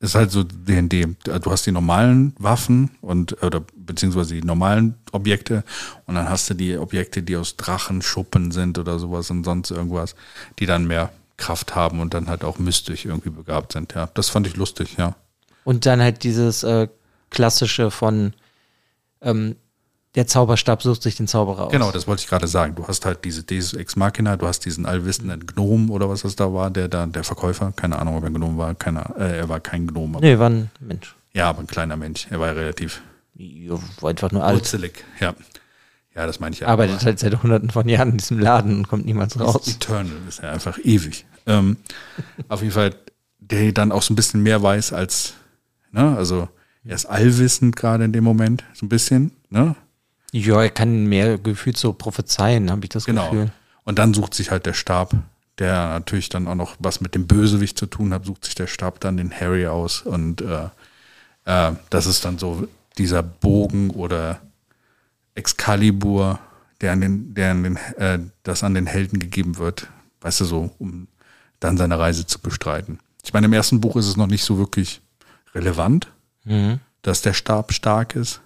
Ist 0.00 0.14
halt 0.14 0.30
so 0.30 0.44
D&D. 0.44 1.08
Du 1.24 1.50
hast 1.50 1.66
die 1.66 1.72
normalen 1.72 2.32
Waffen 2.38 2.92
und 3.00 3.42
oder 3.42 3.64
beziehungsweise 3.76 4.34
die 4.34 4.42
normalen 4.42 4.94
Objekte 5.10 5.64
und 6.06 6.14
dann 6.14 6.28
hast 6.28 6.48
du 6.50 6.54
die 6.54 6.78
Objekte, 6.78 7.20
die 7.22 7.36
aus 7.36 7.56
Drachenschuppen 7.56 8.52
sind 8.52 8.78
oder 8.78 8.98
sowas 9.00 9.28
und 9.30 9.42
sonst 9.42 9.72
irgendwas, 9.72 10.14
die 10.60 10.66
dann 10.66 10.86
mehr 10.86 11.10
Kraft 11.38 11.74
haben 11.74 12.00
und 12.00 12.12
dann 12.12 12.28
halt 12.28 12.44
auch 12.44 12.58
mystisch 12.58 13.06
irgendwie 13.06 13.30
begabt 13.30 13.72
sind. 13.72 13.94
Ja, 13.94 14.10
das 14.12 14.28
fand 14.28 14.46
ich 14.46 14.56
lustig. 14.56 14.96
Ja, 14.98 15.14
Und 15.64 15.86
dann 15.86 16.02
halt 16.02 16.22
dieses 16.24 16.62
äh, 16.64 16.88
klassische 17.30 17.90
von 17.90 18.34
ähm, 19.22 19.56
der 20.14 20.26
Zauberstab 20.26 20.82
sucht 20.82 21.02
sich 21.02 21.16
den 21.16 21.28
Zauberer 21.28 21.66
aus. 21.66 21.72
genau, 21.72 21.92
das 21.92 22.06
wollte 22.08 22.22
ich 22.22 22.28
gerade 22.28 22.46
sagen. 22.48 22.74
Du 22.74 22.86
hast 22.88 23.04
halt 23.06 23.24
diese 23.24 23.42
Deus 23.44 23.72
Ex 23.74 23.94
Machina, 23.94 24.36
du 24.36 24.46
hast 24.46 24.60
diesen 24.64 24.84
allwissenden 24.86 25.46
Gnom 25.46 25.90
oder 25.90 26.08
was 26.08 26.22
das 26.22 26.34
da 26.34 26.52
war, 26.52 26.70
der 26.70 26.88
da 26.88 27.06
der 27.06 27.24
Verkäufer, 27.24 27.72
keine 27.76 27.98
Ahnung, 27.98 28.16
ob 28.16 28.22
er 28.24 28.30
ein 28.30 28.34
Gnom 28.34 28.58
war, 28.58 28.74
keine, 28.74 29.00
äh, 29.18 29.38
er 29.38 29.48
war 29.48 29.60
kein 29.60 29.86
Gnom, 29.86 30.16
aber, 30.16 30.24
Nee, 30.24 30.38
war 30.38 30.50
ein 30.50 30.70
Mensch. 30.80 31.14
ja, 31.34 31.48
aber 31.48 31.60
ein 31.60 31.66
kleiner 31.66 31.96
Mensch. 31.96 32.26
Er 32.30 32.40
war 32.40 32.48
ja 32.48 32.52
relativ 32.54 33.00
Ja, 33.36 33.78
war 34.00 34.10
einfach 34.10 34.32
nur 34.32 34.42
alt. 34.42 34.56
wurzelig. 34.56 35.04
Ja, 35.20 35.34
ja, 36.18 36.26
das 36.26 36.40
meine 36.40 36.52
ich 36.52 36.60
ja. 36.60 36.66
Arbeitet 36.66 37.04
halt 37.04 37.18
seit 37.20 37.42
hunderten 37.42 37.70
von 37.70 37.88
Jahren 37.88 38.10
in 38.10 38.16
diesem 38.18 38.40
Laden 38.40 38.76
und 38.78 38.88
kommt 38.88 39.06
niemals 39.06 39.36
Ist 39.36 39.40
raus. 39.40 39.68
Eternal 39.68 40.16
ist 40.28 40.42
ja 40.42 40.50
einfach 40.50 40.76
ewig. 40.82 41.24
Ähm, 41.46 41.76
auf 42.48 42.60
jeden 42.60 42.74
Fall, 42.74 42.94
der 43.38 43.70
dann 43.72 43.92
auch 43.92 44.02
so 44.02 44.12
ein 44.12 44.16
bisschen 44.16 44.42
mehr 44.42 44.60
weiß 44.60 44.92
als, 44.92 45.34
ne, 45.92 46.16
also 46.16 46.48
er 46.84 46.96
ist 46.96 47.06
allwissend 47.06 47.76
gerade 47.76 48.04
in 48.04 48.12
dem 48.12 48.24
Moment, 48.24 48.64
so 48.74 48.84
ein 48.84 48.88
bisschen, 48.88 49.30
ne? 49.48 49.76
Ja, 50.32 50.60
er 50.60 50.70
kann 50.70 51.06
mehr 51.06 51.38
gefühlt 51.38 51.76
so 51.78 51.92
prophezeien, 51.92 52.68
habe 52.70 52.84
ich 52.84 52.90
das 52.90 53.04
Genau. 53.04 53.30
Gefühl. 53.30 53.52
Und 53.84 53.98
dann 54.00 54.12
sucht 54.12 54.34
sich 54.34 54.50
halt 54.50 54.66
der 54.66 54.74
Stab, 54.74 55.14
der 55.58 55.88
natürlich 55.88 56.28
dann 56.28 56.48
auch 56.48 56.56
noch 56.56 56.74
was 56.80 57.00
mit 57.00 57.14
dem 57.14 57.26
Bösewicht 57.28 57.78
zu 57.78 57.86
tun 57.86 58.12
hat, 58.12 58.26
sucht 58.26 58.44
sich 58.44 58.56
der 58.56 58.66
Stab 58.66 58.98
dann 59.00 59.16
den 59.16 59.30
Harry 59.32 59.66
aus 59.68 60.02
und 60.02 60.40
äh, 60.42 60.64
äh, 61.44 61.72
das 61.90 62.06
ist 62.06 62.24
dann 62.24 62.38
so 62.38 62.66
dieser 62.98 63.22
Bogen 63.22 63.90
oder 63.90 64.40
Excalibur, 65.38 66.38
der 66.80 66.92
an 66.92 67.00
den, 67.00 67.34
der 67.34 67.50
an 67.52 67.62
den, 67.62 67.76
äh, 67.96 68.18
das 68.42 68.62
an 68.64 68.74
den 68.74 68.86
Helden 68.86 69.18
gegeben 69.18 69.56
wird, 69.58 69.88
weißt 70.20 70.40
du 70.40 70.44
so, 70.44 70.70
um 70.78 71.08
dann 71.60 71.76
seine 71.76 71.98
Reise 71.98 72.26
zu 72.26 72.38
bestreiten. 72.40 72.98
Ich 73.24 73.32
meine, 73.32 73.46
im 73.46 73.52
ersten 73.52 73.80
Buch 73.80 73.96
ist 73.96 74.06
es 74.06 74.16
noch 74.16 74.26
nicht 74.26 74.44
so 74.44 74.58
wirklich 74.58 75.00
relevant, 75.54 76.08
Mhm. 76.44 76.80
dass 77.02 77.20
der 77.22 77.34
Stab 77.34 77.72
stark 77.72 78.14
ist. 78.16 78.40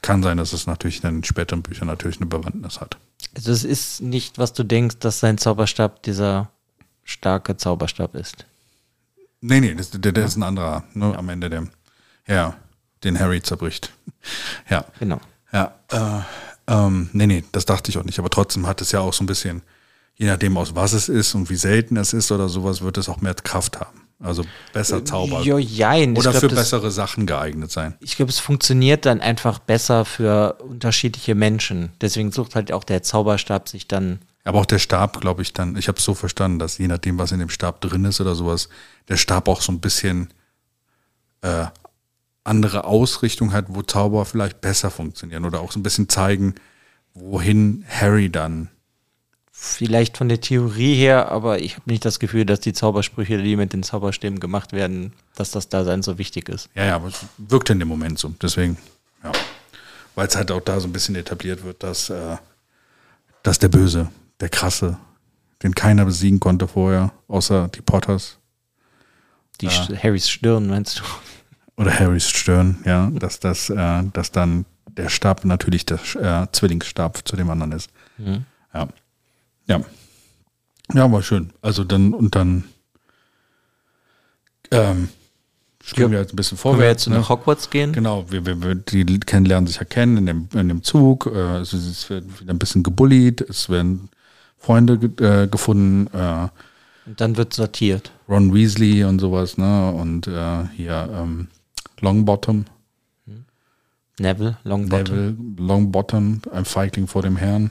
Kann 0.00 0.22
sein, 0.22 0.36
dass 0.36 0.52
es 0.52 0.66
natürlich 0.66 1.04
in 1.04 1.16
den 1.16 1.24
späteren 1.24 1.62
Büchern 1.62 1.86
natürlich 1.86 2.16
eine 2.16 2.26
Bewandtnis 2.26 2.80
hat. 2.80 2.96
Also 3.36 3.52
es 3.52 3.62
ist 3.62 4.00
nicht, 4.02 4.38
was 4.38 4.52
du 4.52 4.64
denkst, 4.64 4.96
dass 5.00 5.20
sein 5.20 5.38
Zauberstab 5.38 6.02
dieser 6.02 6.50
starke 7.04 7.56
Zauberstab 7.56 8.14
ist. 8.14 8.46
Nee, 9.40 9.60
nee, 9.60 9.74
das, 9.74 9.90
der, 9.90 10.12
der 10.12 10.24
ist 10.24 10.36
ein 10.36 10.42
anderer, 10.42 10.84
ne, 10.94 11.16
am 11.16 11.28
Ende 11.28 11.50
der, 11.50 11.66
ja, 12.26 12.56
den 13.04 13.18
Harry 13.18 13.42
zerbricht. 13.42 13.92
Ja, 14.70 14.84
Genau. 15.00 15.20
Ja, 15.52 15.74
äh, 15.90 16.20
ähm, 16.66 17.10
nee, 17.12 17.26
nee, 17.26 17.44
das 17.52 17.64
dachte 17.64 17.90
ich 17.90 17.98
auch 17.98 18.04
nicht, 18.04 18.18
aber 18.18 18.30
trotzdem 18.30 18.66
hat 18.66 18.80
es 18.80 18.92
ja 18.92 19.00
auch 19.00 19.12
so 19.12 19.24
ein 19.24 19.26
bisschen, 19.26 19.62
je 20.16 20.26
nachdem 20.26 20.56
aus 20.56 20.74
was 20.74 20.92
es 20.92 21.08
ist 21.08 21.34
und 21.34 21.50
wie 21.50 21.56
selten 21.56 21.96
es 21.96 22.12
ist 22.12 22.30
oder 22.32 22.48
sowas, 22.48 22.82
wird 22.82 22.98
es 22.98 23.08
auch 23.08 23.20
mehr 23.20 23.34
Kraft 23.34 23.80
haben. 23.80 24.02
Also 24.22 24.44
besser 24.72 25.04
zaubern. 25.04 25.42
Jo, 25.42 25.58
jein. 25.58 26.16
oder 26.16 26.30
ich 26.30 26.36
für 26.36 26.46
glaub, 26.46 26.50
das, 26.50 26.70
bessere 26.70 26.92
Sachen 26.92 27.26
geeignet 27.26 27.72
sein. 27.72 27.96
Ich 27.98 28.16
glaube, 28.16 28.30
es 28.30 28.38
funktioniert 28.38 29.04
dann 29.04 29.20
einfach 29.20 29.58
besser 29.58 30.04
für 30.04 30.58
unterschiedliche 30.62 31.34
Menschen. 31.34 31.90
Deswegen 32.00 32.30
sucht 32.30 32.54
halt 32.54 32.70
auch 32.70 32.84
der 32.84 33.02
Zauberstab 33.02 33.68
sich 33.68 33.88
dann. 33.88 34.20
Aber 34.44 34.60
auch 34.60 34.66
der 34.66 34.78
Stab, 34.78 35.20
glaube 35.20 35.42
ich, 35.42 35.52
dann, 35.52 35.76
ich 35.76 35.88
habe 35.88 35.98
es 35.98 36.04
so 36.04 36.14
verstanden, 36.14 36.60
dass 36.60 36.78
je 36.78 36.86
nachdem, 36.86 37.18
was 37.18 37.32
in 37.32 37.40
dem 37.40 37.48
Stab 37.48 37.80
drin 37.80 38.04
ist 38.04 38.20
oder 38.20 38.36
sowas, 38.36 38.68
der 39.08 39.16
Stab 39.16 39.48
auch 39.48 39.60
so 39.60 39.72
ein 39.72 39.80
bisschen 39.80 40.32
äh, 41.40 41.66
andere 42.44 42.84
Ausrichtung 42.84 43.52
hat, 43.52 43.66
wo 43.68 43.82
Zauber 43.82 44.24
vielleicht 44.24 44.60
besser 44.60 44.90
funktionieren 44.90 45.44
oder 45.44 45.60
auch 45.60 45.72
so 45.72 45.78
ein 45.78 45.82
bisschen 45.82 46.08
zeigen, 46.08 46.54
wohin 47.14 47.84
Harry 47.88 48.30
dann. 48.30 48.68
Vielleicht 49.54 50.16
von 50.16 50.28
der 50.28 50.40
Theorie 50.40 50.94
her, 50.96 51.30
aber 51.30 51.60
ich 51.60 51.76
habe 51.76 51.88
nicht 51.90 52.04
das 52.04 52.18
Gefühl, 52.18 52.44
dass 52.46 52.60
die 52.60 52.72
Zaubersprüche, 52.72 53.40
die 53.42 53.54
mit 53.56 53.72
den 53.72 53.82
Zauberstäben 53.82 54.40
gemacht 54.40 54.72
werden, 54.72 55.12
dass 55.36 55.50
das 55.50 55.68
Dasein 55.68 56.02
so 56.02 56.18
wichtig 56.18 56.48
ist. 56.48 56.68
Ja, 56.74 56.84
ja, 56.86 56.96
aber 56.96 57.08
es 57.08 57.20
wirkt 57.38 57.70
in 57.70 57.78
dem 57.78 57.88
Moment 57.88 58.18
so. 58.18 58.34
Deswegen, 58.40 58.76
ja. 59.22 59.30
Weil 60.14 60.26
es 60.26 60.36
halt 60.36 60.50
auch 60.50 60.60
da 60.62 60.80
so 60.80 60.88
ein 60.88 60.92
bisschen 60.92 61.14
etabliert 61.16 61.62
wird, 61.64 61.82
dass, 61.82 62.10
äh, 62.10 62.36
dass 63.42 63.58
der 63.58 63.68
Böse, 63.68 64.10
der 64.40 64.48
Krasse, 64.48 64.96
den 65.62 65.74
keiner 65.74 66.06
besiegen 66.06 66.40
konnte 66.40 66.66
vorher, 66.66 67.12
außer 67.28 67.68
die 67.68 67.82
Potters, 67.82 68.38
Die 69.60 69.68
Sch- 69.68 69.96
Harrys 70.02 70.28
Stirn, 70.28 70.66
meinst 70.66 70.98
du? 70.98 71.02
Oder 71.76 71.98
Harrys 71.98 72.28
Stirn, 72.28 72.78
ja, 72.84 73.10
dass 73.10 73.40
das, 73.40 73.70
äh, 73.70 74.02
dass 74.12 74.30
dann 74.32 74.64
der 74.96 75.08
Stab 75.08 75.44
natürlich 75.44 75.86
der 75.86 75.98
äh, 76.16 76.46
Zwillingsstab 76.52 77.26
zu 77.26 77.34
dem 77.36 77.48
anderen 77.50 77.72
ist. 77.72 77.90
Mhm. 78.18 78.44
Ja. 78.74 78.88
Ja. 79.68 79.80
Ja, 80.92 81.10
war 81.10 81.22
schön. 81.22 81.52
Also 81.62 81.84
dann 81.84 82.12
und 82.12 82.34
dann 82.34 82.64
ähm, 84.70 85.08
springen 85.82 86.08
Ja. 86.08 86.12
wir 86.12 86.20
jetzt 86.20 86.32
ein 86.32 86.36
bisschen 86.36 86.58
Wollen 86.62 86.74
wir 86.74 86.78
vorwärts. 86.80 87.04
jetzt 87.06 87.12
ne? 87.12 87.18
nach 87.20 87.28
Hogwarts 87.28 87.70
gehen? 87.70 87.92
Genau, 87.92 88.30
wir, 88.30 88.44
wir, 88.46 88.62
wir, 88.62 88.74
die 88.74 89.20
kennenlernen 89.20 89.66
sich 89.66 89.76
ja 89.76 89.84
kennen 89.84 90.16
in 90.18 90.26
dem, 90.26 90.48
in 90.54 90.68
dem 90.68 90.82
Zug. 90.82 91.26
Äh, 91.26 91.58
es, 91.58 91.72
ist- 91.72 91.86
es 91.86 92.10
wird 92.10 92.40
wieder 92.40 92.52
ein 92.52 92.58
bisschen 92.58 92.82
gebullied, 92.82 93.40
es 93.42 93.68
werden 93.68 94.08
Freunde 94.58 94.98
ge 94.98 95.10
äh, 95.26 95.48
gefunden, 95.48 96.06
äh, 96.14 96.48
Und 97.06 97.20
dann 97.20 97.36
wird 97.36 97.52
sortiert. 97.54 98.12
Ron 98.28 98.54
Weasley 98.54 99.04
und 99.04 99.18
sowas, 99.18 99.58
ne? 99.58 99.90
Und 99.92 100.26
äh, 100.28 100.64
hier 100.76 101.08
ähm, 101.12 101.48
Longbottom, 102.02 102.66
Neville, 104.18 104.58
Longbottom. 104.64 105.16
Neville 105.16 105.36
Longbottom, 105.56 106.42
ein 106.52 106.64
Feigling 106.64 107.06
vor 107.06 107.22
dem 107.22 107.36
Herrn, 107.36 107.70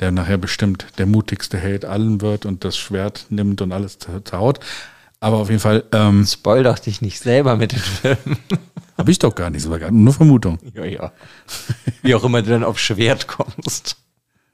der 0.00 0.10
nachher 0.10 0.36
bestimmt 0.36 0.86
der 0.98 1.06
mutigste 1.06 1.58
Held 1.58 1.84
allen 1.84 2.20
wird 2.20 2.44
und 2.44 2.64
das 2.64 2.76
Schwert 2.76 3.26
nimmt 3.30 3.62
und 3.62 3.72
alles 3.72 3.98
zerhaut. 3.98 4.60
Aber 5.20 5.36
auf 5.36 5.48
jeden 5.48 5.60
Fall 5.60 5.84
ähm, 5.92 6.26
Spoil 6.26 6.64
doch 6.64 6.78
dich 6.78 7.00
nicht 7.00 7.20
selber 7.20 7.56
mit 7.56 7.72
den 7.72 7.78
Filmen. 7.78 8.38
habe 8.98 9.10
ich 9.10 9.20
doch 9.20 9.34
gar 9.34 9.50
nicht, 9.50 9.64
das 9.64 9.70
war 9.70 9.78
gar 9.78 9.90
nur 9.90 10.12
Vermutung. 10.12 10.58
ja, 10.74 10.84
ja. 10.84 11.12
Wie 12.02 12.14
auch 12.14 12.24
immer 12.24 12.42
du 12.42 12.50
dann 12.50 12.64
auf 12.64 12.78
Schwert 12.78 13.28
kommst. 13.28 13.96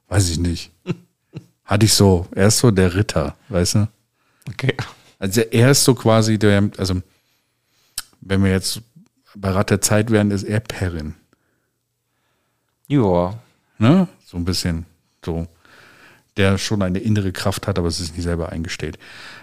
Weiß 0.08 0.28
ich 0.30 0.38
nicht. 0.38 0.70
Hatte 1.64 1.86
ich 1.86 1.94
so. 1.94 2.26
Er 2.32 2.48
ist 2.48 2.58
so 2.58 2.70
der 2.70 2.94
Ritter, 2.94 3.36
weißt 3.48 3.74
du? 3.76 3.88
Okay. 4.50 4.74
Also 5.18 5.40
er 5.40 5.70
ist 5.70 5.84
so 5.84 5.94
quasi 5.94 6.38
der, 6.38 6.70
also 6.76 7.02
wenn 8.20 8.44
wir 8.44 8.50
jetzt 8.50 8.82
bei 9.34 9.50
Rat 9.50 9.70
der 9.70 9.80
Zeit 9.80 10.10
wären, 10.10 10.30
ist 10.30 10.44
er 10.44 10.60
Perrin. 10.60 11.14
Ja. 12.86 13.34
Ne? 13.78 14.08
So 14.24 14.36
ein 14.36 14.44
bisschen 14.44 14.86
so. 15.24 15.46
Der 16.36 16.56
schon 16.56 16.82
eine 16.82 17.00
innere 17.00 17.32
Kraft 17.32 17.66
hat, 17.66 17.78
aber 17.78 17.88
es 17.88 18.00
ist 18.00 18.14
nicht 18.14 18.22
selber 18.24 18.50
eingesteht. 18.50 18.98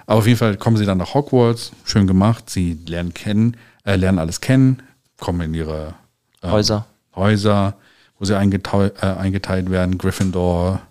Aber 0.06 0.20
auf 0.20 0.28
jeden 0.28 0.40
Fall 0.40 0.56
kommen 0.58 0.78
sie 0.78 0.86
dann 0.86 0.98
nach 0.98 1.14
Hogwarts, 1.14 1.72
schön 1.84 2.08
gemacht. 2.08 2.50
Sie 2.50 2.80
lernen 2.88 3.14
kennen, 3.14 3.58
äh, 3.84 3.96
lernen 3.98 4.18
alles 4.18 4.40
kennen, 4.40 4.82
kommen 5.20 5.42
in 5.42 5.54
ihre 5.54 5.96
ähm, 6.42 6.52
Häuser. 6.52 6.88
Häuser, 7.16 7.76
wo 8.18 8.26
sie 8.26 8.38
eingeteilt, 8.38 8.96
äh, 9.02 9.08
eingeteilt 9.08 9.70
werden. 9.70 9.98
Gryffindor, 9.98 10.82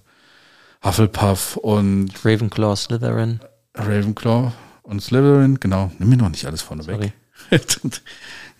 Hufflepuff 0.85 1.57
und 1.57 2.13
Ravenclaw, 2.23 2.77
Slytherin. 2.77 3.41
Ravenclaw 3.75 4.53
und 4.83 5.03
Slytherin, 5.03 5.59
genau. 5.59 5.91
Nimm 5.99 6.11
mir 6.11 6.19
noch 6.19 6.29
nicht 6.29 6.45
alles 6.45 6.61
vorne 6.61 6.83
Sorry. 6.83 7.01
weg. 7.01 7.13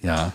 ja. 0.05 0.33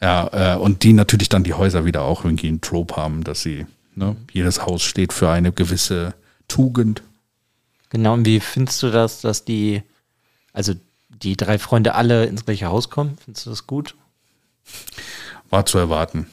Ja, 0.00 0.54
äh, 0.54 0.58
und 0.58 0.82
die 0.82 0.94
natürlich 0.94 1.28
dann 1.28 1.44
die 1.44 1.54
Häuser 1.54 1.84
wieder 1.84 2.02
auch 2.02 2.24
irgendwie 2.24 2.48
einen 2.48 2.62
Trope 2.62 2.96
haben, 2.96 3.22
dass 3.22 3.42
sie, 3.42 3.66
ne, 3.94 4.16
jedes 4.32 4.64
Haus 4.64 4.82
steht 4.82 5.12
für 5.12 5.30
eine 5.30 5.52
gewisse 5.52 6.14
Tugend. 6.48 7.02
Genau, 7.90 8.14
und 8.14 8.24
wie 8.24 8.40
findest 8.40 8.82
du 8.82 8.90
das, 8.90 9.20
dass 9.20 9.44
die, 9.44 9.82
also 10.52 10.74
die 11.08 11.36
drei 11.36 11.58
Freunde 11.58 11.94
alle 11.94 12.24
ins 12.24 12.46
gleiche 12.46 12.66
Haus 12.66 12.88
kommen? 12.88 13.18
Findest 13.22 13.46
du 13.46 13.50
das 13.50 13.66
gut? 13.66 13.94
War 15.50 15.66
zu 15.66 15.78
erwarten. 15.78 16.26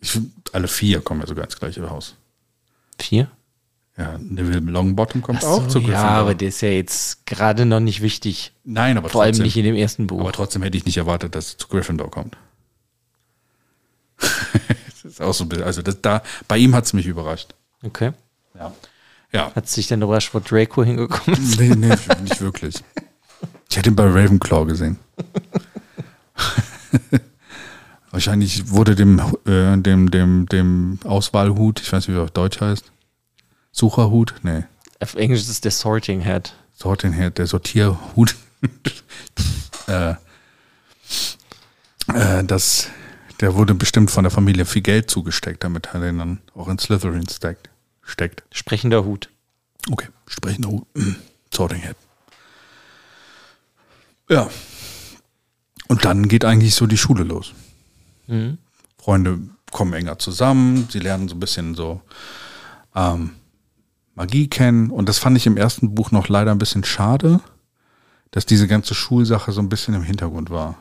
Ich 0.00 0.20
alle 0.52 0.68
vier 0.68 1.00
kommen 1.00 1.20
ja 1.20 1.26
sogar 1.26 1.44
ins 1.44 1.58
gleiche 1.58 1.88
Haus. 1.88 2.14
Vier? 2.98 3.30
Ja, 3.96 4.18
Neville 4.18 4.58
Longbottom 4.58 5.22
kommt 5.22 5.38
Ach 5.44 5.48
auch 5.48 5.62
so, 5.62 5.68
zu 5.68 5.78
Ja, 5.78 5.84
Gryffindor. 5.86 6.10
aber 6.10 6.34
der 6.34 6.48
ist 6.48 6.60
ja 6.62 6.68
jetzt 6.68 7.26
gerade 7.26 7.64
noch 7.64 7.78
nicht 7.80 8.02
wichtig. 8.02 8.52
Nein, 8.64 8.98
aber 8.98 9.08
Vor 9.08 9.22
allem 9.22 9.30
trotzdem, 9.32 9.44
nicht 9.44 9.56
in 9.56 9.64
dem 9.64 9.76
ersten 9.76 10.08
Buch. 10.08 10.20
aber 10.20 10.32
trotzdem 10.32 10.62
hätte 10.62 10.76
ich 10.76 10.84
nicht 10.84 10.96
erwartet, 10.96 11.34
dass 11.36 11.46
es 11.46 11.56
zu 11.58 11.68
Gryffindor 11.68 12.10
kommt. 12.10 12.36
das 14.18 15.04
ist 15.04 15.20
auch 15.22 15.32
so 15.34 15.44
ein 15.44 15.48
bisschen, 15.48 15.64
also 15.64 15.80
das, 15.82 16.00
da, 16.02 16.22
bei 16.48 16.58
ihm 16.58 16.74
hat 16.74 16.84
es 16.86 16.92
mich 16.92 17.06
überrascht. 17.06 17.54
Okay. 17.84 18.12
Ja. 18.58 18.72
Ja. 19.32 19.52
Hat 19.54 19.68
sich 19.68 19.86
denn 19.88 20.02
überrascht, 20.02 20.34
wo 20.34 20.40
Draco 20.40 20.82
hingekommen 20.84 21.40
ist? 21.40 21.58
Nee, 21.60 21.74
nee, 21.74 21.94
nicht 22.22 22.40
wirklich. 22.40 22.76
Ich 23.70 23.76
hätte 23.76 23.90
ihn 23.90 23.96
bei 23.96 24.06
Ravenclaw 24.06 24.66
gesehen. 24.66 24.98
Wahrscheinlich 28.10 28.70
wurde 28.70 28.94
dem, 28.94 29.18
äh, 29.46 29.76
dem, 29.76 30.10
dem, 30.10 30.46
dem 30.46 30.98
Auswahlhut, 31.04 31.80
ich 31.80 31.92
weiß 31.92 32.06
nicht, 32.06 32.16
wie 32.16 32.20
er 32.20 32.24
auf 32.24 32.30
Deutsch 32.30 32.60
heißt, 32.60 32.92
Sucherhut? 33.74 34.34
Nee. 34.44 34.62
Auf 35.00 35.16
Englisch 35.16 35.40
ist 35.40 35.48
es 35.48 35.60
der 35.60 35.72
Sorting 35.72 36.20
Head. 36.20 36.54
Sorting 36.74 37.12
Head, 37.12 37.38
der 37.38 37.48
Sortierhut. 37.48 38.36
äh, 39.88 40.14
äh, 42.06 42.44
das, 42.44 42.88
der 43.40 43.56
wurde 43.56 43.74
bestimmt 43.74 44.12
von 44.12 44.22
der 44.22 44.30
Familie 44.30 44.64
viel 44.64 44.82
Geld 44.82 45.10
zugesteckt, 45.10 45.64
damit 45.64 45.88
er 45.92 46.00
den 46.00 46.18
dann 46.18 46.40
auch 46.54 46.68
in 46.68 46.78
Slytherin 46.78 47.28
steckt. 47.28 47.68
steckt. 48.02 48.44
Sprechender 48.52 49.04
Hut. 49.04 49.28
Okay, 49.90 50.06
sprechender 50.28 50.68
Hut. 50.70 50.86
Sorting 51.52 51.80
Head. 51.80 51.96
Ja. 54.30 54.48
Und 55.88 56.04
dann 56.04 56.28
geht 56.28 56.44
eigentlich 56.44 56.76
so 56.76 56.86
die 56.86 56.96
Schule 56.96 57.24
los. 57.24 57.52
Mhm. 58.28 58.58
Freunde 58.98 59.40
kommen 59.72 59.94
enger 59.94 60.20
zusammen, 60.20 60.88
sie 60.88 61.00
lernen 61.00 61.28
so 61.28 61.34
ein 61.34 61.40
bisschen 61.40 61.74
so 61.74 62.00
ähm, 62.94 63.32
Magie 64.14 64.48
kennen. 64.48 64.90
Und 64.90 65.08
das 65.08 65.18
fand 65.18 65.36
ich 65.36 65.46
im 65.46 65.56
ersten 65.56 65.94
Buch 65.94 66.10
noch 66.10 66.28
leider 66.28 66.52
ein 66.52 66.58
bisschen 66.58 66.84
schade, 66.84 67.40
dass 68.30 68.46
diese 68.46 68.66
ganze 68.66 68.94
Schulsache 68.94 69.52
so 69.52 69.60
ein 69.60 69.68
bisschen 69.68 69.94
im 69.94 70.02
Hintergrund 70.02 70.50
war. 70.50 70.76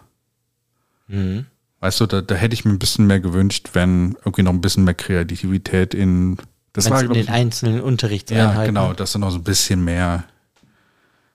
Mhm. 1.08 1.46
Weißt 1.80 2.00
du, 2.00 2.06
da, 2.06 2.22
da 2.22 2.36
hätte 2.36 2.54
ich 2.54 2.64
mir 2.64 2.72
ein 2.72 2.80
bisschen 2.80 3.08
mehr 3.08 3.20
gewünscht, 3.20 3.72
wenn 3.74 4.16
irgendwie 4.20 4.44
noch 4.44 4.54
ein 4.54 4.62
bisschen 4.62 4.86
mehr 4.86 4.94
Kreativität 4.94 5.94
in 5.94 6.38
das 6.72 6.90
Meinst 6.90 7.10
war, 7.10 7.16
in 7.16 7.20
ich, 7.20 7.26
den 7.28 7.34
einzelnen 7.34 7.82
Unterrichtseinheiten. 7.82 8.60
ja, 8.60 8.66
genau, 8.66 8.94
dass 8.94 9.12
du 9.12 9.20
noch 9.20 9.32
so 9.32 9.38
ein 9.38 9.44
bisschen 9.44 9.84
mehr 9.84 10.24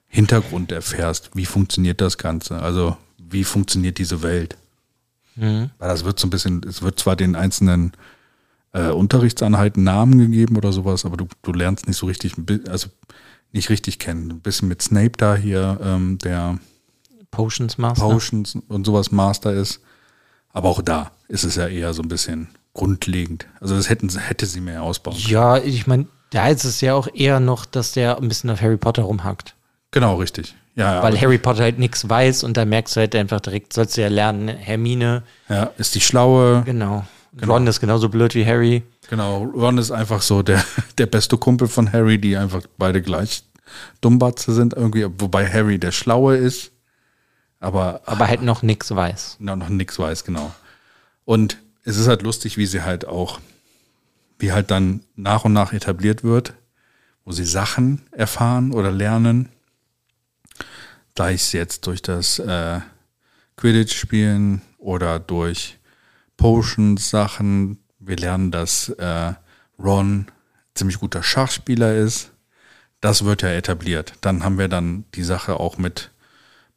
Hintergrund 0.07 0.71
erfährst. 0.71 1.29
Wie 1.33 1.45
funktioniert 1.45 2.01
das 2.01 2.17
Ganze? 2.17 2.59
Also, 2.59 2.97
wie 3.17 3.43
funktioniert 3.43 3.99
diese 3.99 4.21
Welt? 4.23 4.57
Mhm. 5.35 5.69
Weil 5.77 5.89
das 5.89 6.03
wird 6.03 6.19
so 6.19 6.27
ein 6.27 6.31
bisschen, 6.31 6.63
es 6.67 6.81
wird 6.81 6.99
zwar 6.99 7.15
den 7.15 7.35
einzelnen 7.35 7.93
äh, 8.73 8.89
Unterrichtseinheiten 8.89 9.83
Namen 9.83 10.17
gegeben 10.19 10.57
oder 10.57 10.71
sowas, 10.71 11.05
aber 11.05 11.17
du, 11.17 11.27
du 11.41 11.53
lernst 11.53 11.87
nicht 11.87 11.97
so 11.97 12.05
richtig, 12.05 12.33
also 12.67 12.89
nicht 13.51 13.69
richtig 13.69 13.99
kennen. 13.99 14.31
Ein 14.31 14.41
bisschen 14.41 14.67
mit 14.67 14.81
Snape 14.81 15.13
da 15.17 15.35
hier, 15.35 15.79
ähm, 15.83 16.17
der 16.19 16.59
Potions 17.31 17.77
Master. 17.77 18.05
Potions 18.07 18.57
und 18.67 18.85
sowas 18.85 19.11
Master 19.11 19.53
ist. 19.53 19.81
Aber 20.51 20.69
auch 20.69 20.81
da 20.81 21.11
ist 21.27 21.43
es 21.43 21.55
ja 21.55 21.67
eher 21.67 21.93
so 21.93 22.01
ein 22.01 22.07
bisschen 22.07 22.49
grundlegend. 22.73 23.47
Also 23.59 23.75
das 23.75 23.89
hätten, 23.89 24.09
hätte 24.17 24.45
sie 24.45 24.61
mehr 24.61 24.83
ausbauen 24.83 25.17
können. 25.17 25.29
Ja, 25.29 25.57
ich 25.57 25.85
meine, 25.87 26.07
da 26.31 26.47
ist 26.47 26.63
es 26.63 26.81
ja 26.81 26.93
auch 26.93 27.07
eher 27.13 27.39
noch, 27.39 27.65
dass 27.65 27.91
der 27.93 28.17
ein 28.17 28.27
bisschen 28.27 28.49
auf 28.49 28.61
Harry 28.61 28.77
Potter 28.77 29.03
rumhackt. 29.03 29.55
Genau, 29.91 30.15
richtig. 30.15 30.55
Ja, 30.75 31.03
Weil 31.03 31.19
Harry 31.19 31.37
Potter 31.37 31.63
halt 31.63 31.77
nichts 31.79 32.07
weiß 32.07 32.43
und 32.43 32.55
da 32.55 32.63
merkst 32.63 32.95
du 32.95 33.01
halt 33.01 33.15
einfach 33.15 33.41
direkt, 33.41 33.73
sollst 33.73 33.97
du 33.97 34.01
ja 34.01 34.07
lernen, 34.07 34.47
Hermine, 34.47 35.23
ja, 35.49 35.71
ist 35.77 35.93
die 35.93 35.99
schlaue, 35.99 36.63
genau. 36.63 37.05
Ron 37.45 37.67
ist 37.67 37.79
genauso 37.79 38.09
blöd 38.09 38.33
wie 38.35 38.45
Harry. 38.45 38.83
Genau, 39.09 39.43
Ron 39.43 39.77
ist 39.77 39.91
einfach 39.91 40.21
so 40.21 40.41
der, 40.41 40.63
der 40.97 41.05
beste 41.05 41.37
Kumpel 41.37 41.67
von 41.67 41.91
Harry, 41.91 42.19
die 42.19 42.37
einfach 42.37 42.63
beide 42.77 43.01
gleich 43.01 43.43
Dummbatze 44.01 44.53
sind 44.53 44.73
irgendwie, 44.73 45.05
wobei 45.17 45.47
Harry 45.47 45.79
der 45.79 45.91
Schlaue 45.91 46.37
ist, 46.37 46.71
aber, 47.59 48.01
aber 48.05 48.27
halt 48.27 48.41
noch 48.41 48.61
nichts 48.61 48.93
weiß. 48.93 49.37
noch, 49.39 49.55
noch 49.55 49.69
nichts 49.69 49.99
weiß, 49.99 50.23
genau. 50.23 50.53
Und 51.25 51.57
es 51.83 51.97
ist 51.97 52.07
halt 52.07 52.21
lustig, 52.21 52.57
wie 52.57 52.65
sie 52.65 52.83
halt 52.83 53.05
auch, 53.05 53.39
wie 54.37 54.51
halt 54.51 54.71
dann 54.71 55.01
nach 55.15 55.45
und 55.45 55.53
nach 55.53 55.73
etabliert 55.73 56.23
wird, 56.23 56.53
wo 57.25 57.31
sie 57.31 57.45
Sachen 57.45 58.01
erfahren 58.11 58.71
oder 58.71 58.91
lernen, 58.91 59.49
sei 61.17 61.33
es 61.33 61.51
jetzt 61.51 61.85
durch 61.85 62.01
das 62.01 62.39
äh, 62.39 62.79
Quidditch-Spielen 63.57 64.61
oder 64.77 65.19
durch 65.19 65.78
Potions-Sachen. 66.39 67.79
Wir 67.99 68.15
lernen, 68.15 68.49
dass 68.49 68.89
äh, 68.89 69.33
Ron 69.77 70.27
ziemlich 70.73 70.99
guter 70.99 71.21
Schachspieler 71.21 71.95
ist. 71.95 72.31
Das 73.01 73.25
wird 73.25 73.41
ja 73.41 73.49
etabliert. 73.49 74.13
Dann 74.21 74.43
haben 74.43 74.57
wir 74.57 74.69
dann 74.69 75.03
die 75.15 75.23
Sache 75.23 75.59
auch 75.59 75.77
mit, 75.77 76.11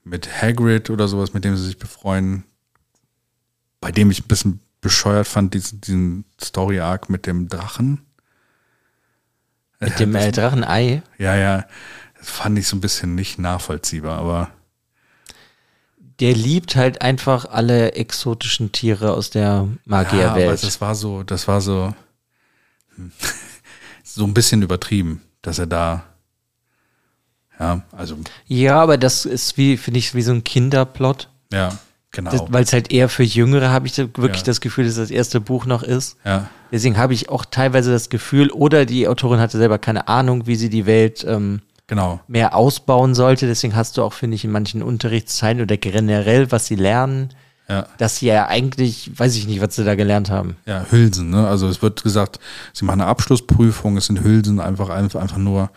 mit 0.03 0.43
Hagrid 0.43 0.91
oder 0.91 1.07
sowas, 1.07 1.33
mit 1.33 1.45
dem 1.45 1.57
sie 1.57 1.65
sich 1.65 1.79
befreuen, 1.79 2.43
bei 3.81 3.93
dem 3.93 4.11
ich 4.11 4.25
ein 4.25 4.29
bisschen 4.29 4.61
bescheuert 4.81 5.29
fand, 5.29 5.55
diesen, 5.55 5.81
diesen 5.81 6.25
Story-Arc 6.43 7.09
mit 7.09 7.27
dem 7.27 7.49
Drachen. 7.49 8.05
Mit 9.79 10.01
dem 10.01 10.15
äh, 10.17 10.33
Drachenei. 10.33 11.03
Ja, 11.19 11.37
ja, 11.37 11.67
das 12.19 12.31
fand 12.31 12.59
ich 12.59 12.67
so 12.67 12.77
ein 12.77 12.81
bisschen 12.81 13.15
nicht 13.15 13.39
nachvollziehbar, 13.39 14.19
aber 14.19 14.51
Der 16.23 16.35
liebt 16.35 16.77
halt 16.77 17.03
einfach 17.03 17.45
alle 17.47 17.93
exotischen 17.95 18.73
Tiere 18.73 19.13
aus 19.13 19.31
der 19.31 19.43
ja, 19.43 19.69
Magierwelt. 19.85 20.63
das 20.63 20.81
war 20.81 20.95
so, 20.95 21.23
das 21.23 21.49
war 21.49 21.61
so, 21.61 21.95
hm, 22.97 23.13
so 24.05 24.25
ein 24.25 24.33
bisschen 24.35 24.63
übertrieben, 24.63 25.23
dass 25.43 25.59
er 25.59 25.67
da, 25.67 26.05
ja, 27.59 27.83
also, 27.93 28.17
Ja, 28.47 28.81
aber 28.81 28.97
das 28.99 29.25
ist 29.25 29.57
wie, 29.57 29.77
finde 29.77 29.99
ich, 29.99 30.15
wie 30.15 30.23
so 30.23 30.33
ein 30.33 30.45
Kinderplot. 30.45 31.29
ja, 31.53 31.77
genau, 32.11 32.47
Weil 32.51 32.65
es 32.65 32.73
halt 32.73 32.93
eher 32.93 33.09
für 33.09 33.23
Jüngere, 33.25 33.71
habe 33.71 33.87
ich 33.87 33.97
wirklich 33.99 34.39
Ja. 34.39 34.43
das 34.45 34.61
Gefühl, 34.61 34.85
dass 34.87 34.97
das 34.97 35.11
erste 35.11 35.41
Buch 35.41 35.67
noch 35.67 35.83
ist. 35.83 36.17
ja, 36.25 36.49
Deswegen 36.71 36.97
habe 36.97 37.13
ich 37.15 37.29
auch 37.29 37.45
teilweise 37.45 37.91
das 37.93 38.09
Gefühl, 38.09 38.51
oder 38.51 38.87
die 38.87 39.07
Autorin 39.07 39.41
hatte 39.41 39.59
selber 39.59 39.79
keine 39.79 40.09
Ahnung, 40.09 40.47
wie 40.47 40.57
sie 40.57 40.71
die 40.71 40.87
Welt 40.87 41.25
ähm, 41.29 41.61
genau, 41.87 42.21
mehr 42.27 42.55
ausbauen 42.55 43.15
sollte. 43.15 43.47
Deswegen 43.47 43.77
hast 43.77 43.97
du 43.97 44.03
auch, 44.03 44.13
finde 44.13 44.35
ich, 44.35 44.45
in 44.45 44.51
manchen 44.51 44.83
Unterrichtsteilen 44.83 45.61
oder 45.61 45.77
generell, 45.77 46.51
was 46.53 46.67
sie 46.67 46.77
lernen, 46.77 47.31
ja. 47.69 47.87
dass 47.99 48.17
sie 48.17 48.27
ja 48.27 48.47
eigentlich, 48.47 49.11
weiß 49.19 49.37
ich 49.37 49.47
nicht, 49.47 49.61
was 49.61 49.77
sie 49.77 49.85
da 49.85 49.95
gelernt 49.95 50.31
haben. 50.31 50.57
Ja, 50.67 50.87
Hülsen, 50.91 51.31
ne? 51.31 51.47
Also 51.47 51.69
es 51.69 51.83
wird 51.83 52.03
gesagt, 52.03 52.39
sie 52.73 52.85
machen 52.85 53.01
eine 53.01 53.11
Abschlussprüfung, 53.11 53.97
es 53.97 54.07
sind 54.07 54.23
Hülsen 54.23 54.61
einfach 54.61 54.89
einfach, 54.89 55.21
einfach 55.21 55.39
nur 55.39 55.71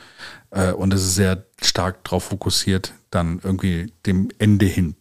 äh, 0.52 0.72
und 0.72 0.94
es 0.94 1.04
ist 1.04 1.16
sehr 1.16 1.46
stark 1.62 2.04
darauf 2.04 2.24
fokussiert, 2.26 2.94
dann 3.12 3.40
irgendwie 3.44 3.94
dem 4.06 4.30
Ende 4.40 4.66
hin 4.66 4.96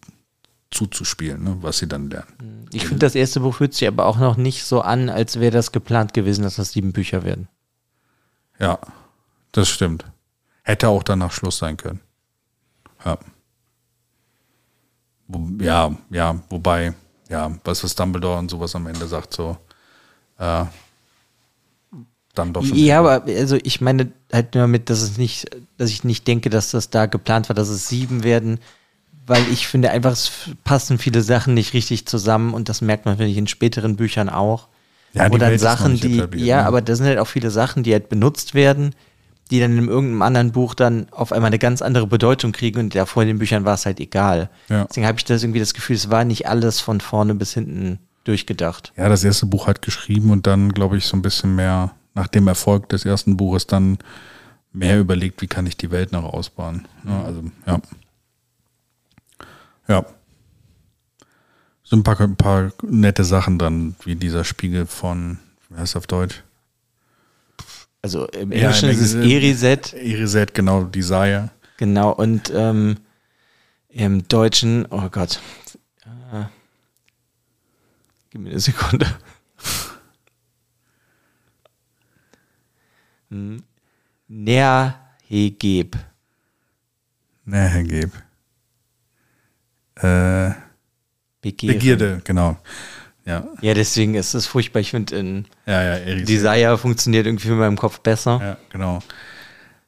zuzuspielen, 0.71 1.43
ne? 1.43 1.57
was 1.61 1.77
sie 1.77 1.87
dann 1.87 2.09
lernen. 2.09 2.67
Ich 2.71 2.87
finde, 2.87 2.99
das 2.99 3.15
erste 3.15 3.39
Buch 3.39 3.55
fühlt 3.55 3.73
sich 3.73 3.87
aber 3.87 4.05
auch 4.05 4.17
noch 4.17 4.35
nicht 4.35 4.65
so 4.65 4.81
an, 4.81 5.09
als 5.09 5.39
wäre 5.39 5.51
das 5.51 5.71
geplant 5.71 6.13
gewesen, 6.13 6.43
dass 6.43 6.55
das 6.55 6.71
sieben 6.71 6.91
Bücher 6.91 7.23
werden. 7.23 7.47
Ja, 8.59 8.79
das 9.51 9.69
stimmt. 9.69 10.05
Hätte 10.65 10.89
auch 10.89 11.03
danach 11.03 11.31
Schluss 11.31 11.59
sein 11.59 11.77
können. 11.77 12.01
Ja. 13.05 13.19
Ja, 15.59 15.95
ja, 16.09 16.39
wobei, 16.49 16.93
ja, 17.29 17.51
was 17.63 17.83
was 17.83 17.95
Dumbledore 17.95 18.39
und 18.39 18.49
sowas 18.49 18.75
am 18.75 18.87
Ende 18.87 19.07
sagt, 19.07 19.33
so 19.33 19.57
äh, 20.39 20.65
dann 22.33 22.51
doch 22.51 22.65
schon. 22.65 22.77
Ja, 22.77 22.99
aber 22.99 23.23
also 23.25 23.57
ich 23.61 23.79
meine 23.79 24.11
halt 24.33 24.55
nur 24.55 24.65
mit, 24.65 24.89
dass 24.89 25.01
es 25.01 25.17
nicht, 25.19 25.49
dass 25.77 25.91
ich 25.91 26.03
nicht 26.03 26.27
denke, 26.27 26.49
dass 26.49 26.71
das 26.71 26.89
da 26.89 27.05
geplant 27.05 27.47
war, 27.47 27.55
dass 27.55 27.69
es 27.69 27.87
sieben 27.87 28.23
werden, 28.23 28.59
weil 29.27 29.43
ich 29.51 29.67
finde 29.67 29.91
einfach, 29.91 30.11
es 30.13 30.31
passen 30.63 30.97
viele 30.97 31.21
Sachen 31.21 31.53
nicht 31.53 31.73
richtig 31.73 32.07
zusammen 32.07 32.55
und 32.55 32.69
das 32.69 32.81
merkt 32.81 33.05
man, 33.05 33.17
finde 33.17 33.31
ich, 33.31 33.37
in 33.37 33.47
späteren 33.47 33.95
Büchern 33.95 34.29
auch. 34.29 34.67
Ja, 35.13 35.27
ist 35.27 35.31
noch 35.31 35.57
Sachen, 35.57 35.99
die, 35.99 36.17
ja, 36.43 36.61
ne? 36.61 36.65
aber 36.65 36.81
das 36.81 36.97
sind 36.97 37.07
halt 37.07 37.19
auch 37.19 37.27
viele 37.27 37.51
Sachen, 37.51 37.83
die 37.83 37.93
halt 37.93 38.09
benutzt 38.09 38.53
werden, 38.55 38.95
die 39.51 39.59
dann 39.59 39.77
in 39.77 39.87
irgendeinem 39.87 40.21
anderen 40.21 40.51
Buch 40.51 40.73
dann 40.73 41.07
auf 41.11 41.31
einmal 41.31 41.49
eine 41.49 41.59
ganz 41.59 41.81
andere 41.81 42.07
Bedeutung 42.07 42.51
kriegen 42.51 42.79
und 42.79 42.95
davor 42.95 43.23
in 43.23 43.27
den 43.27 43.39
Büchern 43.39 43.65
war 43.65 43.75
es 43.75 43.85
halt 43.85 43.99
egal. 43.99 44.49
Ja. 44.69 44.85
Deswegen 44.85 45.05
habe 45.05 45.17
ich 45.19 45.25
das 45.25 45.43
irgendwie 45.43 45.59
das 45.59 45.73
Gefühl, 45.73 45.95
es 45.95 46.09
war 46.09 46.25
nicht 46.25 46.47
alles 46.47 46.79
von 46.79 46.99
vorne 46.99 47.35
bis 47.35 47.53
hinten 47.53 47.99
durchgedacht. 48.23 48.91
Ja, 48.97 49.07
das 49.07 49.23
erste 49.23 49.45
Buch 49.45 49.67
hat 49.67 49.81
geschrieben 49.81 50.31
und 50.31 50.47
dann, 50.47 50.73
glaube 50.73 50.97
ich, 50.97 51.05
so 51.05 51.15
ein 51.15 51.21
bisschen 51.21 51.55
mehr 51.55 51.91
nach 52.15 52.27
dem 52.27 52.47
Erfolg 52.47 52.89
des 52.89 53.05
ersten 53.05 53.37
Buches 53.37 53.67
dann 53.67 53.99
mehr 54.73 54.99
überlegt, 54.99 55.41
wie 55.41 55.47
kann 55.47 55.67
ich 55.67 55.77
die 55.77 55.91
Welt 55.91 56.11
noch 56.11 56.23
ausbauen. 56.23 56.87
Ja, 57.05 57.23
also, 57.23 57.43
ja. 57.67 57.81
Ja. 59.87 60.05
So 61.83 61.95
ein 61.95 62.03
paar, 62.03 62.19
ein 62.19 62.35
paar 62.35 62.71
nette 62.81 63.23
Sachen 63.23 63.59
dann, 63.59 63.95
wie 64.03 64.15
dieser 64.15 64.43
Spiegel 64.43 64.87
von, 64.87 65.37
wie 65.69 65.75
heißt 65.75 65.91
es 65.91 65.95
auf 65.95 66.07
Deutsch? 66.07 66.43
Also 68.05 68.27
im 68.27 68.51
Ja, 68.51 68.57
Englischen 68.69 68.89
im 68.89 68.91
ist 68.91 69.01
es 69.01 69.13
Englischen- 69.15 69.31
Eriset. 69.31 69.93
Iriset, 69.93 70.53
genau, 70.53 70.83
Desire. 70.83 71.49
Genau, 71.77 72.11
und 72.11 72.51
ähm, 72.53 72.97
im 73.89 74.27
Deutschen, 74.27 74.85
oh 74.91 75.09
Gott. 75.09 75.39
Äh, 76.31 76.43
gib 78.29 78.41
mir 78.41 78.51
eine 78.51 78.59
Sekunde. 78.59 79.07
Hm. 83.31 83.63
Nerhegeb. 84.27 85.97
Ne, 87.45 87.67
Herr 87.69 87.83
Geb. 87.83 88.11
Äh, 89.95 90.51
Begehren. 91.41 91.73
Begierde, 91.73 92.21
genau. 92.23 92.57
Ja, 93.25 93.43
Ja, 93.61 93.73
deswegen 93.73 94.15
ist 94.15 94.33
es 94.33 94.45
furchtbar. 94.45 94.79
Ich 94.79 94.91
finde, 94.91 95.15
in 95.15 95.45
ja, 95.65 95.81
ja, 95.83 95.97
Iriset. 95.97 96.29
Desire 96.29 96.77
funktioniert 96.77 97.25
irgendwie 97.25 97.47
in 97.47 97.57
meinem 97.57 97.77
Kopf 97.77 97.99
besser. 97.99 98.39
Ja, 98.41 98.57
genau. 98.69 98.99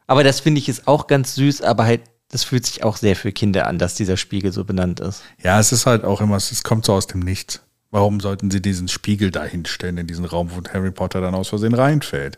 Aber 0.08 0.24
das 0.24 0.40
finde 0.40 0.60
ich 0.60 0.70
ist 0.70 0.88
auch 0.88 1.08
ganz 1.08 1.36
süß, 1.36 1.62
aber 1.62 1.86
halt 1.86 2.02
das 2.30 2.44
fühlt 2.44 2.66
sich 2.66 2.84
auch 2.84 2.98
sehr 2.98 3.16
für 3.16 3.32
Kinder 3.32 3.68
an, 3.68 3.80
dass 3.80 3.96
dieser 3.96 4.18
Spiegel 4.18 4.52
so 4.52 4.66
benannt 4.66 5.00
ist. 5.00 5.24
Ja, 5.42 5.60
es 5.60 5.72
ist 5.72 5.86
halt 5.86 6.04
auch 6.04 6.20
immer, 6.20 6.36
es 6.36 6.64
kommt 6.64 6.86
so 6.86 6.94
aus 6.94 7.08
dem 7.08 7.22
Nichts. 7.22 7.62
Warum 7.90 8.20
sollten 8.20 8.52
sie 8.52 8.62
diesen 8.62 8.90
Spiegel 8.90 9.32
da 9.32 9.46
hinstellen 9.46 9.98
in 9.98 10.08
diesen 10.08 10.26
Raum, 10.26 10.52
wo 10.52 10.62
Harry 10.74 10.92
Potter 10.92 11.22
dann 11.22 11.36
aus 11.36 11.48
Versehen 11.48 11.74
reinfällt? 11.74 12.38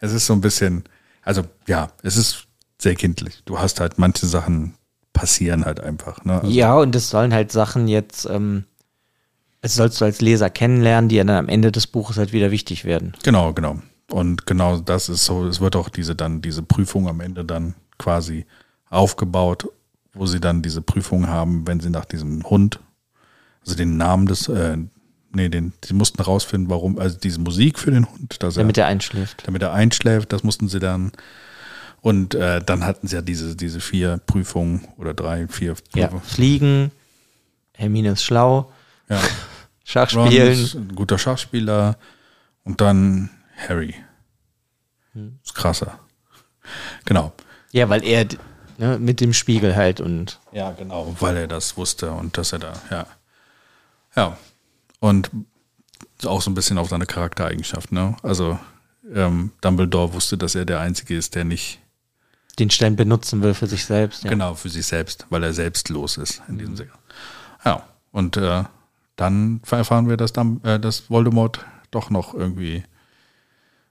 Es 0.00 0.12
ist 0.12 0.26
so 0.26 0.32
ein 0.32 0.40
bisschen, 0.40 0.84
also 1.22 1.42
ja, 1.66 1.90
es 2.02 2.16
ist 2.16 2.46
sehr 2.80 2.94
kindlich. 2.94 3.42
Du 3.44 3.58
hast 3.58 3.80
halt 3.80 3.98
manche 3.98 4.26
Sachen 4.26 4.74
passieren 5.12 5.64
halt 5.66 5.80
einfach. 5.80 6.24
Ne? 6.24 6.40
Also, 6.40 6.50
ja, 6.50 6.74
und 6.76 6.94
es 6.94 7.10
sollen 7.10 7.34
halt 7.34 7.52
Sachen 7.52 7.86
jetzt, 7.86 8.24
ähm, 8.26 8.64
es 9.60 9.74
sollst 9.74 10.00
du 10.00 10.04
als 10.04 10.20
Leser 10.20 10.50
kennenlernen, 10.50 11.08
die 11.08 11.16
ja 11.16 11.24
dann 11.24 11.36
am 11.36 11.48
Ende 11.48 11.72
des 11.72 11.86
Buches 11.86 12.16
halt 12.16 12.32
wieder 12.32 12.50
wichtig 12.50 12.84
werden. 12.84 13.12
Genau, 13.24 13.52
genau. 13.52 13.78
Und 14.10 14.46
genau 14.46 14.78
das 14.78 15.08
ist 15.08 15.24
so, 15.24 15.46
es 15.46 15.60
wird 15.60 15.76
auch 15.76 15.88
diese 15.88 16.14
dann, 16.14 16.40
diese 16.40 16.62
Prüfung 16.62 17.08
am 17.08 17.20
Ende 17.20 17.44
dann 17.44 17.74
quasi 17.98 18.46
aufgebaut, 18.88 19.66
wo 20.14 20.26
sie 20.26 20.40
dann 20.40 20.62
diese 20.62 20.80
Prüfung 20.80 21.28
haben, 21.28 21.66
wenn 21.66 21.80
sie 21.80 21.90
nach 21.90 22.04
diesem 22.06 22.42
Hund, 22.48 22.80
also 23.62 23.76
den 23.76 23.96
Namen 23.98 24.26
des, 24.26 24.48
äh, 24.48 24.78
nee, 25.32 25.48
den, 25.50 25.72
sie 25.84 25.92
mussten 25.92 26.22
rausfinden, 26.22 26.70
warum, 26.70 26.98
also 26.98 27.18
diese 27.18 27.40
Musik 27.40 27.78
für 27.78 27.90
den 27.90 28.10
Hund, 28.10 28.42
dass 28.42 28.54
Damit 28.54 28.78
er, 28.78 28.84
er 28.84 28.88
einschläft. 28.88 29.42
damit 29.46 29.60
er 29.62 29.72
einschläft, 29.74 30.32
das 30.32 30.42
mussten 30.42 30.68
sie 30.68 30.78
dann. 30.80 31.12
Und 32.00 32.34
äh, 32.34 32.62
dann 32.64 32.86
hatten 32.86 33.08
sie 33.08 33.16
ja 33.16 33.22
diese, 33.22 33.56
diese 33.56 33.80
vier 33.80 34.20
Prüfungen 34.26 34.86
oder 34.96 35.12
drei, 35.12 35.48
vier 35.48 35.74
Ja, 35.94 36.06
Prüfungen. 36.06 36.22
fliegen, 36.24 36.90
Hermine 37.74 38.12
ist 38.12 38.22
schlau, 38.24 38.72
Ja. 39.10 39.20
Schach 39.88 40.14
Ron 40.14 40.30
ist 40.30 40.74
ein 40.74 40.94
guter 40.94 41.16
Schachspieler 41.16 41.96
und 42.62 42.82
dann 42.82 43.30
Harry. 43.56 43.94
Hm. 45.14 45.38
Ist 45.42 45.54
krasser. 45.54 45.98
Genau. 47.06 47.32
Ja, 47.72 47.88
weil 47.88 48.04
er 48.04 48.26
ne, 48.76 48.98
mit 48.98 49.22
dem 49.22 49.32
Spiegel 49.32 49.76
halt 49.76 50.02
und 50.02 50.40
Ja, 50.52 50.72
genau, 50.72 51.16
weil 51.20 51.38
er 51.38 51.46
das 51.46 51.78
wusste 51.78 52.10
und 52.10 52.36
dass 52.36 52.52
er 52.52 52.58
da, 52.58 52.74
ja. 52.90 53.06
Ja. 54.14 54.36
Und 55.00 55.30
auch 56.26 56.42
so 56.42 56.50
ein 56.50 56.54
bisschen 56.54 56.76
auf 56.76 56.90
seine 56.90 57.06
Charaktereigenschaft, 57.06 57.90
ne? 57.90 58.14
Also 58.22 58.58
ähm, 59.10 59.52
Dumbledore 59.62 60.12
wusste, 60.12 60.36
dass 60.36 60.54
er 60.54 60.66
der 60.66 60.80
Einzige 60.80 61.16
ist, 61.16 61.34
der 61.34 61.46
nicht 61.46 61.80
den 62.58 62.68
Stein 62.68 62.94
benutzen 62.94 63.42
will 63.42 63.54
für 63.54 63.66
sich 63.66 63.86
selbst. 63.86 64.24
Ja. 64.24 64.28
genau 64.28 64.52
für 64.52 64.68
sich 64.68 64.84
selbst, 64.84 65.24
weil 65.30 65.44
er 65.44 65.54
selbstlos 65.54 66.18
ist 66.18 66.42
in 66.46 66.58
diesem 66.58 66.76
Sinne. 66.76 66.90
Ja. 67.64 67.88
Und 68.12 68.36
äh, 68.36 68.64
dann 69.18 69.60
erfahren 69.68 70.08
wir, 70.08 70.16
dass, 70.16 70.32
Dum 70.32 70.60
äh, 70.64 70.78
dass 70.78 71.10
Voldemort 71.10 71.66
doch 71.90 72.08
noch 72.08 72.34
irgendwie 72.34 72.84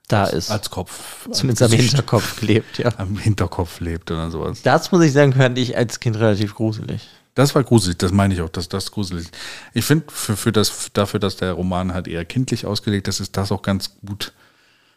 Da 0.08 0.24
ist. 0.24 0.50
als 0.50 0.70
Kopf 0.70 1.28
zumindest 1.30 1.62
am 1.62 1.70
Hinterkopf 1.70 2.40
gelebt, 2.40 2.78
ja. 2.78 2.90
am 2.96 3.18
Hinterkopf 3.18 3.78
lebt 3.80 4.10
oder 4.10 4.30
sowas. 4.30 4.62
Das 4.62 4.90
muss 4.90 5.04
ich 5.04 5.12
sagen, 5.12 5.34
fand 5.34 5.58
ich 5.58 5.76
als 5.76 6.00
Kind 6.00 6.16
relativ 6.16 6.54
gruselig. 6.54 7.06
Das 7.34 7.54
war 7.54 7.62
gruselig, 7.62 7.98
das 7.98 8.10
meine 8.10 8.34
ich 8.34 8.40
auch, 8.40 8.48
dass 8.48 8.68
das 8.68 8.90
gruselig 8.90 9.26
ist. 9.26 9.36
Ich 9.74 9.84
finde, 9.84 10.06
für, 10.08 10.34
für 10.34 10.50
das, 10.50 10.90
dafür, 10.94 11.20
dass 11.20 11.36
der 11.36 11.52
Roman 11.52 11.92
halt 11.92 12.08
eher 12.08 12.24
kindlich 12.24 12.64
ausgelegt 12.64 13.06
ist, 13.06 13.20
ist 13.20 13.36
das 13.36 13.52
auch 13.52 13.62
ganz 13.62 13.98
gut 14.04 14.32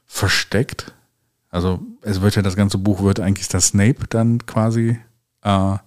versteckt. 0.08 0.94
Also 1.50 1.82
es 2.02 2.22
wird 2.22 2.38
ja, 2.38 2.42
das 2.42 2.56
ganze 2.56 2.78
Buch 2.78 3.04
wird 3.04 3.20
eigentlich 3.20 3.50
das 3.50 3.68
Snape 3.68 4.08
dann 4.10 4.46
quasi 4.46 4.98
äh, 5.44 5.78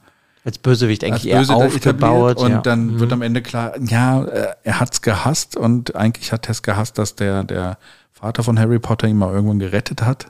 Als 0.44 0.58
Bösewicht 0.58 1.02
als 1.04 1.12
eigentlich 1.12 1.28
eher 1.32 1.38
böse 1.38 1.52
da 1.52 1.58
aufgebaut. 1.58 2.36
und 2.38 2.50
ja. 2.50 2.60
dann 2.60 2.86
Mhm. 2.94 3.00
wird 3.00 3.12
am 3.12 3.22
Ende 3.22 3.40
klar, 3.42 3.72
ja, 3.80 4.24
äh, 4.24 4.54
er 4.62 4.80
hat's 4.80 5.00
gehasst 5.02 5.56
und 5.56 5.96
eigentlich 5.96 6.32
hat 6.32 6.46
er 6.48 6.50
es 6.52 6.62
gehasst, 6.62 6.98
dass 6.98 7.16
der, 7.16 7.44
der 7.44 7.78
Vater 8.12 8.42
von 8.42 8.58
Harry 8.58 8.78
Potter 8.78 9.08
ihn 9.08 9.16
mal 9.16 9.32
irgendwann 9.32 9.58
gerettet 9.58 10.02
hat. 10.02 10.26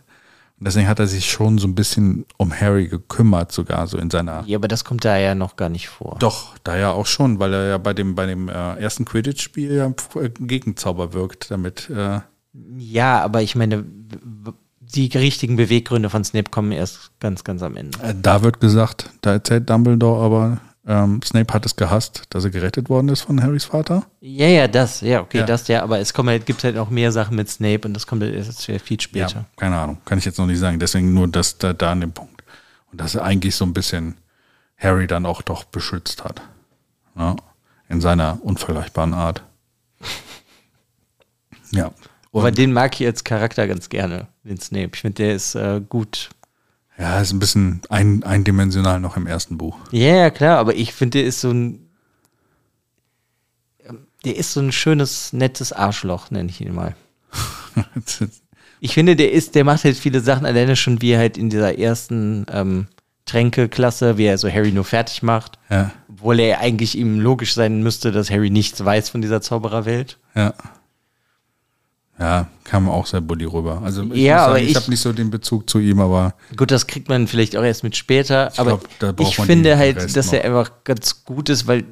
Und 0.61 0.69
deswegen 0.69 0.87
hat 0.87 1.01
er 1.01 1.09
sich 1.09 1.29
schon 1.31 1.59
so 1.59 1.67
ein 1.67 1.75
bisschen 1.75 2.27
um 2.37 2.53
Harry 2.53 2.87
gekümmert, 2.87 3.51
sogar 3.51 3.89
so 3.89 3.99
in 3.99 4.09
seiner 4.09 4.45
ja, 4.47 4.57
aber 4.57 4.69
das 4.69 4.85
kommt 4.85 5.05
da 5.05 5.19
ja 5.19 5.35
noch 5.35 5.57
gar 5.57 5.69
nicht 5.69 5.89
vor. 5.89 6.17
doch, 6.21 6.55
da 6.63 6.77
ja 6.77 6.93
auch 6.93 7.07
schon, 7.07 7.41
weil 7.41 7.53
er 7.53 7.65
ja 7.71 7.79
bei 7.79 7.93
dem, 7.93 8.15
bei 8.15 8.27
dem 8.27 8.49
äh, 8.49 8.53
ersten 8.77 9.05
Quidditch-Spiel 9.05 9.75
ja 9.75 9.87
äh, 10.21 10.31
Gegenzauber 10.39 11.13
wirkt, 11.13 11.51
damit, 11.51 11.91
äh, 11.91 12.21
Ja, 12.79 13.21
aber 13.23 13.43
ich 13.43 13.57
meine, 13.57 13.85
die 14.95 15.07
richtigen 15.17 15.57
Beweggründe 15.57 16.11
von 16.11 16.25
Snape 16.25 16.51
kommen 16.51 16.73
erst 16.73 17.11
ganz, 17.21 17.45
ganz 17.45 17.63
am 17.63 17.77
Ende. 17.77 17.99
äh, 18.03 18.15
da 18.21 18.43
wird 18.43 18.61
gesagt, 18.61 19.11
da 19.21 19.33
erzählt 19.33 19.69
Dumbledore 19.69 20.25
aber, 20.25 20.59
ähm, 20.87 21.21
Snape 21.25 21.53
hat 21.55 21.65
es 21.65 21.77
gehasst, 21.77 22.25
dass 22.31 22.45
er 22.45 22.51
gerettet 22.51 22.89
worden 22.91 23.09
ist 23.09 23.23
von 23.23 23.43
Harrys 23.43 23.65
Vater. 23.65 24.05
Ja, 24.21 24.47
ja, 24.47 24.69
das, 24.69 25.01
ja, 25.01 25.21
okay, 25.23 25.39
Ja. 25.39 25.47
das 25.47 25.67
ja, 25.69 25.83
aber 25.83 25.99
es 25.99 26.13
kommen 26.13 26.29
halt, 26.29 26.45
gibt 26.47 26.63
halt 26.63 26.77
noch 26.77 26.91
mehr 26.91 27.11
Sachen 27.11 27.37
mit 27.37 27.49
Snape 27.49 27.89
und 27.89 27.95
das 27.95 28.07
kommt 28.07 28.23
halt 28.23 28.35
erst 28.35 28.63
viel 28.65 29.01
später. 29.01 29.35
Ja, 29.37 29.45
keine 29.57 29.79
Ahnung, 29.79 29.99
kann 30.05 30.19
ich 30.19 30.25
jetzt 30.27 30.39
noch 30.39 30.47
nicht 30.47 30.59
sagen, 30.59 30.79
deswegen 30.79 31.15
nur 31.15 31.27
das 31.29 31.57
da, 31.59 31.73
da 31.73 31.93
an 31.93 32.01
dem 32.03 32.13
Punkt. 32.13 32.43
Und 32.93 33.01
dass 33.01 33.15
er 33.15 33.25
eigentlich 33.25 33.57
so 33.57 33.65
ein 33.65 33.73
bisschen 33.73 34.17
Harry 34.77 35.07
dann 35.07 35.25
auch 35.27 35.41
doch 35.43 35.65
beschützt 35.65 36.23
hat. 36.25 36.43
Ja, 37.17 37.35
in 37.89 38.01
seiner 38.01 38.39
unvergleichbaren 38.43 39.15
Art. 39.15 39.43
Ja. 41.71 41.91
Und, 42.43 42.59
den 42.59 42.73
mag 42.73 43.01
ich 43.01 43.07
als 43.07 43.23
Charakter 43.25 43.67
ganz 43.69 43.89
gerne, 43.89 44.27
den 44.43 44.59
Snape. 44.61 44.91
Ich 44.95 45.01
finde, 45.01 45.23
der 45.23 45.35
ist 45.35 45.55
äh, 45.55 45.81
gut. 45.89 46.31
ja, 46.99 47.21
ist 47.21 47.33
ein 47.33 47.39
bisschen 47.39 47.81
ein, 47.91 48.23
eindimensional 48.25 48.99
noch 49.01 49.17
im 49.17 49.27
ersten 49.27 49.57
Buch. 49.57 49.79
Ja, 49.93 50.17
ja, 50.17 50.31
klar, 50.31 50.59
aber 50.59 50.75
ich 50.75 50.93
finde, 50.93 51.19
der 51.19 51.27
ist 51.29 51.41
so 51.41 51.51
ein. 51.51 51.89
ähm, 53.89 54.07
Der 54.25 54.37
ist 54.37 54.53
so 54.53 54.61
ein 54.61 54.73
schönes, 54.73 55.33
nettes 55.33 55.73
Arschloch, 55.73 56.31
nenne 56.31 56.51
ich 56.51 56.61
ihn 56.61 56.75
mal. 56.75 56.95
Ich 58.81 58.93
finde, 58.93 59.17
der 59.17 59.33
ist, 59.33 59.55
der 59.55 59.65
macht 59.65 59.85
halt 59.85 59.97
viele 59.97 60.21
Sachen 60.21 60.45
alleine 60.45 60.77
schon, 60.77 61.01
wie 61.01 61.13
er 61.13 61.19
halt 61.19 61.39
in 61.39 61.49
dieser 61.49 61.79
ersten 61.79 62.45
ähm, 62.53 62.87
Tränkeklasse, 63.25 64.19
wie 64.19 64.25
er 64.27 64.37
so 64.37 64.51
Harry 64.51 64.73
nur 64.73 64.85
fertig 64.85 65.23
macht. 65.23 65.59
ja. 65.71 65.91
Obwohl 66.11 66.39
er 66.41 66.61
eigentlich 66.61 66.97
ihm 66.99 67.19
logisch 67.19 67.55
sein 67.55 67.83
müsste, 67.83 68.13
dass 68.13 68.31
Harry 68.31 68.51
nichts 68.51 68.85
weiß 68.85 69.09
von 69.09 69.23
dieser 69.23 69.41
Zaubererwelt. 69.41 70.19
Ja. 70.35 70.53
Ja, 72.19 72.47
kam 72.63 72.89
auch 72.89 73.07
sehr 73.07 73.21
bully 73.21 73.45
rüber. 73.45 73.83
Also 73.83 74.05
ich 74.05 74.23
Ja, 74.23 74.45
sagen, 74.47 74.63
ich, 74.65 74.71
ich- 74.71 74.77
habe 74.77 74.89
nicht 74.91 75.01
so 75.01 75.13
den 75.13 75.31
Bezug 75.31 75.69
zu 75.69 75.81
ihm, 75.81 75.99
aber 76.01 76.35
Gut, 76.57 76.71
das 76.71 76.87
kriegt 76.87 77.09
man 77.09 77.27
vielleicht 77.27 77.57
auch 77.57 77.63
erst 77.65 77.83
mit 77.83 77.97
später, 77.97 78.51
Ich 78.53 78.59
aber 78.61 78.79
glaub, 78.99 79.21
ich 79.21 79.37
finde 79.37 79.77
halt, 79.77 79.97
Rest 79.97 80.17
dass 80.17 80.33
er 80.33 80.45
einfach 80.45 80.71
ganz 80.85 81.25
gut 81.25 81.49
ist, 81.49 81.67
weil 81.67 81.85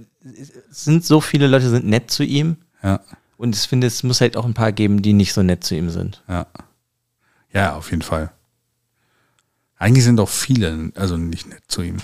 es 0.70 0.84
sind 0.84 1.04
so 1.04 1.20
viele 1.20 1.48
Leute 1.48 1.68
sind 1.68 1.86
nett 1.86 2.10
zu 2.12 2.22
ihm 2.22 2.56
ja, 2.84 3.00
und 3.36 3.56
ich 3.56 3.62
finde, 3.62 3.88
es 3.88 4.04
muss 4.04 4.20
halt 4.20 4.36
auch 4.36 4.44
ein 4.44 4.54
paar 4.54 4.70
geben, 4.70 5.02
die 5.02 5.12
nicht 5.12 5.32
so 5.32 5.42
nett 5.42 5.64
zu 5.64 5.74
ihm 5.74 5.90
sind. 5.90 6.22
ja. 6.28 6.46
Ja, 7.54 7.74
auf 7.76 7.90
jeden 7.90 8.02
Fall. 8.02 8.30
Eigentlich 9.76 10.04
sind 10.04 10.18
auch 10.20 10.28
viele, 10.28 10.90
also 10.94 11.16
nicht 11.18 11.48
nett 11.48 11.62
zu 11.68 11.82
ihm. 11.82 11.96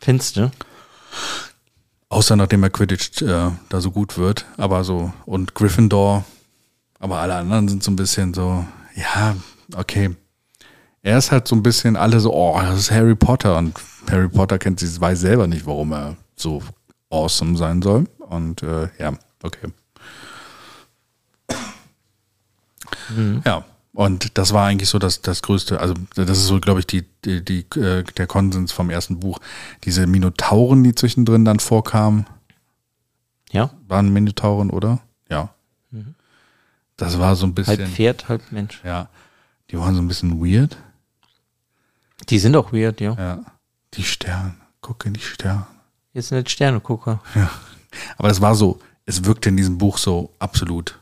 Findest 0.00 0.36
du? 0.36 0.50
Außer 2.08 2.36
nachdem 2.36 2.62
er 2.62 2.70
Quidditch 2.70 3.22
äh, 3.22 3.50
da 3.70 3.80
so 3.80 3.90
gut 3.90 4.18
wird, 4.18 4.44
aber 4.58 4.84
so, 4.84 5.12
und 5.24 5.54
Gryffindor, 5.54 6.24
aber 7.02 7.18
alle 7.18 7.34
anderen 7.34 7.66
sind 7.66 7.82
so 7.82 7.90
ein 7.90 7.96
bisschen 7.96 8.32
so, 8.32 8.64
ja, 8.94 9.34
okay. 9.74 10.14
Er 11.02 11.18
ist 11.18 11.32
halt 11.32 11.48
so 11.48 11.56
ein 11.56 11.62
bisschen 11.64 11.96
alle 11.96 12.20
so, 12.20 12.32
oh, 12.32 12.56
das 12.60 12.78
ist 12.78 12.90
Harry 12.92 13.16
Potter 13.16 13.58
und 13.58 13.74
Harry 14.08 14.28
Potter 14.28 14.56
kennt 14.56 14.78
sich, 14.78 15.00
weiß 15.00 15.18
selber 15.18 15.48
nicht, 15.48 15.66
warum 15.66 15.92
er 15.92 16.16
so 16.36 16.62
awesome 17.10 17.58
sein 17.58 17.82
soll. 17.82 18.04
Und 18.20 18.62
äh, 18.62 18.88
ja, 19.00 19.12
okay. 19.42 19.72
Ja, 23.44 23.64
und 23.94 24.38
das 24.38 24.52
war 24.52 24.68
eigentlich 24.68 24.88
so 24.88 25.00
das, 25.00 25.22
das 25.22 25.42
Größte, 25.42 25.80
also 25.80 25.94
das 26.14 26.38
ist 26.38 26.46
so, 26.46 26.60
glaube 26.60 26.78
ich, 26.78 26.86
die, 26.86 27.04
die, 27.24 27.44
die, 27.44 27.66
äh, 27.80 28.04
der 28.04 28.28
Konsens 28.28 28.70
vom 28.70 28.90
ersten 28.90 29.18
Buch. 29.18 29.40
Diese 29.82 30.06
Minotauren, 30.06 30.84
die 30.84 30.94
zwischendrin 30.94 31.44
dann 31.44 31.58
vorkamen, 31.58 32.26
Ja? 33.50 33.70
waren 33.88 34.12
Minotauren, 34.12 34.70
oder? 34.70 35.00
Ja. 35.28 35.50
Das 37.02 37.18
war 37.18 37.34
so 37.36 37.46
ein 37.46 37.54
bisschen, 37.54 37.78
Halb 37.78 37.88
Pferd, 37.90 38.28
halb 38.28 38.52
Mensch. 38.52 38.80
ja, 38.84 39.08
die 39.70 39.78
waren 39.78 39.94
so 39.94 40.00
ein 40.00 40.08
bisschen 40.08 40.40
weird. 40.44 40.76
Die 42.28 42.38
sind 42.38 42.54
auch 42.56 42.72
weird, 42.72 43.00
ja. 43.00 43.14
Ja. 43.14 43.44
Die 43.94 44.04
Sterne, 44.04 44.54
gucke 44.80 45.08
in 45.08 45.14
die 45.14 45.20
Sterne. 45.20 45.66
Jetzt 46.12 46.28
sind 46.28 46.36
halt 46.36 46.50
Sternegucker. 46.50 47.20
Ja. 47.34 47.50
Aber 48.18 48.30
es 48.30 48.40
war 48.40 48.54
so, 48.54 48.80
es 49.06 49.24
wirkte 49.24 49.48
in 49.48 49.56
diesem 49.56 49.78
Buch 49.78 49.98
so 49.98 50.30
absolut 50.38 50.98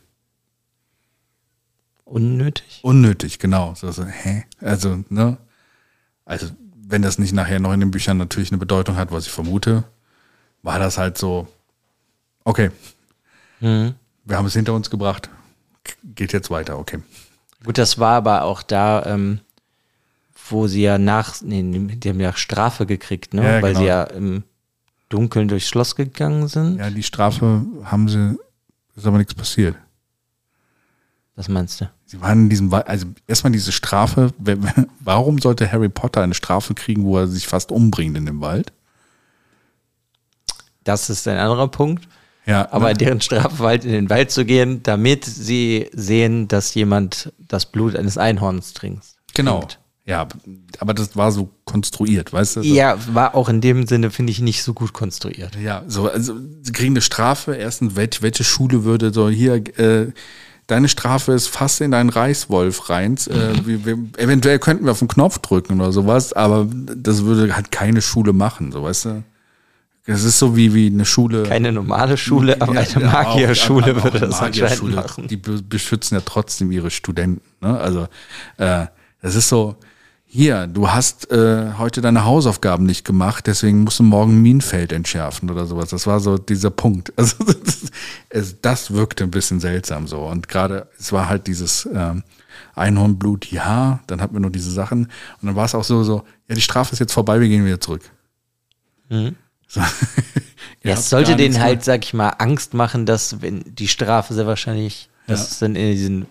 Unnötig. 2.05 2.80
unnötig, 2.82 3.38
genau. 3.38 3.74
So, 3.74 3.90
so, 3.92 4.05
hä? 4.05 4.44
Also, 4.61 5.05
ne? 5.11 5.36
Also, 6.24 6.46
wenn 6.74 7.03
das 7.03 7.18
nicht 7.18 7.32
nachher 7.32 7.61
noch 7.61 7.72
in 7.72 7.80
den 7.80 7.90
Büchern 7.92 8.16
natürlich 8.16 8.51
eine 8.51 8.59
Bedeutung 8.59 8.96
hat, 8.96 9.12
was 9.12 9.26
ich 9.26 9.32
vermute, 9.32 9.84
war 10.62 10.78
das 10.78 10.98
halt 10.98 11.16
so, 11.18 11.46
okay, 12.44 12.70
Mhm. 13.61 13.94
wir 14.24 14.36
haben 14.38 14.46
es 14.46 14.55
hinter 14.55 14.74
uns 14.74 14.90
gebracht, 14.90 15.28
geht 16.04 16.32
jetzt 16.32 16.50
weiter, 16.50 16.78
okay. 16.78 17.00
Gut, 17.64 17.78
das 17.78 17.98
war 17.98 18.16
aber 18.16 18.44
auch 18.44 18.62
da, 18.62 19.04
ähm, 19.06 19.40
wo 20.48 20.66
sie 20.66 20.82
ja 20.82 20.98
nach, 20.98 21.40
nee, 21.42 21.62
die 21.62 22.08
haben 22.08 22.20
ja 22.20 22.34
Strafe 22.34 22.86
gekriegt, 22.86 23.34
ne? 23.34 23.42
Ja, 23.42 23.62
Weil 23.62 23.72
genau. 23.72 23.78
sie 23.80 23.86
ja 23.86 24.02
im 24.04 24.44
Dunkeln 25.08 25.48
durchs 25.48 25.68
Schloss 25.68 25.96
gegangen 25.96 26.48
sind. 26.48 26.78
Ja, 26.78 26.90
die 26.90 27.02
Strafe 27.02 27.64
haben 27.84 28.08
sie, 28.08 28.38
ist 28.96 29.06
aber 29.06 29.18
nichts 29.18 29.34
passiert. 29.34 29.76
Was 31.36 31.48
meinst 31.48 31.80
du? 31.80 31.90
Sie 32.06 32.20
waren 32.20 32.42
in 32.42 32.50
diesem 32.50 32.70
Wald, 32.70 32.86
also 32.86 33.06
erstmal 33.26 33.52
diese 33.52 33.72
Strafe. 33.72 34.32
Warum 35.00 35.38
sollte 35.38 35.70
Harry 35.70 35.88
Potter 35.88 36.22
eine 36.22 36.34
Strafe 36.34 36.74
kriegen, 36.74 37.04
wo 37.04 37.18
er 37.18 37.28
sich 37.28 37.46
fast 37.46 37.72
umbringt 37.72 38.16
in 38.16 38.26
dem 38.26 38.40
Wald? 38.40 38.72
Das 40.84 41.08
ist 41.08 41.26
ein 41.28 41.38
anderer 41.38 41.68
Punkt. 41.68 42.08
Ja, 42.47 42.68
Aber 42.72 42.88
ne? 42.88 42.95
deren 42.95 43.20
Strafe 43.20 43.59
war 43.59 43.68
halt 43.68 43.84
in 43.84 43.93
den 43.93 44.11
Wald 44.11 44.30
zu 44.30 44.45
gehen, 44.45 44.82
damit 44.82 45.24
sie 45.24 45.88
sehen, 45.93 46.49
dass 46.49 46.74
jemand 46.74 47.32
das 47.38 47.66
Blut 47.66 47.95
eines 47.97 48.18
Einhorns 48.18 48.72
trinkt. 48.72 49.05
genau. 49.34 49.66
Ja, 50.07 50.26
aber 50.80 50.93
das 50.93 51.14
war 51.14 51.30
so 51.30 51.51
konstruiert, 51.66 52.32
weißt 52.32 52.57
du? 52.57 52.61
Ja, 52.62 52.97
war 53.14 53.36
auch 53.36 53.49
in 53.49 53.61
dem 53.61 53.86
Sinne, 53.86 54.11
finde 54.11 54.32
ich, 54.32 54.41
nicht 54.41 54.64
so 54.64 54.72
gut 54.74 54.93
konstruiert. 54.93 55.55
Ja, 55.62 55.84
so, 55.86 56.11
also 56.11 56.34
sie 56.62 56.72
kriegen 56.72 56.95
eine 56.95 57.03
Strafe. 57.03 57.55
Erstens, 57.55 57.95
welche, 57.95 58.22
welche 58.22 58.43
Schule 58.43 58.82
würde 58.82 59.12
so 59.12 59.28
hier, 59.28 59.57
äh, 59.78 60.11
deine 60.66 60.88
Strafe 60.88 61.32
ist 61.32 61.47
fast 61.47 61.80
in 61.80 61.93
deinen 61.93 62.09
Reißwolf 62.09 62.88
rein. 62.91 63.18
Äh, 63.28 63.64
wir, 63.64 63.84
wir, 63.84 63.99
eventuell 64.16 64.59
könnten 64.59 64.84
wir 64.84 64.93
auf 64.93 64.99
den 64.99 65.07
Knopf 65.07 65.38
drücken 65.38 65.80
oder 65.80 65.93
sowas, 65.93 66.32
aber 66.32 66.66
das 66.97 67.22
würde 67.24 67.55
halt 67.55 67.70
keine 67.70 68.03
Schule 68.03 68.32
machen, 68.32 68.72
so 68.72 68.82
weißt 68.82 69.05
du? 69.05 69.22
Das 70.11 70.24
ist 70.24 70.38
so 70.38 70.56
wie, 70.56 70.74
wie 70.74 70.86
eine 70.88 71.04
Schule. 71.04 71.44
Keine 71.44 71.72
normale 71.72 72.16
Schule, 72.16 72.61
aber 72.61 72.72
eine 72.72 73.04
Magierschule 73.06 73.96
auch- 73.96 74.04
würde 74.04 74.20
das 74.20 74.40
anscheinend 74.40 74.94
machen. 74.96 75.28
Die 75.28 75.36
be- 75.36 75.62
beschützen 75.62 76.16
ja 76.16 76.22
trotzdem 76.24 76.72
ihre 76.72 76.90
Studenten. 76.90 77.42
Ne? 77.61 77.78
Also 77.78 78.08
äh, 78.56 78.86
das 79.22 79.34
ist 79.34 79.48
so, 79.48 79.76
hier, 80.26 80.66
du 80.68 80.88
hast 80.90 81.30
äh, 81.32 81.72
heute 81.78 82.00
deine 82.00 82.24
Hausaufgaben 82.24 82.84
nicht 82.86 83.04
gemacht, 83.04 83.46
deswegen 83.48 83.82
musst 83.84 83.98
du 83.98 84.04
morgen 84.04 84.40
Minenfeld 84.42 84.92
entschärfen 84.92 85.50
oder 85.50 85.66
sowas. 85.66 85.90
Das 85.90 86.06
war 86.06 86.20
so 86.20 86.38
dieser 86.38 86.70
Punkt. 86.70 87.12
Also 87.16 87.36
das, 87.44 88.54
das 88.62 88.90
wirkte 88.92 89.24
ein 89.24 89.30
bisschen 89.32 89.58
seltsam 89.61 90.06
so. 90.06 90.20
Und 90.20 90.46
gerade, 90.48 90.88
es 90.98 91.12
war 91.12 91.28
halt 91.28 91.46
dieses 91.48 91.88
ähm, 91.92 92.22
Einhornblut, 92.76 93.46
ja, 93.50 94.00
dann 94.06 94.20
hatten 94.20 94.34
wir 94.34 94.40
noch 94.40 94.50
diese 94.50 94.70
Sachen. 94.70 95.04
Und 95.06 95.46
dann 95.46 95.56
war 95.56 95.64
es 95.64 95.74
auch 95.74 95.82
so, 95.84 96.04
so, 96.04 96.22
ja, 96.48 96.54
die 96.54 96.61
Strafe 96.61 96.92
ist 96.92 96.98
jetzt 97.00 97.12
vorbei, 97.12 97.40
wir 97.40 97.48
gehen 97.48 97.64
wieder 97.64 97.80
zurück. 97.80 98.02
So. 99.70 99.80
Ja, 100.82 100.94
es 100.94 101.10
sollte 101.10 101.36
denen 101.36 101.60
halt, 101.60 101.84
sag 101.84 102.04
ich 102.06 102.14
mal, 102.14 102.30
Angst 102.38 102.72
machen, 102.72 103.04
dass 103.04 103.42
wenn 103.42 103.62
die 103.66 103.86
Strafe 103.86 104.32
sehr 104.32 104.46
wahrscheinlich, 104.46 105.10
dass 105.26 105.40
Ja. 105.40 105.46
es 105.46 105.58
dann 105.58 105.76
in 105.76 105.92
diesen 105.92 106.26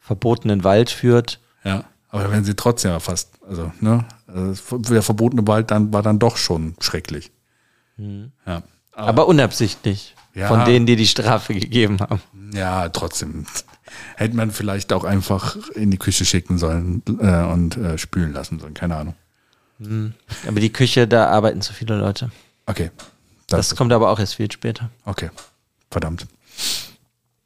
verbotenen 0.00 0.64
Wald 0.64 0.88
führt. 0.88 1.40
Ja, 1.62 1.84
aber 2.08 2.30
wenn 2.30 2.42
sie 2.42 2.54
trotzdem 2.54 2.90
erfasst, 2.92 3.32
also, 3.46 3.70
ne, 3.80 4.06
also 4.26 4.78
der 4.78 5.02
verbotene 5.02 5.46
Wald 5.46 5.70
dann 5.70 5.92
war 5.92 6.02
dann 6.02 6.18
doch 6.18 6.38
schon 6.38 6.74
schrecklich. 6.80 7.30
Ja, 8.46 8.62
Aber 8.92 9.28
unabsichtlich. 9.28 10.14
Ja. 10.34 10.48
Von 10.48 10.64
denen, 10.64 10.86
die 10.86 10.96
die 10.96 11.06
Strafe 11.06 11.52
gegeben 11.60 12.00
haben. 12.00 12.22
ja, 12.54 12.88
trotzdem 12.88 13.44
hätte 14.16 14.34
man 14.36 14.50
vielleicht 14.50 14.90
auch 14.94 15.04
einfach 15.04 15.56
in 15.74 15.90
die 15.90 15.98
Küche 15.98 16.24
schicken 16.24 16.56
sollen 16.56 17.02
äh, 17.20 17.42
und 17.44 17.76
äh, 17.76 17.98
spülen 17.98 18.32
lassen 18.32 18.58
sollen, 18.58 18.72
keine 18.72 18.96
Ahnung. 18.96 19.14
Aber 20.48 20.60
die 20.60 20.72
Küche, 20.72 21.06
da 21.06 21.26
arbeiten 21.28 21.60
zu 21.60 21.74
viele 21.74 21.96
Leute. 21.98 22.30
Okay, 22.66 22.90
Das, 23.48 23.68
das, 23.68 23.76
kommt 23.76 23.92
aber 23.92 24.10
auch 24.10 24.18
erst 24.18 24.36
viel 24.36 24.50
später. 24.50 24.90
okay, 25.04 25.30
verdammt. 25.90 26.26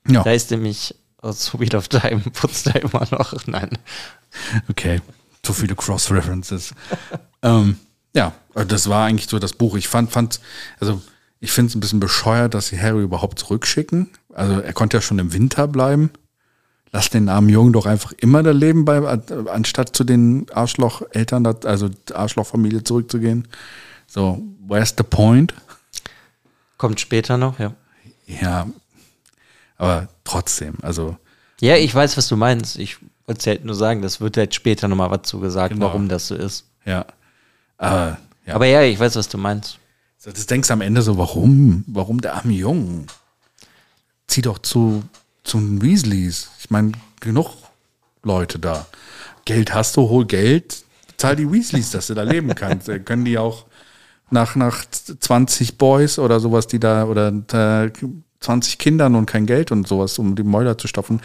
Ja, 0.09 0.23
Da 0.23 0.33
ist 0.33 0.51
nämlich 0.51 0.95
aus 1.19 1.59
Wheel 1.59 1.75
of 1.75 1.89
Time 1.89 2.21
putzt 2.33 2.67
er 2.69 2.83
immer 2.83 3.07
noch. 3.11 3.35
Nein. 3.47 3.71
okay, 4.69 5.01
zu 5.43 5.53
viele 5.53 5.75
Cross-References. 5.75 6.75
ähm, 7.43 7.77
ja, 8.15 8.33
also 8.55 8.69
das 8.69 8.89
war 8.89 9.07
eigentlich 9.07 9.29
so 9.29 9.39
das 9.39 9.53
Buch. 9.53 9.77
Ich 9.77 9.89
fand, 9.89 10.11
fand, 10.11 10.41
also 10.81 11.03
ich 11.41 11.53
finde 11.53 11.71
es 11.71 11.75
ein 11.77 11.81
bisschen 11.81 12.01
bescheuert, 12.01 12.55
dass 12.55 12.69
sie 12.69 12.81
Harry 12.81 13.03
überhaupt 13.03 13.39
zurückschicken. 13.39 14.11
Also 14.33 14.61
er 14.61 14.73
konnte 14.73 14.97
ja 14.97 15.01
schon 15.01 15.19
im 15.19 15.33
Winter 15.33 15.69
bleiben. 15.69 16.11
Lass 16.93 17.11
den 17.11 17.29
armen 17.29 17.49
Jungen 17.49 17.73
doch 17.73 17.85
einfach 17.85 18.13
immer 18.13 18.43
da 18.43 18.53
leben, 18.53 18.85
bei, 18.85 18.99
anstatt 19.51 19.95
zu 19.95 20.05
den 20.05 20.47
Arschloch-Eltern, 20.51 21.47
also 21.65 21.91
Arschloch-Familie 22.15 22.85
zurückzugehen. 22.85 23.49
So, 24.17 24.43
where's 24.67 24.95
the 24.97 25.03
point? 25.05 25.53
Kommt 26.79 26.99
später 27.01 27.37
noch, 27.37 27.59
ja. 27.59 27.75
Ja, 28.27 28.67
aber 29.77 30.09
trotzdem, 30.25 30.75
also 30.81 31.19
Ja, 31.61 31.77
ich 31.77 31.95
weiß, 31.95 32.17
was 32.17 32.27
du 32.27 32.35
meinst. 32.37 32.79
Ich 32.79 32.97
wollte 33.27 33.41
es 33.41 33.47
halt 33.47 33.65
nur 33.67 33.75
sagen, 33.75 34.01
das 34.01 34.23
wird 34.23 34.39
halt 34.39 34.55
später 34.55 34.89
nochmal 34.89 35.11
was 35.11 35.23
zu 35.25 35.39
gesagt, 35.39 35.75
Genau. 35.75 35.87
warum 35.89 36.09
das 36.09 36.29
so 36.29 36.35
ist. 36.35 36.65
ja. 36.87 37.05
Aber, 37.77 38.17
ja. 38.47 38.55
Aber 38.55 38.65
ja, 38.65 38.81
ich 38.85 38.99
weiß, 38.99 39.17
was 39.17 39.29
du 39.29 39.37
meinst. 39.37 39.79
So, 40.17 40.31
Das 40.31 40.47
denkst 40.47 40.69
du 40.69 40.73
am 40.73 40.81
Ende 40.81 41.03
so, 41.03 41.19
warum? 41.19 41.85
Warum 41.87 42.23
der 42.23 42.37
arme 42.37 42.55
Junge? 42.55 43.05
Zieh 44.29 44.41
doch 44.41 44.59
zu, 44.61 45.03
zu 45.45 45.59
den 45.59 45.83
Weasleys. 45.83 46.49
Ich 46.61 46.71
meine, 46.71 46.93
genug 47.21 47.51
Leute 48.23 48.59
da. 48.59 48.87
Geld 49.45 49.75
hast 49.75 49.95
du, 49.99 50.09
hol 50.09 50.25
Geld, 50.25 50.85
zahl 51.19 51.37
die 51.37 51.53
Weasleys, 51.53 51.91
dass 51.91 52.07
du 52.07 52.15
da 52.15 52.23
leben 52.23 52.55
kannst. 52.55 52.87
Können 53.05 53.27
die 53.27 53.37
auch 53.37 53.67
nach, 54.31 54.57
nach 54.57 54.85
20 54.85 55.79
Boys 55.79 56.19
oder 56.19 56.41
sowas, 56.41 56.67
die 56.67 56.81
da, 56.81 57.05
oder 57.05 57.29
äh, 57.53 57.91
20 58.41 58.79
Kindern 58.79 59.15
und 59.15 59.27
kein 59.27 59.47
Geld 59.47 59.73
und 59.73 59.87
sowas, 59.87 60.19
um 60.19 60.35
die 60.37 60.43
Mäuler 60.43 60.79
zu 60.79 60.89
stopfen. 60.89 61.21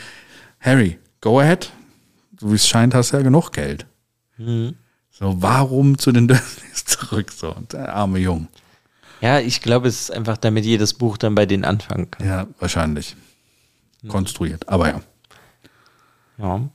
Harry, 0.60 1.00
go 1.20 1.40
ahead. 1.40 1.72
So 2.40 2.52
wie 2.52 2.56
es 2.56 2.68
scheint, 2.68 2.94
hast 2.94 3.12
du 3.12 3.18
ja 3.18 3.24
genug 3.24 3.52
Geld. 3.52 3.86
So, 4.38 5.42
warum 5.42 5.98
zu 5.98 6.12
den 6.12 6.28
Dursleys 6.30 6.86
zurück? 6.86 7.32
So, 7.32 7.56
der 7.72 7.94
arme 7.94 8.20
Junge. 8.20 8.48
Ja, 9.22 9.40
ich 9.40 9.62
glaube, 9.62 9.88
es 9.88 10.02
ist 10.02 10.12
einfach, 10.12 10.38
damit 10.38 10.66
jedes 10.66 10.96
Buch 10.96 11.18
dann 11.18 11.36
bei 11.36 11.46
denen 11.46 11.64
anfangen 11.64 12.10
kann. 12.10 12.28
Ja, 12.28 12.48
wahrscheinlich. 12.60 13.16
Konstruiert. 14.08 14.68
Aber 14.68 14.90
ja. 14.90 15.02
Ja. 16.40 16.70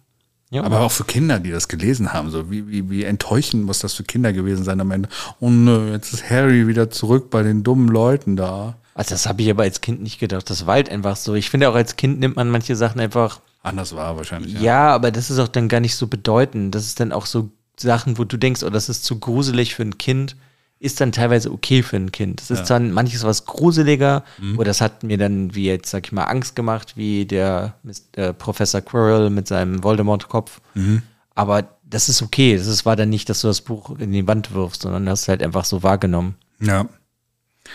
Ja. 0.51 0.62
Aber 0.62 0.80
auch 0.80 0.92
für 0.92 1.05
Kinder, 1.05 1.38
die 1.40 1.51
das 1.51 1.68
gelesen 1.68 2.12
haben, 2.12 2.30
so 2.30 2.51
wie, 2.51 2.68
wie, 2.68 2.88
wie 2.88 3.05
enttäuschend 3.05 3.64
muss 3.64 3.80
das 3.80 3.94
für 3.94 4.05
Kinder 4.05 4.32
gewesen 4.32 4.64
sein 4.64 4.80
am 4.80 4.90
Ende. 4.92 5.09
Oh 5.40 5.51
nö, 5.51 5.92
jetzt 5.92 6.12
ist 6.12 6.30
Harry 6.30 6.66
wieder 6.68 6.90
zurück 6.90 7.30
bei 7.30 7.42
den 7.42 7.62
dummen 7.64 7.88
Leuten 7.88 8.36
da. 8.36 8.76
also 8.94 9.11
das 9.11 9.26
habe 9.26 9.42
ich 9.42 9.51
aber 9.51 9.64
als 9.64 9.80
Kind 9.80 10.03
nicht 10.03 10.18
gedacht. 10.20 10.49
Das 10.49 10.66
war 10.66 10.74
halt 10.74 10.88
einfach 10.88 11.16
so. 11.16 11.34
Ich 11.34 11.51
finde 11.51 11.68
auch 11.68 11.74
als 11.74 11.97
Kind 11.97 12.20
nimmt 12.20 12.36
man 12.36 12.49
manche 12.51 12.76
Sachen 12.76 13.01
einfach, 13.01 13.40
Anders 13.62 13.97
war 13.97 14.16
wahrscheinlich. 14.16 14.61
ja. 14.61 14.90
aber 14.90 15.11
das 15.11 15.30
ist 15.30 15.40
auch 15.40 15.49
dann 15.49 15.68
gar 15.68 15.80
nicht 15.80 15.97
so 15.97 16.07
bedeutend. 16.07 16.74
Das 16.74 16.86
ist 16.86 17.01
dann 17.01 17.12
auch 17.12 17.26
so 17.26 17.51
Sachen, 17.78 18.16
wo 18.16 18.24
du 18.24 18.36
denkst, 18.36 18.62
oh, 18.62 18.70
das 18.70 18.88
ist 18.88 19.05
zu 19.05 19.18
gruselig 19.18 19.74
für 19.74 19.82
ein 19.82 19.99
Kind, 19.99 20.36
ist 20.79 21.01
dann 21.01 21.11
teilweise 21.12 21.51
okay 21.53 21.83
für 21.83 21.97
ein 21.97 22.12
Kind. 22.12 22.41
Das 22.41 22.51
ist 22.51 22.68
dann 22.68 22.93
manches 22.93 23.24
was 23.24 23.47
gruseliger, 23.47 24.24
Mhm. 24.39 24.57
oder 24.59 24.66
das 24.66 24.81
hat 24.83 25.03
mir 25.03 25.16
dann, 25.18 25.55
wie 25.55 25.64
jetzt, 25.66 25.91
sag 25.91 26.07
ich 26.07 26.12
mal, 26.12 26.24
Angst 26.24 26.55
gemacht, 26.55 26.97
wie 26.97 27.24
der 27.24 27.74
äh, 28.12 28.33
Professor 28.35 28.81
Quirrell 28.83 29.31
mit 29.31 29.49
seinem 29.49 29.83
Voldemort-Kopf. 29.83 30.61
Mhm. 30.74 31.03
Aber 31.35 31.68
das 31.89 32.09
ist 32.09 32.20
okay. 32.22 32.57
Das 32.57 32.66
ist, 32.66 32.85
war 32.85 32.97
dann 32.97 33.09
nicht, 33.11 33.29
dass 33.29 33.41
du 33.41 33.49
das 33.49 33.61
Buch 33.62 33.99
in 33.99 34.12
die 34.12 34.27
Wand 34.27 34.53
wirfst, 34.53 34.83
sondern 34.83 35.09
hast 35.09 35.29
halt 35.29 35.43
einfach 35.43 35.64
so 35.64 35.83
wahrgenommen. 35.83 36.35
ja. 36.61 36.87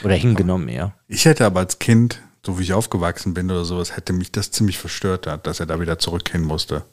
Oder 0.05 0.15
hingenommen 0.15 0.69
eher. 0.69 0.93
Ich 1.09 1.25
hätte 1.25 1.45
aber 1.45 1.59
als 1.59 1.77
Kind, 1.79 2.21
so 2.45 2.57
wie 2.57 2.63
ich 2.63 2.71
aufgewachsen 2.71 3.33
bin 3.33 3.51
oder 3.51 3.65
sowas, 3.65 3.97
hätte 3.97 4.13
mich 4.13 4.31
das 4.31 4.49
ziemlich 4.49 4.77
verstört, 4.77 5.27
hat, 5.27 5.45
dass 5.47 5.59
er 5.59 5.65
da 5.65 5.81
wieder 5.81 5.99
zurückgehen 5.99 6.43
musste. 6.45 6.85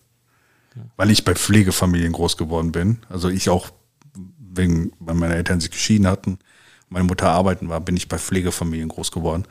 Weil 0.97 1.11
ich 1.13 1.25
bei 1.25 1.37
Pflegefamilien 1.37 2.13
groß 2.13 2.37
geworden 2.37 2.73
bin. 2.73 2.99
Also 3.09 3.29
ich 3.29 3.51
auch, 3.51 3.69
wegen, 4.53 4.93
weil 4.99 5.15
meine 5.15 5.35
Eltern 5.35 5.61
sich 5.61 5.71
geschieden 5.71 6.07
hatten, 6.07 6.39
meine 6.89 7.05
Mutter 7.05 7.29
arbeiten 7.29 7.69
war, 7.69 7.81
bin 7.81 7.97
ich 7.97 8.09
bei 8.09 8.19
Pflegefamilien 8.19 8.89
groß 8.89 9.13
geworden. 9.13 9.45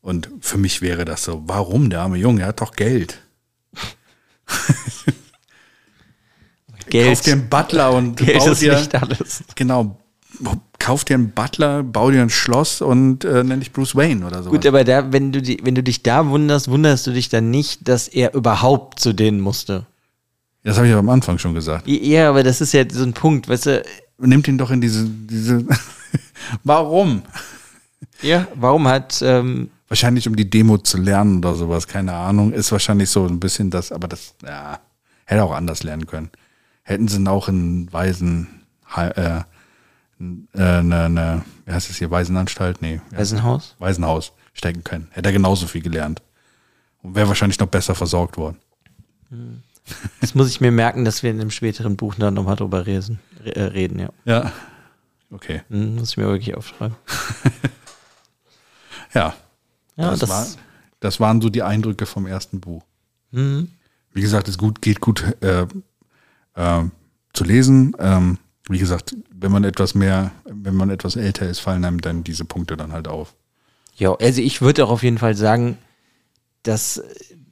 Und 0.00 0.30
für 0.40 0.58
mich 0.58 0.82
wäre 0.82 1.04
das 1.04 1.24
so, 1.24 1.42
warum 1.46 1.90
der 1.90 2.00
arme 2.00 2.18
Junge, 2.18 2.42
er 2.42 2.48
hat 2.48 2.60
doch 2.60 2.72
Geld. 2.72 3.20
Geld, 6.90 7.08
Kauf 7.08 7.20
dir 7.22 7.32
einen 7.32 7.48
Butler 7.48 7.92
und 7.92 8.16
Geld 8.24 8.38
bau 8.38 8.50
ist 8.50 8.60
dir, 8.60 8.76
nicht 8.76 8.94
alles. 8.94 9.44
genau, 9.54 9.96
kauf 10.78 11.04
dir 11.04 11.14
einen 11.14 11.30
Butler, 11.30 11.82
bau 11.84 12.10
dir 12.10 12.22
ein 12.22 12.30
Schloss 12.30 12.82
und 12.82 13.24
äh, 13.24 13.44
nenn 13.44 13.60
dich 13.60 13.72
Bruce 13.72 13.94
Wayne 13.94 14.26
oder 14.26 14.42
so. 14.42 14.50
Gut, 14.50 14.66
aber 14.66 14.82
da, 14.84 15.12
wenn 15.12 15.30
du, 15.30 15.40
die, 15.40 15.60
wenn 15.62 15.74
du 15.76 15.82
dich 15.82 16.02
da 16.02 16.26
wunderst, 16.28 16.68
wunderst 16.68 17.06
du 17.06 17.12
dich 17.12 17.28
dann 17.28 17.50
nicht, 17.50 17.88
dass 17.88 18.08
er 18.08 18.34
überhaupt 18.34 18.98
zu 18.98 19.12
denen 19.12 19.40
musste. 19.40 19.86
Das 20.64 20.76
habe 20.76 20.86
ich 20.86 20.92
aber 20.92 21.00
am 21.00 21.08
Anfang 21.08 21.38
schon 21.38 21.54
gesagt. 21.54 21.86
Ja, 21.88 22.28
aber 22.28 22.42
das 22.42 22.60
ist 22.60 22.72
ja 22.72 22.84
so 22.88 23.04
ein 23.04 23.12
Punkt, 23.12 23.48
weißt 23.48 23.66
du, 23.66 23.82
Nimmt 24.22 24.48
ihn 24.48 24.58
doch 24.58 24.70
in 24.70 24.80
diese, 24.80 25.04
diese. 25.04 25.66
Warum? 26.64 27.22
ja, 28.22 28.46
warum 28.54 28.88
hat, 28.88 29.20
ähm, 29.22 29.70
Wahrscheinlich 29.92 30.26
um 30.26 30.36
die 30.36 30.48
Demo 30.48 30.78
zu 30.78 30.96
lernen 30.96 31.36
oder 31.36 31.54
sowas, 31.54 31.86
keine 31.86 32.14
Ahnung. 32.14 32.54
Ist 32.54 32.72
wahrscheinlich 32.72 33.10
so 33.10 33.26
ein 33.26 33.38
bisschen 33.38 33.68
das, 33.68 33.92
aber 33.92 34.08
das, 34.08 34.34
ja, 34.42 34.80
hätte 35.26 35.44
auch 35.44 35.52
anders 35.52 35.82
lernen 35.82 36.06
können. 36.06 36.30
Hätten 36.82 37.08
sie 37.08 37.18
ihn 37.18 37.28
auch 37.28 37.46
in 37.48 37.92
Waisen, 37.92 38.62
äh, 38.96 39.10
äh, 39.18 39.42
ne, 40.18 40.82
ne, 40.82 41.44
wie 41.66 41.72
heißt 41.72 41.90
es 41.90 41.98
hier, 41.98 42.10
Waisenanstalt? 42.10 42.80
Nee. 42.80 43.02
Waisenhaus? 43.10 43.76
Waisenhaus 43.80 44.32
stecken 44.54 44.82
können. 44.82 45.08
Hätte 45.10 45.28
er 45.28 45.34
genauso 45.34 45.66
viel 45.66 45.82
gelernt. 45.82 46.22
Und 47.02 47.14
wäre 47.14 47.28
wahrscheinlich 47.28 47.58
noch 47.58 47.68
besser 47.68 47.94
versorgt 47.94 48.38
worden. 48.38 48.56
Das 50.20 50.34
muss 50.34 50.48
ich 50.48 50.60
mir 50.60 50.70
merken, 50.70 51.04
dass 51.04 51.22
wir 51.22 51.30
in 51.30 51.40
einem 51.40 51.50
späteren 51.50 51.96
Buch 51.96 52.14
dann 52.14 52.34
nochmal 52.34 52.56
drüber 52.56 52.86
reden, 52.86 53.18
äh, 53.44 53.60
reden, 53.60 53.98
ja. 53.98 54.10
Ja. 54.24 54.52
Okay. 55.30 55.62
Hm, 55.68 55.96
muss 55.96 56.10
ich 56.10 56.16
mir 56.16 56.26
wirklich 56.26 56.54
aufschreiben. 56.54 56.96
Ja. 59.14 59.34
Ja, 59.96 60.10
das, 60.10 60.20
das, 60.20 60.30
war, 60.30 60.46
das 61.00 61.20
waren 61.20 61.40
so 61.40 61.50
die 61.50 61.62
Eindrücke 61.62 62.06
vom 62.06 62.26
ersten 62.26 62.60
Buch. 62.60 62.82
Mhm. 63.30 63.68
Wie 64.12 64.22
gesagt, 64.22 64.48
es 64.48 64.58
gut, 64.58 64.80
geht 64.80 65.00
gut 65.00 65.24
äh, 65.40 65.66
äh, 66.54 66.84
zu 67.32 67.44
lesen. 67.44 67.94
Ähm, 67.98 68.38
wie 68.68 68.78
gesagt, 68.78 69.14
wenn 69.30 69.52
man 69.52 69.64
etwas 69.64 69.94
mehr, 69.94 70.32
wenn 70.44 70.74
man 70.74 70.90
etwas 70.90 71.16
älter 71.16 71.48
ist, 71.48 71.60
fallen 71.60 71.84
einem 71.84 72.00
dann 72.00 72.24
diese 72.24 72.44
Punkte 72.44 72.76
dann 72.76 72.92
halt 72.92 73.08
auf. 73.08 73.34
Ja, 73.96 74.14
also 74.14 74.40
ich 74.40 74.62
würde 74.62 74.84
auch 74.84 74.90
auf 74.90 75.02
jeden 75.02 75.18
Fall 75.18 75.34
sagen, 75.34 75.76
dass, 76.62 77.02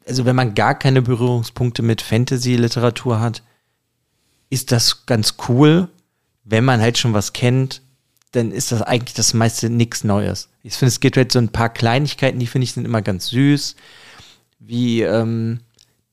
also 0.07 0.25
wenn 0.25 0.37
man 0.37 0.55
gar 0.55 0.75
keine 0.79 1.03
Berührungspunkte 1.03 1.83
mit 1.83 2.03
Fantasy-Literatur 2.03 3.21
hat, 3.21 3.43
ist 4.49 4.73
das 4.73 5.07
ganz 5.07 5.35
cool. 5.49 5.89
Wenn 6.45 6.65
man 6.65 6.81
halt 6.81 6.99
schon 6.99 7.15
was 7.15 7.33
kennt, 7.33 7.83
dann 8.33 8.53
ist 8.53 8.73
das 8.73 8.83
eigentlich 8.83 9.15
das 9.15 9.35
meiste 9.35 9.71
nichts 9.71 10.05
Neues. 10.05 10.49
Ich 10.63 10.75
finde, 10.75 10.91
es 10.91 11.01
gibt 11.01 11.17
halt 11.17 11.33
so 11.33 11.39
ein 11.39 11.49
paar 11.49 11.69
Kleinigkeiten, 11.69 12.39
die 12.39 12.47
finde 12.47 12.65
ich 12.65 12.73
sind 12.73 12.85
immer 12.85 13.03
ganz 13.03 13.29
süß. 13.29 13.77
Wie 14.59 15.03
ähm, 15.03 15.61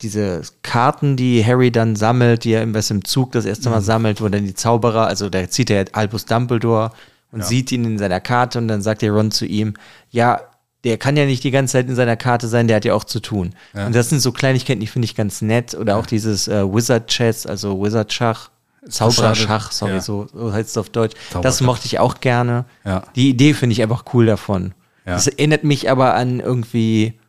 diese 0.01 0.41
Karten, 0.63 1.15
die 1.15 1.43
Harry 1.43 1.71
dann 1.71 1.95
sammelt, 1.95 2.43
die 2.43 2.51
er 2.51 2.63
im, 2.63 2.75
im 2.75 3.05
Zug 3.05 3.31
das 3.31 3.45
erste 3.45 3.69
Mal 3.69 3.81
mhm. 3.81 3.85
sammelt, 3.85 4.21
wo 4.21 4.29
dann 4.29 4.45
die 4.45 4.53
Zauberer, 4.53 5.07
also 5.07 5.29
da 5.29 5.49
zieht 5.49 5.69
er 5.69 5.85
Albus 5.93 6.25
Dumbledore 6.25 6.91
und 7.31 7.39
ja. 7.39 7.45
sieht 7.45 7.71
ihn 7.71 7.85
in 7.85 7.97
seiner 7.97 8.19
Karte 8.19 8.59
und 8.59 8.67
dann 8.67 8.81
sagt 8.81 9.01
der 9.01 9.11
Ron 9.11 9.31
zu 9.31 9.45
ihm, 9.45 9.73
ja, 10.11 10.41
der 10.87 10.97
kann 10.97 11.17
ja 11.17 11.25
nicht 11.25 11.43
die 11.43 11.51
ganze 11.51 11.73
Zeit 11.73 11.87
in 11.87 11.95
seiner 11.95 12.15
Karte 12.15 12.47
sein, 12.47 12.67
der 12.67 12.77
hat 12.77 12.85
ja 12.85 12.93
auch 12.93 13.03
zu 13.03 13.19
tun. 13.19 13.53
Ja. 13.73 13.87
Und 13.87 13.95
das 13.95 14.09
sind 14.09 14.19
so 14.19 14.31
Kleinigkeiten, 14.31 14.79
die 14.79 14.87
finde 14.87 15.05
ich 15.05 15.15
ganz 15.15 15.41
nett. 15.41 15.73
Oder 15.73 15.93
ja. 15.93 15.99
auch 15.99 16.05
dieses 16.05 16.47
äh, 16.47 16.63
Wizard 16.63 17.07
Chess, 17.07 17.45
also 17.45 17.81
Wizard 17.81 18.11
Schach, 18.13 18.49
Zauberer 18.89 19.35
Schach, 19.35 19.71
sorry, 19.71 19.95
ja. 19.95 20.01
so, 20.01 20.27
heißt 20.33 20.69
es 20.69 20.77
auf 20.77 20.89
Deutsch. 20.89 21.15
Das 21.41 21.59
mochte 21.61 21.87
ich 21.87 21.99
auch 21.99 22.21
gerne. 22.21 22.65
Die 23.15 23.29
Idee 23.29 23.53
finde 23.53 23.73
ich 23.73 23.81
einfach 23.81 24.05
cool 24.13 24.25
davon. 24.25 24.73
Das 25.05 25.27
erinnert 25.27 25.63
mich 25.63 25.89
aber 25.89 26.15
an 26.15 26.39
irgendwie 26.39 27.19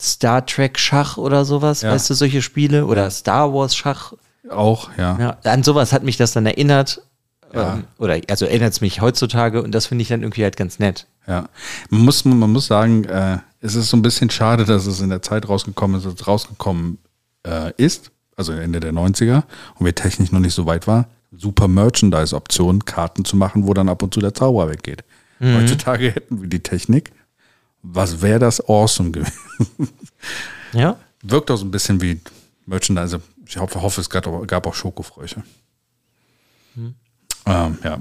Star 0.00 0.44
Trek 0.46 0.78
Schach 0.78 1.16
oder 1.16 1.44
sowas, 1.44 1.82
weißt 1.82 2.10
du, 2.10 2.14
solche 2.14 2.42
Spiele? 2.42 2.86
Oder 2.86 3.10
Star 3.10 3.52
Wars 3.52 3.76
Schach. 3.76 4.12
Auch, 4.50 4.90
ja. 4.98 5.36
An 5.44 5.62
sowas 5.62 5.92
hat 5.92 6.02
mich 6.02 6.16
das 6.16 6.32
dann 6.32 6.46
erinnert. 6.46 7.02
Ähm, 7.52 7.84
oder 7.98 8.20
also 8.28 8.46
erinnert 8.46 8.72
es 8.72 8.80
mich 8.80 9.00
heutzutage 9.00 9.62
und 9.62 9.72
das 9.72 9.86
finde 9.86 10.02
ich 10.02 10.08
dann 10.08 10.22
irgendwie 10.22 10.42
halt 10.42 10.56
ganz 10.56 10.80
nett. 10.80 11.06
Ja, 11.26 11.48
man 11.90 12.02
muss, 12.02 12.24
man 12.24 12.52
muss 12.52 12.66
sagen, 12.66 13.04
äh, 13.04 13.38
es 13.60 13.74
ist 13.74 13.88
so 13.88 13.96
ein 13.96 14.02
bisschen 14.02 14.28
schade, 14.30 14.64
dass 14.64 14.86
es 14.86 15.00
in 15.00 15.08
der 15.08 15.22
Zeit 15.22 15.48
rausgekommen 15.48 15.98
ist, 15.98 16.06
als 16.06 16.20
es 16.20 16.26
rausgekommen 16.26 16.98
äh, 17.46 17.72
ist, 17.76 18.10
also 18.36 18.52
Ende 18.52 18.80
der 18.80 18.92
90er 18.92 19.44
und 19.76 19.86
wir 19.86 19.94
technisch 19.94 20.32
noch 20.32 20.40
nicht 20.40 20.54
so 20.54 20.66
weit 20.66 20.86
war, 20.86 21.08
super 21.32 21.66
Merchandise-Optionen, 21.66 22.84
Karten 22.84 23.24
zu 23.24 23.36
machen, 23.36 23.66
wo 23.66 23.74
dann 23.74 23.88
ab 23.88 24.02
und 24.02 24.12
zu 24.12 24.20
der 24.20 24.34
Zauber 24.34 24.68
weggeht. 24.68 25.04
Mhm. 25.38 25.56
Heutzutage 25.56 26.10
hätten 26.10 26.42
wir 26.42 26.48
die 26.48 26.60
Technik. 26.60 27.12
Was 27.82 28.22
wäre 28.22 28.38
das 28.38 28.66
awesome 28.68 29.10
gewesen? 29.10 29.32
Ja. 30.72 30.96
Wirkt 31.22 31.52
auch 31.52 31.56
so 31.56 31.64
ein 31.64 31.70
bisschen 31.70 32.00
wie 32.00 32.20
Merchandise. 32.66 33.20
Ich 33.46 33.56
hoffe, 33.58 33.80
hoffe 33.80 34.00
es 34.00 34.10
gab 34.10 34.26
auch 34.66 34.74
Schokofröche. 34.74 35.44
Mhm. 36.74 36.96
Ähm, 37.46 37.78
ja. 37.84 37.98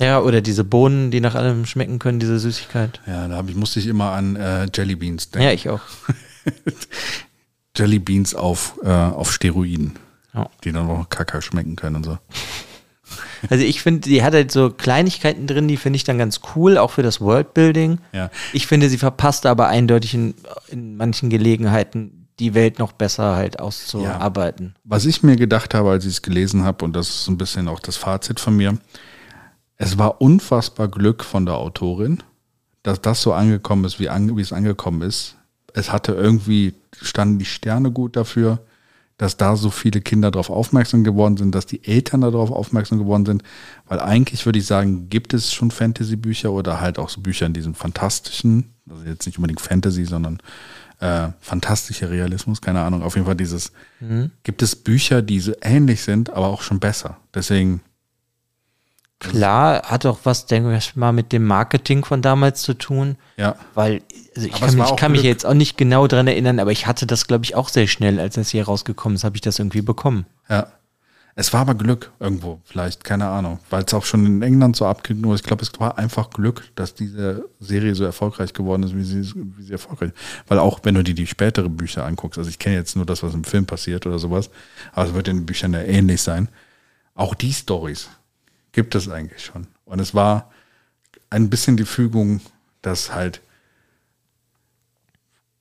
Ja, 0.00 0.20
oder 0.20 0.40
diese 0.40 0.64
Bohnen, 0.64 1.10
die 1.10 1.20
nach 1.20 1.34
allem 1.34 1.66
schmecken 1.66 1.98
können, 1.98 2.20
diese 2.20 2.38
Süßigkeit. 2.38 3.00
Ja, 3.06 3.28
da 3.28 3.44
ich, 3.46 3.54
musste 3.54 3.80
ich 3.80 3.86
immer 3.86 4.12
an 4.12 4.34
äh, 4.34 4.66
Jelly 4.74 4.96
Beans 4.96 5.30
denken. 5.30 5.46
Ja, 5.46 5.52
ich 5.52 5.68
auch. 5.68 5.80
Jelly 7.76 7.98
Beans 7.98 8.34
auf, 8.34 8.78
äh, 8.82 8.88
auf 8.88 9.30
Steroiden, 9.30 9.98
ja. 10.34 10.48
die 10.64 10.72
dann 10.72 10.88
auch 10.88 11.08
Kacke 11.10 11.42
schmecken 11.42 11.76
können 11.76 11.96
und 11.96 12.04
so. 12.04 12.18
Also 13.48 13.64
ich 13.64 13.82
finde, 13.82 14.00
die 14.00 14.22
hat 14.22 14.34
halt 14.34 14.52
so 14.52 14.70
Kleinigkeiten 14.70 15.46
drin, 15.46 15.66
die 15.66 15.78
finde 15.78 15.96
ich 15.96 16.04
dann 16.04 16.18
ganz 16.18 16.40
cool, 16.54 16.76
auch 16.76 16.90
für 16.90 17.02
das 17.02 17.22
Worldbuilding. 17.22 17.98
Ja. 18.12 18.30
Ich 18.52 18.66
finde, 18.66 18.90
sie 18.90 18.98
verpasst 18.98 19.46
aber 19.46 19.66
eindeutig 19.66 20.12
in, 20.12 20.34
in 20.68 20.96
manchen 20.96 21.30
Gelegenheiten 21.30 22.28
die 22.38 22.54
Welt 22.54 22.78
noch 22.78 22.92
besser 22.92 23.36
halt 23.36 23.58
auszuarbeiten. 23.58 24.74
Ja. 24.74 24.80
Was 24.84 25.06
ich 25.06 25.22
mir 25.22 25.36
gedacht 25.36 25.74
habe, 25.74 25.90
als 25.90 26.04
ich 26.04 26.12
es 26.12 26.22
gelesen 26.22 26.64
habe, 26.64 26.84
und 26.84 26.94
das 26.94 27.08
ist 27.08 27.24
so 27.24 27.32
ein 27.32 27.38
bisschen 27.38 27.66
auch 27.66 27.80
das 27.80 27.96
Fazit 27.96 28.40
von 28.40 28.56
mir, 28.56 28.78
es 29.82 29.96
war 29.96 30.20
unfassbar 30.20 30.88
Glück 30.88 31.24
von 31.24 31.46
der 31.46 31.56
Autorin, 31.56 32.22
dass 32.82 33.00
das 33.00 33.22
so 33.22 33.32
angekommen 33.32 33.86
ist, 33.86 33.98
wie, 33.98 34.10
an, 34.10 34.36
wie 34.36 34.42
es 34.42 34.52
angekommen 34.52 35.00
ist. 35.00 35.36
Es 35.72 35.90
hatte 35.90 36.12
irgendwie, 36.12 36.74
standen 37.00 37.38
die 37.38 37.46
Sterne 37.46 37.90
gut 37.90 38.14
dafür, 38.14 38.60
dass 39.16 39.38
da 39.38 39.56
so 39.56 39.70
viele 39.70 40.02
Kinder 40.02 40.30
darauf 40.30 40.50
aufmerksam 40.50 41.02
geworden 41.02 41.38
sind, 41.38 41.54
dass 41.54 41.64
die 41.64 41.82
Eltern 41.82 42.20
darauf 42.20 42.50
aufmerksam 42.50 42.98
geworden 42.98 43.24
sind. 43.24 43.42
Weil 43.86 44.00
eigentlich 44.00 44.44
würde 44.44 44.58
ich 44.58 44.66
sagen, 44.66 45.08
gibt 45.08 45.32
es 45.32 45.50
schon 45.50 45.70
Fantasy-Bücher 45.70 46.52
oder 46.52 46.82
halt 46.82 46.98
auch 46.98 47.08
so 47.08 47.22
Bücher 47.22 47.46
in 47.46 47.54
diesem 47.54 47.74
fantastischen, 47.74 48.74
also 48.86 49.04
jetzt 49.04 49.24
nicht 49.24 49.38
unbedingt 49.38 49.62
Fantasy, 49.62 50.04
sondern 50.04 50.40
äh, 50.98 51.28
fantastischer 51.40 52.10
Realismus, 52.10 52.60
keine 52.60 52.82
Ahnung. 52.82 53.02
Auf 53.02 53.14
jeden 53.14 53.24
Fall 53.24 53.36
dieses, 53.36 53.72
mhm. 54.00 54.30
gibt 54.42 54.60
es 54.60 54.76
Bücher, 54.76 55.22
die 55.22 55.40
so 55.40 55.54
ähnlich 55.62 56.02
sind, 56.02 56.28
aber 56.28 56.48
auch 56.48 56.60
schon 56.60 56.80
besser. 56.80 57.16
Deswegen 57.32 57.80
Klar, 59.20 59.82
hat 59.82 60.06
auch 60.06 60.20
was, 60.24 60.46
denke 60.46 60.74
ich 60.74 60.96
mal, 60.96 61.12
mit 61.12 61.30
dem 61.30 61.44
Marketing 61.44 62.06
von 62.06 62.22
damals 62.22 62.62
zu 62.62 62.72
tun. 62.72 63.16
Ja. 63.36 63.54
Weil, 63.74 64.00
also 64.34 64.48
ich 64.48 64.54
aber 64.54 64.66
kann, 64.66 64.76
mich, 64.76 64.90
ich 64.90 64.96
kann 64.96 65.12
mich 65.12 65.22
jetzt 65.22 65.44
auch 65.44 65.54
nicht 65.54 65.76
genau 65.76 66.06
dran 66.06 66.26
erinnern, 66.26 66.58
aber 66.58 66.72
ich 66.72 66.86
hatte 66.86 67.06
das, 67.06 67.26
glaube 67.26 67.44
ich, 67.44 67.54
auch 67.54 67.68
sehr 67.68 67.86
schnell, 67.86 68.18
als 68.18 68.36
das 68.36 68.48
hier 68.48 68.64
rausgekommen 68.64 69.16
ist, 69.16 69.24
habe 69.24 69.36
ich 69.36 69.42
das 69.42 69.58
irgendwie 69.58 69.82
bekommen. 69.82 70.24
Ja. 70.48 70.68
Es 71.34 71.52
war 71.52 71.60
aber 71.60 71.74
Glück 71.74 72.10
irgendwo, 72.18 72.60
vielleicht, 72.64 73.04
keine 73.04 73.28
Ahnung, 73.28 73.60
weil 73.68 73.84
es 73.84 73.94
auch 73.94 74.04
schon 74.04 74.26
in 74.26 74.42
England 74.42 74.74
so 74.74 74.86
abging. 74.86 75.20
Nur 75.20 75.34
ich 75.34 75.42
glaube, 75.42 75.62
es 75.62 75.70
war 75.78 75.96
einfach 75.96 76.30
Glück, 76.30 76.64
dass 76.74 76.94
diese 76.94 77.48
Serie 77.60 77.94
so 77.94 78.04
erfolgreich 78.04 78.52
geworden 78.52 78.82
ist, 78.82 78.96
wie 78.96 79.04
sie, 79.04 79.32
wie 79.34 79.62
sie 79.62 79.72
erfolgreich 79.72 80.10
ist. 80.10 80.18
Weil 80.48 80.58
auch, 80.58 80.80
wenn 80.82 80.94
du 80.94 81.04
dir 81.04 81.14
die 81.14 81.26
spätere 81.26 81.68
Bücher 81.68 82.04
anguckst, 82.04 82.38
also 82.38 82.50
ich 82.50 82.58
kenne 82.58 82.76
jetzt 82.76 82.96
nur 82.96 83.06
das, 83.06 83.22
was 83.22 83.34
im 83.34 83.44
Film 83.44 83.64
passiert 83.64 84.06
oder 84.06 84.18
sowas, 84.18 84.50
aber 84.92 85.08
es 85.08 85.14
wird 85.14 85.28
in 85.28 85.36
den 85.38 85.46
Büchern 85.46 85.72
ja 85.72 85.82
ähnlich 85.82 86.22
sein. 86.22 86.48
Auch 87.14 87.34
die 87.34 87.52
Stories 87.52 88.08
gibt 88.72 88.94
es 88.94 89.08
eigentlich 89.08 89.44
schon. 89.44 89.66
Und 89.84 90.00
es 90.00 90.14
war 90.14 90.50
ein 91.30 91.50
bisschen 91.50 91.76
die 91.76 91.84
Fügung, 91.84 92.40
dass 92.82 93.12
halt, 93.12 93.40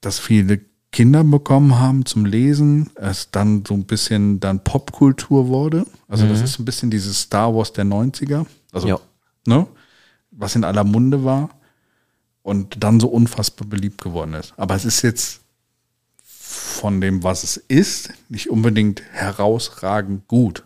dass 0.01 0.19
viele 0.19 0.61
Kinder 0.91 1.23
bekommen 1.23 1.77
haben 1.77 2.05
zum 2.05 2.25
Lesen, 2.25 2.89
es 2.95 3.29
dann 3.31 3.63
so 3.65 3.75
ein 3.75 3.85
bisschen 3.85 4.39
dann 4.39 4.63
Popkultur 4.63 5.47
wurde. 5.47 5.85
Also 6.07 6.25
mhm. 6.25 6.29
das 6.29 6.41
ist 6.41 6.59
ein 6.59 6.65
bisschen 6.65 6.89
dieses 6.89 7.21
Star 7.21 7.53
Wars 7.53 7.73
der 7.73 7.85
90er. 7.85 8.45
Also, 8.71 8.87
ja. 8.87 8.99
ne? 9.45 9.67
Was 10.31 10.55
in 10.55 10.63
aller 10.63 10.83
Munde 10.83 11.23
war 11.23 11.49
und 12.41 12.83
dann 12.83 12.99
so 12.99 13.07
unfassbar 13.07 13.67
beliebt 13.67 14.01
geworden 14.01 14.33
ist. 14.33 14.53
Aber 14.57 14.75
es 14.75 14.85
ist 14.85 15.01
jetzt 15.01 15.41
von 16.23 17.01
dem, 17.01 17.23
was 17.23 17.43
es 17.43 17.57
ist, 17.57 18.11
nicht 18.29 18.49
unbedingt 18.49 19.03
herausragend 19.11 20.27
gut. 20.27 20.63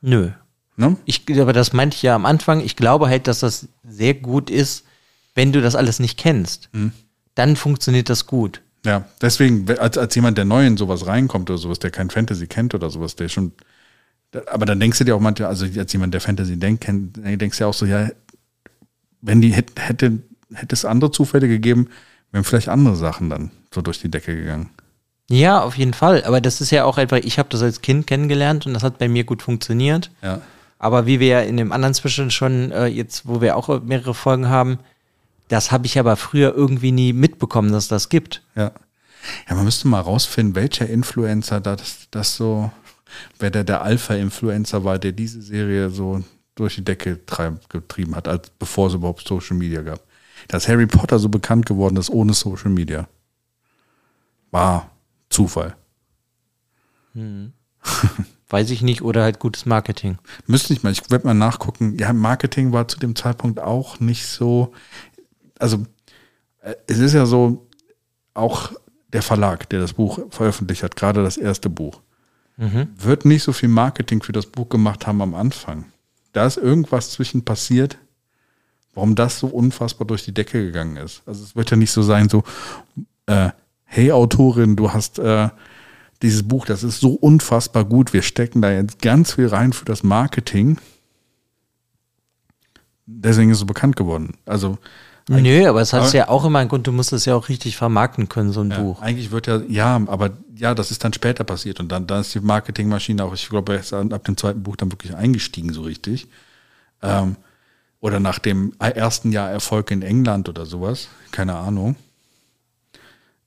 Nö. 0.00 0.30
Ne? 0.76 0.96
Ich, 1.04 1.24
aber 1.38 1.52
das 1.52 1.72
meinte 1.72 1.96
ich 1.96 2.02
ja 2.02 2.14
am 2.14 2.26
Anfang. 2.26 2.60
Ich 2.60 2.76
glaube 2.76 3.08
halt, 3.08 3.26
dass 3.26 3.40
das 3.40 3.68
sehr 3.84 4.14
gut 4.14 4.50
ist, 4.50 4.84
wenn 5.34 5.52
du 5.52 5.60
das 5.60 5.74
alles 5.74 5.98
nicht 5.98 6.18
kennst. 6.18 6.68
Mhm. 6.72 6.92
Dann 7.34 7.56
funktioniert 7.56 8.08
das 8.08 8.26
gut. 8.26 8.60
Ja, 8.84 9.04
deswegen, 9.20 9.70
als, 9.78 9.96
als 9.96 10.14
jemand, 10.14 10.38
der 10.38 10.44
neu 10.44 10.66
in 10.66 10.76
sowas 10.76 11.06
reinkommt 11.06 11.50
oder 11.50 11.58
sowas, 11.58 11.78
der 11.78 11.90
kein 11.90 12.10
Fantasy 12.10 12.46
kennt 12.46 12.74
oder 12.74 12.90
sowas, 12.90 13.16
der 13.16 13.28
schon. 13.28 13.52
Aber 14.50 14.66
dann 14.66 14.80
denkst 14.80 14.98
du 14.98 15.04
dir 15.04 15.14
auch 15.14 15.20
manchmal, 15.20 15.48
also 15.48 15.66
als 15.78 15.92
jemand, 15.92 16.14
der 16.14 16.20
Fantasy 16.20 16.58
denkt, 16.58 16.84
kennt, 16.84 17.16
denkst 17.16 17.58
du 17.58 17.64
ja 17.64 17.68
auch 17.68 17.74
so, 17.74 17.86
ja, 17.86 18.08
wenn 19.20 19.40
die 19.40 19.52
hätte, 19.52 19.80
hätte, 19.80 20.18
hätte 20.52 20.74
es 20.74 20.84
andere 20.84 21.10
Zufälle 21.10 21.48
gegeben, 21.48 21.88
wären 22.32 22.44
vielleicht 22.44 22.68
andere 22.68 22.96
Sachen 22.96 23.30
dann 23.30 23.50
so 23.72 23.82
durch 23.82 24.00
die 24.00 24.10
Decke 24.10 24.34
gegangen. 24.34 24.70
Ja, 25.30 25.62
auf 25.62 25.76
jeden 25.76 25.94
Fall. 25.94 26.24
Aber 26.24 26.40
das 26.40 26.60
ist 26.60 26.70
ja 26.70 26.84
auch 26.84 26.98
einfach, 26.98 27.18
ich 27.18 27.38
habe 27.38 27.48
das 27.50 27.62
als 27.62 27.82
Kind 27.82 28.06
kennengelernt 28.06 28.66
und 28.66 28.74
das 28.74 28.82
hat 28.82 28.98
bei 28.98 29.08
mir 29.08 29.24
gut 29.24 29.42
funktioniert. 29.42 30.10
Ja. 30.22 30.40
Aber 30.82 31.06
wie 31.06 31.20
wir 31.20 31.28
ja 31.28 31.40
in 31.42 31.56
dem 31.56 31.70
anderen 31.70 31.94
Zwischen 31.94 32.32
schon 32.32 32.72
äh, 32.72 32.86
jetzt, 32.86 33.28
wo 33.28 33.40
wir 33.40 33.56
auch 33.56 33.82
mehrere 33.82 34.14
Folgen 34.14 34.48
haben, 34.48 34.80
das 35.46 35.70
habe 35.70 35.86
ich 35.86 35.96
aber 35.96 36.16
früher 36.16 36.56
irgendwie 36.56 36.90
nie 36.90 37.12
mitbekommen, 37.12 37.70
dass 37.70 37.86
das 37.86 38.08
gibt. 38.08 38.42
Ja. 38.56 38.72
Ja, 39.48 39.54
man 39.54 39.64
müsste 39.64 39.86
mal 39.86 40.00
rausfinden, 40.00 40.56
welcher 40.56 40.88
Influencer 40.88 41.60
das, 41.60 42.08
das 42.10 42.34
so, 42.34 42.72
wer 43.38 43.52
der, 43.52 43.62
der 43.62 43.82
Alpha-Influencer 43.82 44.82
war, 44.82 44.98
der 44.98 45.12
diese 45.12 45.40
Serie 45.40 45.88
so 45.88 46.24
durch 46.56 46.74
die 46.74 46.84
Decke 46.84 47.20
getrieben 47.68 48.16
hat, 48.16 48.26
als 48.26 48.50
bevor 48.50 48.88
es 48.88 48.94
überhaupt 48.94 49.28
Social 49.28 49.56
Media 49.56 49.82
gab. 49.82 50.00
Dass 50.48 50.66
Harry 50.66 50.88
Potter 50.88 51.20
so 51.20 51.28
bekannt 51.28 51.64
geworden 51.64 51.96
ist 51.96 52.10
ohne 52.10 52.34
Social 52.34 52.72
Media. 52.72 53.06
War 54.50 54.90
Zufall. 55.30 55.76
Hm. 57.14 57.52
Weiß 58.52 58.68
ich 58.68 58.82
nicht, 58.82 59.00
oder 59.00 59.22
halt 59.22 59.38
gutes 59.38 59.64
Marketing. 59.64 60.18
Müsste 60.46 60.74
ich 60.74 60.82
mal, 60.82 60.92
ich 60.92 61.10
werde 61.10 61.26
mal 61.26 61.32
nachgucken. 61.32 61.96
Ja, 61.98 62.12
Marketing 62.12 62.70
war 62.70 62.86
zu 62.86 62.98
dem 62.98 63.16
Zeitpunkt 63.16 63.58
auch 63.58 63.98
nicht 63.98 64.26
so. 64.26 64.72
Also, 65.58 65.86
äh, 66.60 66.74
es 66.86 66.98
ist 66.98 67.14
ja 67.14 67.24
so, 67.24 67.66
auch 68.34 68.72
der 69.10 69.22
Verlag, 69.22 69.70
der 69.70 69.80
das 69.80 69.94
Buch 69.94 70.18
veröffentlicht 70.28 70.82
hat, 70.82 70.96
gerade 70.96 71.22
das 71.22 71.38
erste 71.38 71.70
Buch, 71.70 72.02
mhm. 72.58 72.88
wird 72.98 73.24
nicht 73.24 73.42
so 73.42 73.54
viel 73.54 73.70
Marketing 73.70 74.22
für 74.22 74.32
das 74.32 74.44
Buch 74.44 74.68
gemacht 74.68 75.06
haben 75.06 75.22
am 75.22 75.34
Anfang. 75.34 75.86
Da 76.34 76.44
ist 76.44 76.58
irgendwas 76.58 77.10
zwischen 77.10 77.46
passiert, 77.46 77.96
warum 78.92 79.14
das 79.14 79.38
so 79.38 79.46
unfassbar 79.46 80.06
durch 80.06 80.26
die 80.26 80.34
Decke 80.34 80.62
gegangen 80.62 80.98
ist. 80.98 81.22
Also 81.24 81.42
es 81.42 81.56
wird 81.56 81.70
ja 81.70 81.78
nicht 81.78 81.90
so 81.90 82.02
sein, 82.02 82.28
so, 82.28 82.44
äh, 83.24 83.48
hey 83.84 84.12
Autorin, 84.12 84.76
du 84.76 84.92
hast 84.92 85.18
äh, 85.18 85.48
dieses 86.22 86.42
Buch, 86.46 86.64
das 86.66 86.82
ist 86.84 87.00
so 87.00 87.10
unfassbar 87.14 87.84
gut. 87.84 88.12
Wir 88.12 88.22
stecken 88.22 88.62
da 88.62 88.70
jetzt 88.72 89.00
ganz 89.02 89.34
viel 89.34 89.48
rein 89.48 89.72
für 89.72 89.84
das 89.84 90.02
Marketing. 90.02 90.78
Deswegen 93.06 93.50
ist 93.50 93.56
es 93.56 93.60
so 93.60 93.66
bekannt 93.66 93.96
geworden. 93.96 94.34
Also 94.46 94.78
Nö, 95.28 95.68
aber 95.68 95.80
es 95.80 95.92
hat 95.92 96.02
aber- 96.02 96.12
ja 96.12 96.28
auch 96.28 96.44
immer 96.44 96.58
einen 96.58 96.68
Grund, 96.68 96.86
du 96.86 96.92
musst 96.92 97.12
es 97.12 97.24
ja 97.26 97.34
auch 97.34 97.48
richtig 97.48 97.76
vermarkten 97.76 98.28
können, 98.28 98.52
so 98.52 98.60
ein 98.60 98.70
Ja, 98.70 98.80
Buch. 98.80 99.00
Eigentlich 99.00 99.30
wird 99.30 99.46
ja, 99.46 99.60
ja, 99.68 100.00
aber 100.06 100.30
ja, 100.56 100.74
das 100.74 100.90
ist 100.90 101.04
dann 101.04 101.12
später 101.12 101.44
passiert 101.44 101.78
und 101.80 101.90
dann, 101.90 102.06
dann 102.06 102.20
ist 102.22 102.34
die 102.34 102.40
Marketingmaschine 102.40 103.22
auch, 103.24 103.32
ich 103.34 103.48
glaube, 103.48 103.80
ab 104.10 104.24
dem 104.24 104.36
zweiten 104.36 104.62
Buch 104.62 104.76
dann 104.76 104.90
wirklich 104.90 105.14
eingestiegen, 105.14 105.72
so 105.72 105.82
richtig. 105.82 106.26
Ähm, 107.02 107.36
oder 108.00 108.18
nach 108.18 108.40
dem 108.40 108.72
ersten 108.80 109.30
Jahr 109.30 109.50
Erfolg 109.50 109.92
in 109.92 110.02
England 110.02 110.48
oder 110.48 110.66
sowas, 110.66 111.08
keine 111.30 111.54
Ahnung. 111.54 111.94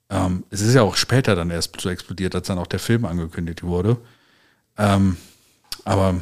Ähm, 0.10 0.44
es 0.50 0.62
ist 0.62 0.74
ja 0.74 0.84
auch 0.84 0.96
später 0.96 1.36
dann 1.36 1.50
erst 1.50 1.80
so 1.80 1.90
explodiert, 1.90 2.36
als 2.36 2.48
dann 2.48 2.60
auch 2.60 2.68
der 2.68 2.80
Film 2.80 3.06
angekündigt 3.06 3.64
wurde. 3.64 3.98
Ähm, 4.78 5.18
aber 5.84 6.22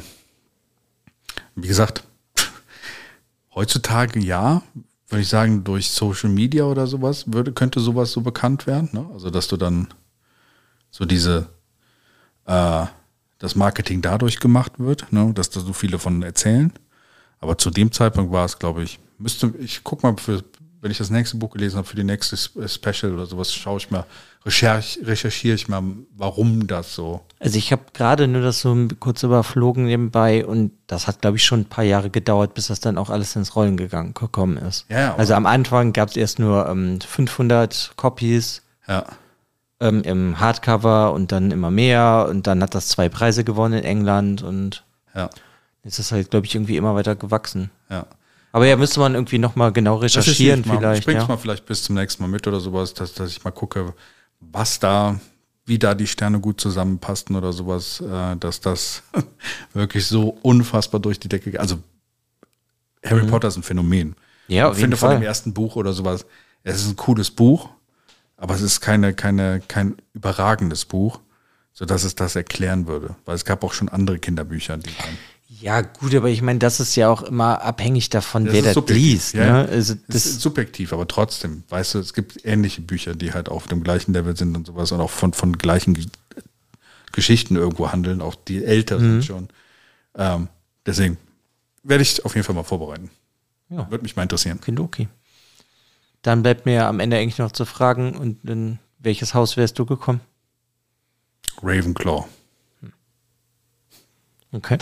wie 1.54 1.68
gesagt, 1.68 2.04
heutzutage 3.54 4.20
ja, 4.20 4.62
würde 5.08 5.22
ich 5.22 5.28
sagen, 5.28 5.64
durch 5.64 5.90
Social 5.90 6.30
Media 6.30 6.64
oder 6.64 6.86
sowas 6.86 7.24
würde, 7.32 7.52
könnte 7.52 7.80
sowas 7.80 8.12
so 8.12 8.20
bekannt 8.20 8.66
werden. 8.66 8.90
Ne? 8.92 9.06
Also, 9.12 9.30
dass 9.30 9.48
du 9.48 9.56
dann 9.56 9.88
so 10.90 11.04
diese, 11.04 11.48
äh, 12.46 12.86
das 13.38 13.54
Marketing 13.54 14.00
dadurch 14.00 14.40
gemacht 14.40 14.72
wird, 14.78 15.12
ne? 15.12 15.32
dass 15.34 15.50
da 15.50 15.60
so 15.60 15.72
viele 15.72 15.98
von 15.98 16.22
erzählen. 16.22 16.72
Aber 17.40 17.58
zu 17.58 17.70
dem 17.70 17.92
Zeitpunkt 17.92 18.32
war 18.32 18.46
es, 18.46 18.58
glaube 18.58 18.82
ich, 18.82 18.98
müsste, 19.18 19.52
ich 19.58 19.84
guck 19.84 20.02
mal, 20.02 20.16
für, 20.16 20.42
wenn 20.84 20.90
ich 20.90 20.98
das 20.98 21.08
nächste 21.08 21.38
Buch 21.38 21.50
gelesen 21.50 21.78
habe, 21.78 21.86
für 21.88 21.96
die 21.96 22.04
nächste 22.04 22.36
Sp- 22.36 22.68
Special 22.68 23.14
oder 23.14 23.24
sowas, 23.24 23.52
schaue 23.54 23.78
ich 23.78 23.90
mal, 23.90 24.04
recherch, 24.44 24.98
recherchiere 25.02 25.54
ich 25.54 25.66
mal, 25.66 25.82
warum 26.14 26.66
das 26.66 26.94
so. 26.94 27.22
Also 27.40 27.56
ich 27.56 27.72
habe 27.72 27.84
gerade 27.94 28.28
nur 28.28 28.42
das 28.42 28.60
so 28.60 28.76
kurz 29.00 29.22
überflogen 29.22 29.86
nebenbei 29.86 30.44
und 30.44 30.72
das 30.86 31.06
hat, 31.06 31.22
glaube 31.22 31.38
ich, 31.38 31.44
schon 31.44 31.60
ein 31.60 31.64
paar 31.64 31.84
Jahre 31.84 32.10
gedauert, 32.10 32.52
bis 32.52 32.66
das 32.66 32.80
dann 32.80 32.98
auch 32.98 33.08
alles 33.08 33.34
ins 33.34 33.56
Rollen 33.56 33.78
gegangen 33.78 34.12
gekommen 34.12 34.58
ist. 34.58 34.84
Ja, 34.90 35.14
also 35.16 35.32
am 35.32 35.46
Anfang 35.46 35.94
gab 35.94 36.10
es 36.10 36.16
erst 36.16 36.38
nur 36.38 36.68
ähm, 36.68 37.00
500 37.00 37.92
Copies 37.96 38.60
Ja, 38.86 39.06
ähm, 39.80 40.02
im 40.02 40.38
Hardcover 40.38 41.14
und 41.14 41.32
dann 41.32 41.50
immer 41.50 41.70
mehr 41.70 42.26
und 42.28 42.46
dann 42.46 42.62
hat 42.62 42.74
das 42.74 42.88
zwei 42.88 43.08
Preise 43.08 43.42
gewonnen 43.42 43.78
in 43.78 43.84
England 43.84 44.42
und 44.42 44.84
ja, 45.14 45.30
jetzt 45.82 45.98
ist 45.98 46.12
halt, 46.12 46.30
glaube 46.30 46.44
ich, 46.44 46.54
irgendwie 46.54 46.76
immer 46.76 46.94
weiter 46.94 47.16
gewachsen. 47.16 47.70
ja. 47.88 48.04
Aber 48.54 48.66
ja, 48.68 48.76
müsste 48.76 49.00
man 49.00 49.14
irgendwie 49.14 49.38
noch 49.38 49.56
mal 49.56 49.72
genau 49.72 49.96
recherchieren 49.96 50.60
ich 50.60 50.66
vielleicht. 50.70 51.00
Ich 51.00 51.04
bring's 51.06 51.22
Ja. 51.22 51.26
mal 51.28 51.38
vielleicht 51.38 51.66
bis 51.66 51.82
zum 51.82 51.96
nächsten 51.96 52.22
Mal 52.22 52.28
mit 52.28 52.46
oder 52.46 52.60
sowas, 52.60 52.94
dass, 52.94 53.12
dass 53.12 53.28
ich 53.30 53.42
mal 53.42 53.50
gucke, 53.50 53.94
was 54.38 54.78
da, 54.78 55.18
wie 55.66 55.76
da 55.76 55.92
die 55.96 56.06
Sterne 56.06 56.38
gut 56.38 56.60
zusammenpassten 56.60 57.34
oder 57.34 57.52
sowas, 57.52 58.00
äh, 58.00 58.36
dass 58.36 58.60
das 58.60 59.02
wirklich 59.72 60.06
so 60.06 60.38
unfassbar 60.42 61.00
durch 61.00 61.18
die 61.18 61.26
Decke 61.28 61.50
geht. 61.50 61.58
Also 61.58 61.78
Harry 63.04 63.26
Potter 63.26 63.48
ist 63.48 63.56
ein 63.56 63.64
Phänomen. 63.64 64.10
Mhm. 64.10 64.14
Ja, 64.46 64.68
auf 64.68 64.74
ich 64.74 64.82
finde 64.82 64.94
jeden 64.94 65.00
von 65.00 65.08
Fall. 65.08 65.18
dem 65.18 65.24
ersten 65.24 65.52
Buch 65.52 65.74
oder 65.74 65.92
sowas, 65.92 66.24
es 66.62 66.76
ist 66.76 66.86
ein 66.90 66.96
cooles 66.96 67.32
Buch, 67.32 67.70
aber 68.36 68.54
es 68.54 68.60
ist 68.62 68.80
keine, 68.80 69.14
keine, 69.14 69.62
kein 69.66 69.96
überragendes 70.12 70.84
Buch, 70.84 71.18
sodass 71.72 72.04
es 72.04 72.14
das 72.14 72.36
erklären 72.36 72.86
würde. 72.86 73.16
Weil 73.24 73.34
es 73.34 73.44
gab 73.44 73.64
auch 73.64 73.72
schon 73.72 73.88
andere 73.88 74.20
Kinderbücher, 74.20 74.76
die 74.76 74.90
dann 74.96 75.18
Ja, 75.64 75.80
gut, 75.80 76.14
aber 76.14 76.28
ich 76.28 76.42
meine, 76.42 76.58
das 76.58 76.78
ist 76.78 76.94
ja 76.94 77.08
auch 77.08 77.22
immer 77.22 77.62
abhängig 77.62 78.10
davon, 78.10 78.44
wer 78.44 78.52
ist 78.52 78.66
das 78.66 78.74
subjektiv, 78.74 79.02
liest. 79.12 79.32
ja, 79.34 79.62
Ne? 79.62 79.68
Also 79.70 79.94
Das 79.94 80.02
das, 80.08 80.26
ist 80.26 80.40
subjektiv, 80.42 80.92
aber 80.92 81.08
trotzdem, 81.08 81.64
weißt 81.70 81.94
du, 81.94 82.00
es 82.00 82.12
gibt 82.12 82.44
ähnliche 82.44 82.82
Bücher, 82.82 83.14
die 83.14 83.32
halt 83.32 83.48
auf 83.48 83.66
dem 83.66 83.82
gleichen 83.82 84.12
Level 84.12 84.36
sind 84.36 84.54
und 84.54 84.66
sowas 84.66 84.92
und 84.92 85.00
auch 85.00 85.08
von, 85.10 85.32
von 85.32 85.56
gleichen 85.56 85.94
Ge- 85.94 86.04
Geschichten 87.12 87.56
irgendwo 87.56 87.90
handeln, 87.92 88.20
auch 88.20 88.34
die 88.34 88.62
älter 88.62 88.98
Mhm. 88.98 89.02
sind 89.04 89.24
schon. 89.24 89.48
Ähm, 90.16 90.48
deswegen 90.84 91.16
werde 91.82 92.02
ich 92.02 92.22
auf 92.26 92.34
jeden 92.34 92.44
Fall 92.44 92.54
mal 92.54 92.62
vorbereiten. 92.62 93.10
Ja. 93.70 93.90
Würde 93.90 94.02
mich 94.02 94.16
mal 94.16 94.22
interessieren. 94.24 94.60
Kidoki. 94.60 95.08
Dann 96.20 96.42
bleibt 96.42 96.66
mir 96.66 96.86
am 96.88 97.00
Ende 97.00 97.16
eigentlich 97.16 97.38
noch 97.38 97.52
zu 97.52 97.64
fragen, 97.64 98.14
und 98.16 98.44
in 98.44 98.78
welches 98.98 99.32
Haus 99.32 99.56
wärst 99.56 99.78
du 99.78 99.86
gekommen? 99.86 100.20
Ravenclaw 101.62 102.26
Okay. 104.52 104.76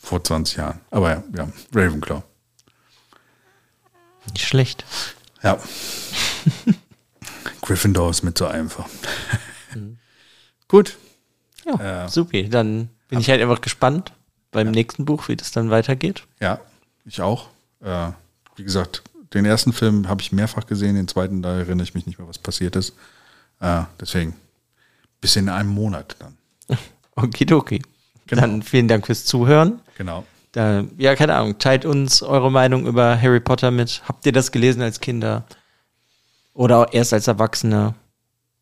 Vor 0.00 0.24
20 0.24 0.56
Jahren. 0.56 0.80
Aber 0.90 1.10
ja, 1.10 1.22
ja 1.36 1.48
Ravenclaw. 1.74 2.22
Nicht 4.32 4.46
schlecht. 4.46 4.84
Ja. 5.42 5.58
Gryffindor 7.62 8.10
ist 8.10 8.22
mit 8.22 8.36
so 8.38 8.46
einfach. 8.46 8.88
Gut. 10.68 10.96
Ja, 11.64 11.74
Ja. 11.80 12.08
supi. 12.08 12.48
Dann 12.48 12.88
bin 13.08 13.20
ich 13.20 13.28
halt 13.30 13.40
einfach 13.40 13.60
gespannt 13.60 14.12
beim 14.50 14.70
nächsten 14.70 15.04
Buch, 15.04 15.28
wie 15.28 15.36
das 15.36 15.50
dann 15.52 15.70
weitergeht. 15.70 16.24
Ja, 16.40 16.60
ich 17.04 17.20
auch. 17.20 17.48
Äh, 17.80 18.10
wie 18.56 18.64
gesagt, 18.64 19.02
den 19.34 19.44
ersten 19.44 19.72
Film 19.72 20.08
habe 20.08 20.22
ich 20.22 20.32
mehrfach 20.32 20.66
gesehen, 20.66 20.96
den 20.96 21.08
zweiten, 21.08 21.42
da 21.42 21.56
erinnere 21.58 21.84
ich 21.84 21.94
mich 21.94 22.06
nicht 22.06 22.18
mehr, 22.18 22.28
was 22.28 22.38
passiert 22.38 22.76
ist. 22.76 22.94
Äh, 23.60 23.82
deswegen, 24.00 24.34
bis 25.20 25.36
in 25.36 25.48
einem 25.48 25.70
Monat 25.70 26.16
dann. 26.18 26.36
Okidoki. 27.16 27.82
Genau. 28.30 28.42
Dann 28.42 28.62
vielen 28.62 28.88
Dank 28.88 29.06
fürs 29.06 29.24
Zuhören. 29.24 29.80
Genau. 29.98 30.24
Da, 30.52 30.84
ja, 30.98 31.14
keine 31.14 31.34
Ahnung, 31.36 31.58
teilt 31.58 31.84
uns 31.84 32.22
eure 32.22 32.50
Meinung 32.50 32.86
über 32.86 33.20
Harry 33.20 33.40
Potter 33.40 33.70
mit. 33.70 34.02
Habt 34.08 34.24
ihr 34.24 34.32
das 34.32 34.50
gelesen 34.52 34.82
als 34.82 35.00
Kinder? 35.00 35.44
Oder 36.54 36.78
auch 36.78 36.92
erst 36.92 37.12
als 37.12 37.28
Erwachsener? 37.28 37.94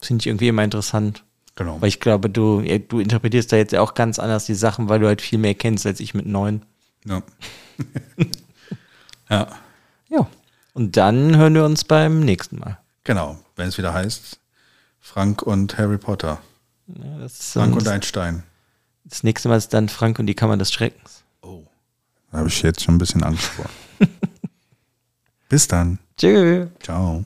Finde 0.00 0.22
ich 0.22 0.26
irgendwie 0.26 0.48
immer 0.48 0.64
interessant. 0.64 1.24
Genau. 1.54 1.80
Weil 1.80 1.88
ich 1.88 2.00
glaube, 2.00 2.30
du, 2.30 2.60
du 2.60 3.00
interpretierst 3.00 3.52
da 3.52 3.56
jetzt 3.56 3.74
auch 3.74 3.94
ganz 3.94 4.18
anders 4.18 4.46
die 4.46 4.54
Sachen, 4.54 4.88
weil 4.88 5.00
du 5.00 5.06
halt 5.06 5.20
viel 5.22 5.38
mehr 5.38 5.54
kennst 5.54 5.86
als 5.86 6.00
ich 6.00 6.14
mit 6.14 6.26
neun. 6.26 6.64
Ja. 7.04 7.22
ja, 9.30 9.48
Ja. 10.08 10.26
Und 10.74 10.96
dann 10.96 11.36
hören 11.36 11.54
wir 11.54 11.64
uns 11.64 11.84
beim 11.84 12.20
nächsten 12.20 12.58
Mal. 12.58 12.78
genau. 13.04 13.38
Wenn 13.56 13.68
es 13.68 13.76
wieder 13.76 13.92
heißt, 13.92 14.38
Frank 15.00 15.42
und 15.42 15.78
Harry 15.78 15.98
Potter. 15.98 16.38
Ja, 16.86 17.26
Frank 17.28 17.74
und 17.74 17.88
ein 17.88 18.02
Stein. 18.02 18.44
Das 19.08 19.22
nächste 19.22 19.48
Mal 19.48 19.56
ist 19.56 19.72
dann 19.74 19.88
Frank 19.88 20.18
und 20.18 20.26
die 20.26 20.34
Kammer 20.34 20.56
des 20.56 20.72
Schreckens. 20.72 21.24
Oh. 21.42 21.64
Da 22.30 22.38
habe 22.38 22.48
ich 22.48 22.62
jetzt 22.62 22.82
schon 22.82 22.96
ein 22.96 22.98
bisschen 22.98 23.22
Angst 23.22 23.44
vor. 23.44 23.66
Bis 25.48 25.66
dann. 25.66 25.98
Tschüss. 26.16 26.68
Ciao. 26.80 27.24